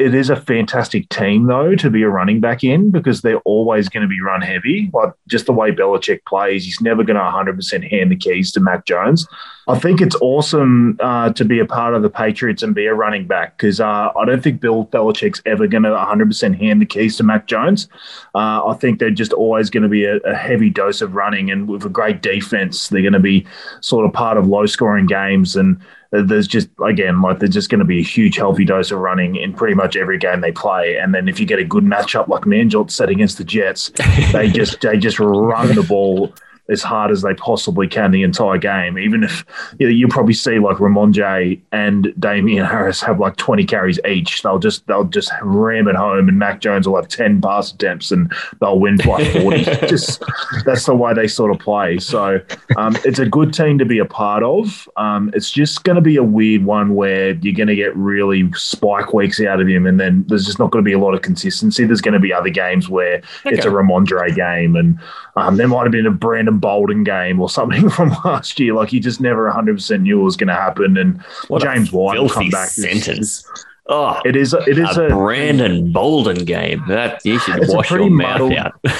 [0.00, 3.88] it, is a fantastic team, though, to be a running back in because they're always
[3.88, 4.90] going to be run heavy.
[4.92, 8.60] Like just the way Belichick plays, he's never going to 100% hand the keys to
[8.60, 9.26] Mac Jones.
[9.68, 12.94] I think it's awesome uh, to be a part of the Patriots and be a
[12.94, 16.86] running back because uh, I don't think Bill Belichick's ever going to 100% hand the
[16.86, 17.88] keys to Mac Jones.
[18.34, 21.50] Uh, I think they're just always going to be a, a heavy dose of running,
[21.50, 23.46] and with a great defense, they're going to be
[23.80, 25.54] sort of part of low scoring games.
[25.54, 25.80] And
[26.12, 29.36] there's just, again, like there's just going to be a huge healthy dose of running
[29.36, 30.96] in pretty much every game they play.
[30.96, 33.92] And then if you get a good matchup like Manjot set against the Jets,
[34.32, 36.34] they just they just run the ball
[36.70, 38.98] as hard as they possibly can the entire game.
[38.98, 39.44] Even if
[39.78, 44.42] you know, you'll probably see like Rhamondre and Damien Harris have like 20 carries each,
[44.42, 48.10] they'll just they'll just ram it home, and Mac Jones will have 10 pass attempts
[48.10, 49.64] and they'll win by 40.
[49.88, 50.22] just
[50.64, 51.98] that's the way they sort of play.
[51.98, 52.40] So
[52.76, 54.88] um, it's a good team to be a part of.
[54.96, 58.50] Um, it's just going to be a weird one where you're going to get really
[58.52, 61.14] spike weeks out of him, and then there's just not going to be a lot
[61.14, 61.84] of consistency.
[61.84, 64.98] There's going to be other games where it's a Rhamondre game, and
[65.36, 68.74] um, there might have been a Brandon Bolden game or something from last year.
[68.74, 70.96] Like you just never 100% knew it was going to happen.
[70.96, 72.68] And What a James White will come back.
[72.78, 73.44] It's- sentence.
[73.92, 74.54] Oh, It is.
[74.54, 75.08] It is a a.
[75.08, 76.84] Brandon Bolden game.
[76.86, 78.74] That you should It's wash your pretty mouth muddled- out.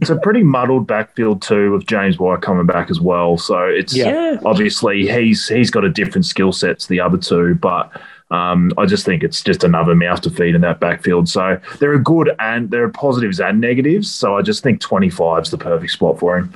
[0.00, 3.36] It's a pretty muddled backfield too, with James White coming back as well.
[3.36, 4.38] So it's Yeah.
[4.44, 7.90] obviously he's he's got a different skill set to the other two, but
[8.30, 11.28] um, I just think it's just another mouth to feed in that backfield.
[11.28, 14.12] So there are good and there are positives and negatives.
[14.12, 16.54] So I just think 25 is the perfect spot for him.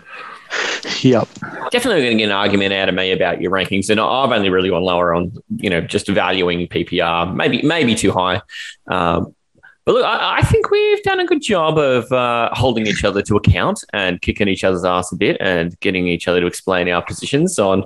[1.02, 1.28] Yep.
[1.70, 4.50] definitely going to get an argument out of me about your rankings, and I've only
[4.50, 8.40] really gone lower on you know just valuing PPR, maybe maybe too high.
[8.86, 9.34] Um,
[9.84, 13.22] but look, I, I think we've done a good job of uh, holding each other
[13.22, 16.88] to account and kicking each other's ass a bit and getting each other to explain
[16.88, 17.84] our positions on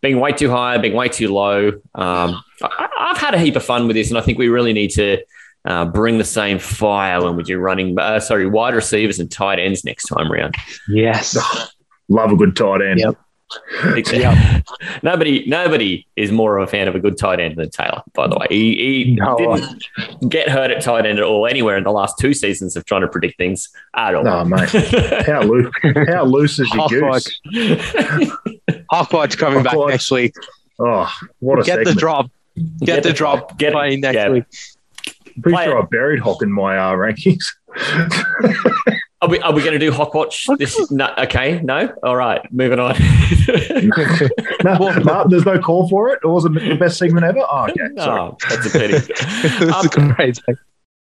[0.00, 1.68] being way too high, being way too low.
[1.94, 4.72] Um, I, I've had a heap of fun with this, and I think we really
[4.72, 5.18] need to
[5.66, 9.58] uh, bring the same fire when we do running, uh, sorry, wide receivers and tight
[9.58, 10.54] ends next time round.
[10.88, 11.36] Yes.
[12.08, 13.00] Love a good tight end.
[13.00, 13.18] Yep.
[15.02, 18.02] nobody, nobody is more of a fan of a good tight end than Taylor.
[18.14, 19.36] By the way, he, he No.
[19.36, 22.84] didn't get hurt at tight end at all anywhere in the last two seasons of
[22.84, 24.24] trying to predict things at all.
[24.24, 24.68] No, mate.
[25.26, 25.70] How loose?
[26.08, 27.30] How loose is your Hawkwatch.
[27.52, 28.32] goose?
[28.92, 29.88] Hawkwatch coming back Hawkwatch.
[29.90, 30.34] next week.
[30.78, 31.88] Oh, what a Get segment!
[31.94, 32.30] the drop.
[32.80, 33.58] Get, the drop.
[33.58, 34.30] Get- playing next yeah.
[34.30, 34.44] week.
[35.42, 35.82] Pretty play sure it.
[35.82, 37.44] I buried Hawk in my uh, rankings.
[39.24, 40.58] Are we, are we going to do Hawkwatch?
[40.58, 42.94] This no, okay, no, all right, moving on.
[44.62, 46.20] no, no, there's no call for it.
[46.22, 47.38] It wasn't the best segment ever.
[47.50, 47.88] Oh, okay.
[47.96, 48.20] Sorry.
[48.20, 48.98] oh, that's a pity.
[49.64, 50.38] That's Um, great.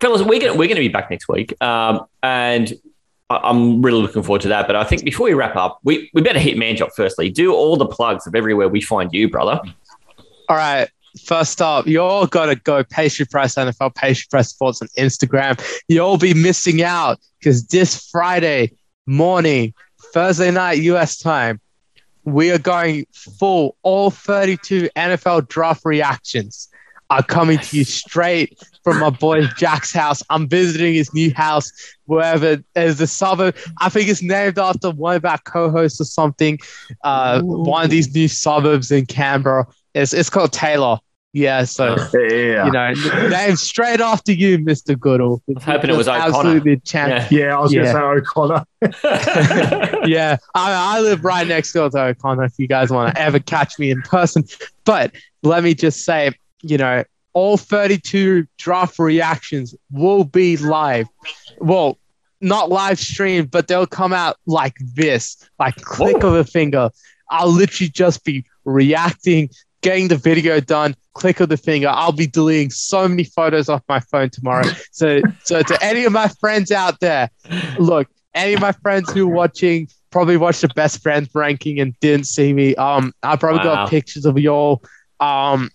[0.01, 2.73] fellas, we're gonna we're gonna be back next week, um, and
[3.29, 4.67] I- I'm really looking forward to that.
[4.67, 7.29] But I think before we wrap up, we, we better hit Manjot firstly.
[7.29, 9.61] Do all the plugs of everywhere we find you, brother.
[10.49, 10.89] All right.
[11.25, 15.59] First up, you all got to go Pastry Press NFL, Pastry Press Sports on Instagram.
[15.87, 18.73] You'll be missing out because this Friday
[19.05, 19.73] morning,
[20.13, 21.59] Thursday night US time,
[22.23, 23.75] we are going full.
[23.81, 26.69] All 32 NFL draft reactions
[27.09, 30.21] are coming to you straight from my boy Jack's house.
[30.29, 31.71] I'm visiting his new house,
[32.05, 33.55] wherever there's a suburb.
[33.79, 36.59] I think it's named after one of our co-hosts or something.
[37.03, 39.67] Uh, one of these new suburbs in Canberra.
[39.95, 40.99] It's it's called Taylor.
[41.31, 42.65] Yeah, so Yeah.
[42.65, 42.91] you know,
[43.29, 45.41] named straight after you, Mister Goodall.
[45.47, 46.25] was hoping it was O'Connor.
[46.25, 47.31] absolutely a champ.
[47.31, 47.39] Yeah.
[47.47, 47.93] yeah, I was Yeah.
[47.93, 50.01] going to say O'Connor.
[50.07, 52.45] yeah, I, I live right next door to O'Connor.
[52.45, 54.43] If you guys want to ever catch me in person,
[54.85, 55.11] but
[55.43, 56.31] let me just say,
[56.61, 57.03] you know,
[57.33, 61.07] all 32 draft reactions will be live.
[61.59, 61.97] Well,
[62.41, 66.89] not live streamed, but they'll come out like this, like click of a finger.
[67.29, 69.49] I'll literally just be reacting,
[69.81, 71.89] getting the video done, click of the finger.
[71.89, 74.65] I'll be deleting so many photos off my phone tomorrow.
[74.91, 77.29] So, so to any of my friends out there,
[77.77, 81.99] look, any of my friends who are watching probably watched the best friends ranking and
[81.99, 82.75] didn't see me.
[82.75, 83.75] Um, I probably Wow.
[83.75, 84.81] got pictures of y'all.
[85.19, 85.69] Um,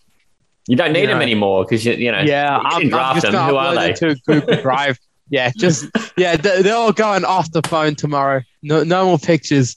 [0.66, 2.20] you don't need You them anymore because you, you know.
[2.20, 3.48] yeah, you I'm, didn't I'm just them.
[3.48, 3.92] Who are they?
[3.92, 4.98] to Google Drive.
[5.28, 8.40] yeah, just yeah, they- they're all going off the phone tomorrow.
[8.62, 9.76] No, no more pictures.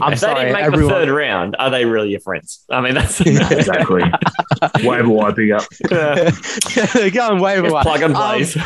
[0.00, 0.88] I'm if sorry, they didn't make everyone.
[0.88, 2.64] the third round, are they really your friends?
[2.70, 4.02] I mean, that's exactly.
[4.84, 5.64] Waiver wiping up.
[5.90, 7.82] they're going way Just away.
[7.82, 8.56] plug and Um, plays.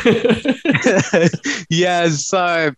[1.69, 2.71] yeah, so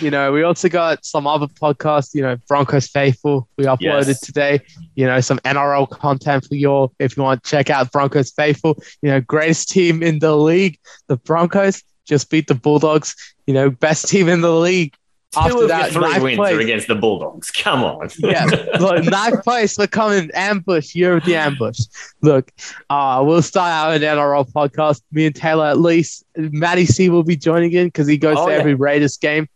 [0.00, 3.48] you know, we also got some other podcasts, you know, Broncos Faithful.
[3.56, 4.20] We uploaded Yes.
[4.20, 4.60] today,
[4.94, 8.30] you know, some NRL content for you all if you want to check out Broncos
[8.32, 10.78] Faithful, you know, greatest team in the league.
[11.08, 13.14] The Broncos just beat the Bulldogs,
[13.46, 14.94] you know, best team in the league.
[15.32, 17.50] Two After of that, your three wins are against the Bulldogs.
[17.50, 18.08] Come on.
[18.18, 18.46] Yeah,
[18.80, 19.76] look, ninth place.
[19.76, 21.80] We're coming ambush, year of the ambush.
[22.22, 22.50] Look,
[22.88, 25.02] uh, we'll start out an NRL podcast.
[25.12, 26.24] Me and Taylor, at least.
[26.36, 28.58] Matty C will be joining in because he goes Oh, to yeah.
[28.58, 29.48] every Raiders game.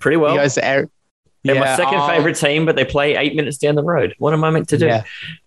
[0.00, 0.32] Pretty well.
[0.32, 0.88] he goes to every.
[1.44, 4.14] They're my second um, favorite team, but they play eight minutes down the road.
[4.18, 4.86] What am I meant to do?
[4.86, 5.04] Yeah.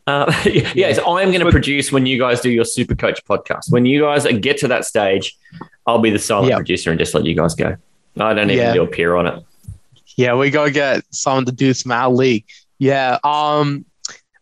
[0.07, 3.69] Uh, yes, I'm going to produce when you guys do your Super Coach podcast.
[3.69, 5.35] When you guys get to that stage,
[5.85, 6.55] I'll be the silent Yeah.
[6.55, 7.76] producer and just let you guys go.
[8.18, 8.73] I don't even Yeah.
[8.73, 9.43] do appear on it.
[10.15, 12.45] Yeah, we gotta get someone to do some our league.
[12.80, 13.19] Yeah.
[13.23, 13.85] Um.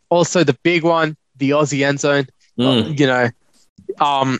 [0.08, 2.26] Also, the big one, the Aussie end zone.
[2.58, 2.98] Mm.
[2.98, 3.30] You know,
[3.98, 4.38] um,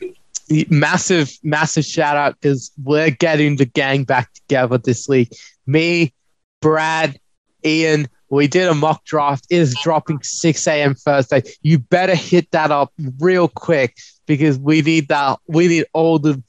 [0.68, 5.34] massive, massive shout out because we're getting the gang back together this week.
[5.66, 6.12] Me,
[6.60, 7.18] Brad,
[7.64, 8.08] Ian.
[8.28, 9.46] We did a mock draft.
[9.50, 10.94] It is dropping 6 a.m.
[10.94, 11.42] Thursday.
[11.60, 15.38] You better hit that up real quick because we need that.
[15.48, 16.42] We need all the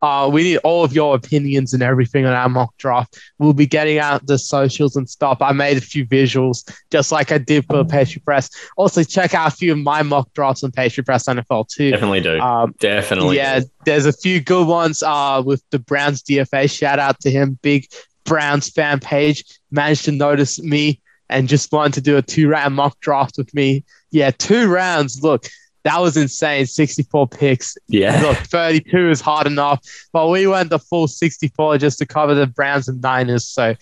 [0.00, 3.18] uh, we need all of your opinions and everything on our mock draft.
[3.38, 5.38] We'll be getting out the socials and stuff.
[5.40, 8.50] I made a few visuals, just like I did for Pastry Press.
[8.76, 11.90] Also, check out a few of my mock drafts on Pastry Press NFL too.
[11.90, 12.38] Definitely do.
[12.38, 13.36] Um, Definitely.
[13.36, 13.66] yeah, do.
[13.84, 16.70] there's a few good ones uh, with the Browns DFA.
[16.70, 17.58] Shout out to him.
[17.62, 17.88] Big
[18.24, 19.44] Browns fan page.
[19.70, 23.52] Managed to notice me and just wanted to do a two round mock draft with
[23.52, 23.84] me.
[24.10, 25.22] Yeah, two rounds.
[25.22, 25.48] Look,
[25.88, 26.66] that was insane.
[26.66, 27.78] 64 picks.
[27.88, 28.20] Yeah.
[28.20, 29.80] Look, 32 is hard enough,
[30.12, 33.46] but we went the full 64 just to cover the Browns and Niners.
[33.46, 33.74] So,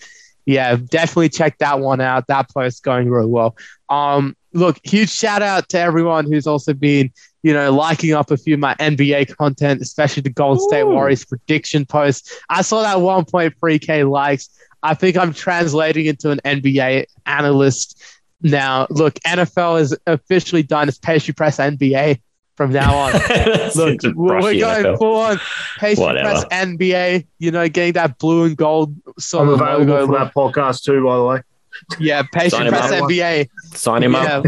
[0.45, 2.27] yeah, definitely check that one out.
[2.27, 3.57] That post going really well.
[3.89, 7.11] Um, look, huge shout out to everyone who's also been,
[7.43, 11.25] you know, liking up a few of my NBA content, especially the Golden State Warriors
[11.25, 12.31] prediction post.
[12.47, 14.47] I saw that 1.3k likes.
[14.81, 18.01] I think I'm translating into an NBA analyst
[18.41, 18.87] now.
[18.89, 20.87] Look, NFL is officially done.
[20.87, 22.21] It's pastry press NBA
[22.55, 23.13] from now on.
[23.75, 24.97] Look, we're, brush we're the going NFL.
[24.97, 25.39] full on
[25.79, 26.29] pastry Whatever.
[26.29, 27.27] press NBA.
[27.39, 30.05] You know, getting that blue and gold sort I'm of available logo.
[30.07, 31.41] for that podcast too, by the way.
[31.99, 33.03] Yeah, pastry Sign him press up.
[33.09, 33.49] NBA.
[33.73, 34.45] Sign him Yeah, up.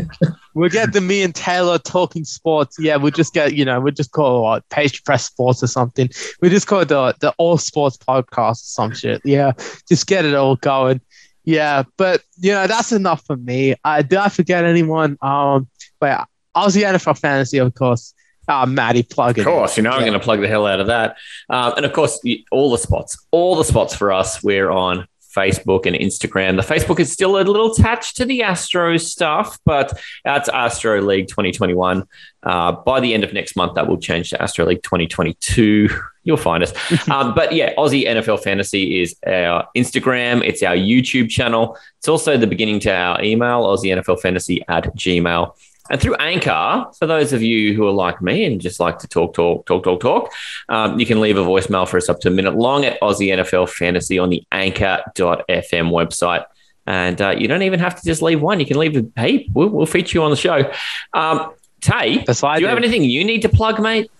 [0.55, 2.77] we'll get the me and Taylor talking sports.
[2.79, 5.67] Yeah, we'll just get you know we'll just call it what, pastry press sports or
[5.67, 6.09] something.
[6.41, 9.21] We just call it the the all sports podcast or some shit.
[9.23, 9.51] Yeah,
[9.87, 11.01] just get it all going.
[11.45, 13.75] Yeah, but you know that's enough for me.
[13.83, 15.17] Uh, did I forget anyone?
[15.21, 15.67] Um,
[15.99, 18.13] but Aussie NFL fantasy, of course.
[18.47, 19.41] Uh, Maddie, plug it.
[19.41, 20.07] Of course, you know I'm Yeah.
[20.07, 21.17] going to plug the hell out of that.
[21.49, 22.19] Um, and of course,
[22.51, 24.43] all the spots, all the spots for us.
[24.43, 26.55] We're on Facebook and Instagram.
[26.55, 31.27] The Facebook is still a little attached to the Astros stuff, but that's Astro League
[31.27, 32.03] 2021.
[32.41, 35.89] Uh, by the end of next month, that will change to Astro League 2022.
[36.23, 36.73] You'll find us.
[37.09, 40.43] um, but yeah, Aussie NFL Fantasy is our Instagram.
[40.43, 41.77] It's our YouTube channel.
[41.97, 45.53] It's also the beginning to our email, Aussie NFL Fantasy at Gmail.
[45.89, 49.07] And through Anchor, for those of you who are like me and just like to
[49.07, 50.31] talk, talk, talk, talk, talk,
[50.69, 53.27] um, you can leave a voicemail for us up to a minute long at Aussie
[53.27, 56.45] NFL Fantasy on the anchor.fm website.
[56.85, 58.59] And uh, you don't even have to just leave one.
[58.59, 59.49] You can leave a heap.
[59.53, 60.71] We'll, we'll feature you on the show.
[61.13, 64.11] Um, Tay, That's what I do you have anything you need to plug, mate?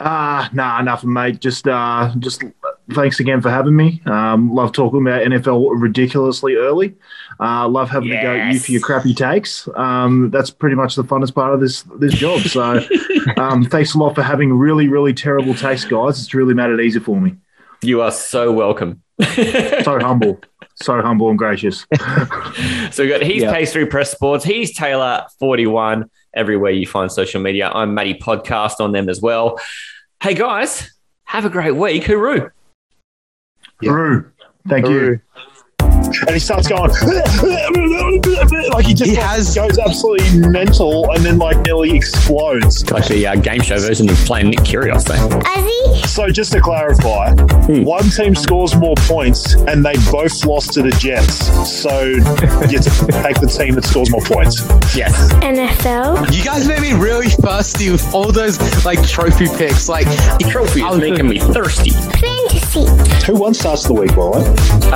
[0.00, 1.40] Ah, nah, nothing, mate.
[1.40, 2.42] Just, uh, just
[2.92, 4.00] thanks again for having me.
[4.06, 6.94] Um, love talking about NFL ridiculously early.
[7.40, 9.68] Uh, love having to go at you for your crappy takes.
[9.76, 12.40] Um, that's pretty much the funnest part of this this job.
[12.40, 12.84] So,
[13.36, 16.20] um, thanks a lot for having really, really terrible takes, guys.
[16.20, 17.36] It's really made it easy for me.
[17.82, 19.02] You are so welcome.
[19.84, 20.40] So humble,
[20.76, 21.86] so humble and gracious.
[22.90, 23.52] So we got he's Yeah.
[23.52, 24.44] Pastry Press Sports.
[24.44, 26.10] He's Taylor forty one.
[26.34, 29.58] Everywhere you find social media, I'm Matty Podcast on them as well.
[30.22, 30.90] Hey guys,
[31.24, 32.04] have a great week.
[32.04, 32.50] Hooroo!
[33.82, 34.30] Hooroo.
[34.68, 35.20] thank you.
[36.26, 36.90] And he starts going
[38.72, 42.88] like he just He like, has- goes absolutely mental and then like nearly explodes.
[42.90, 45.18] Like the uh, game show version of playing Nick Kyrgios there.
[45.18, 47.32] Ozzy, So just to clarify,
[47.82, 51.46] one team scores more points and they both lost to the Jets.
[51.70, 54.60] So you have to take the team that scores more points.
[54.96, 55.32] Yes.
[55.42, 59.88] NFL, You guys made me really thirsty with all those like trophy picks.
[59.88, 61.90] Like the Trophy is making me thirsty.
[61.90, 62.86] fantasy,
[63.26, 64.38] Who won starts the week, by?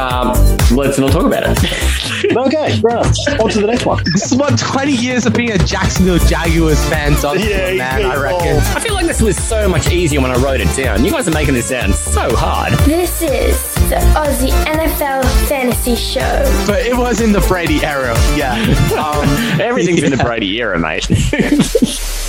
[0.01, 0.33] Um,
[0.77, 1.59] let's not talk about it.
[2.33, 3.05] Okay, right.
[3.41, 4.03] On to the next one.
[4.05, 8.05] This is what 20 years of being a Jacksonville Jaguars fan does, Yeah, a man.
[8.07, 8.57] I reckon.
[8.57, 8.73] oh.
[8.77, 11.05] I feel like this was so much easier when I wrote it down.
[11.05, 12.73] You guys are making this sound so hard.
[12.89, 13.61] this is
[13.91, 16.65] the Aussie NFL Fantasy Show.
[16.67, 18.15] But it was in the Brady era.
[18.37, 18.55] Yeah.
[19.03, 21.09] Um, Everything's in the Brady era, mate.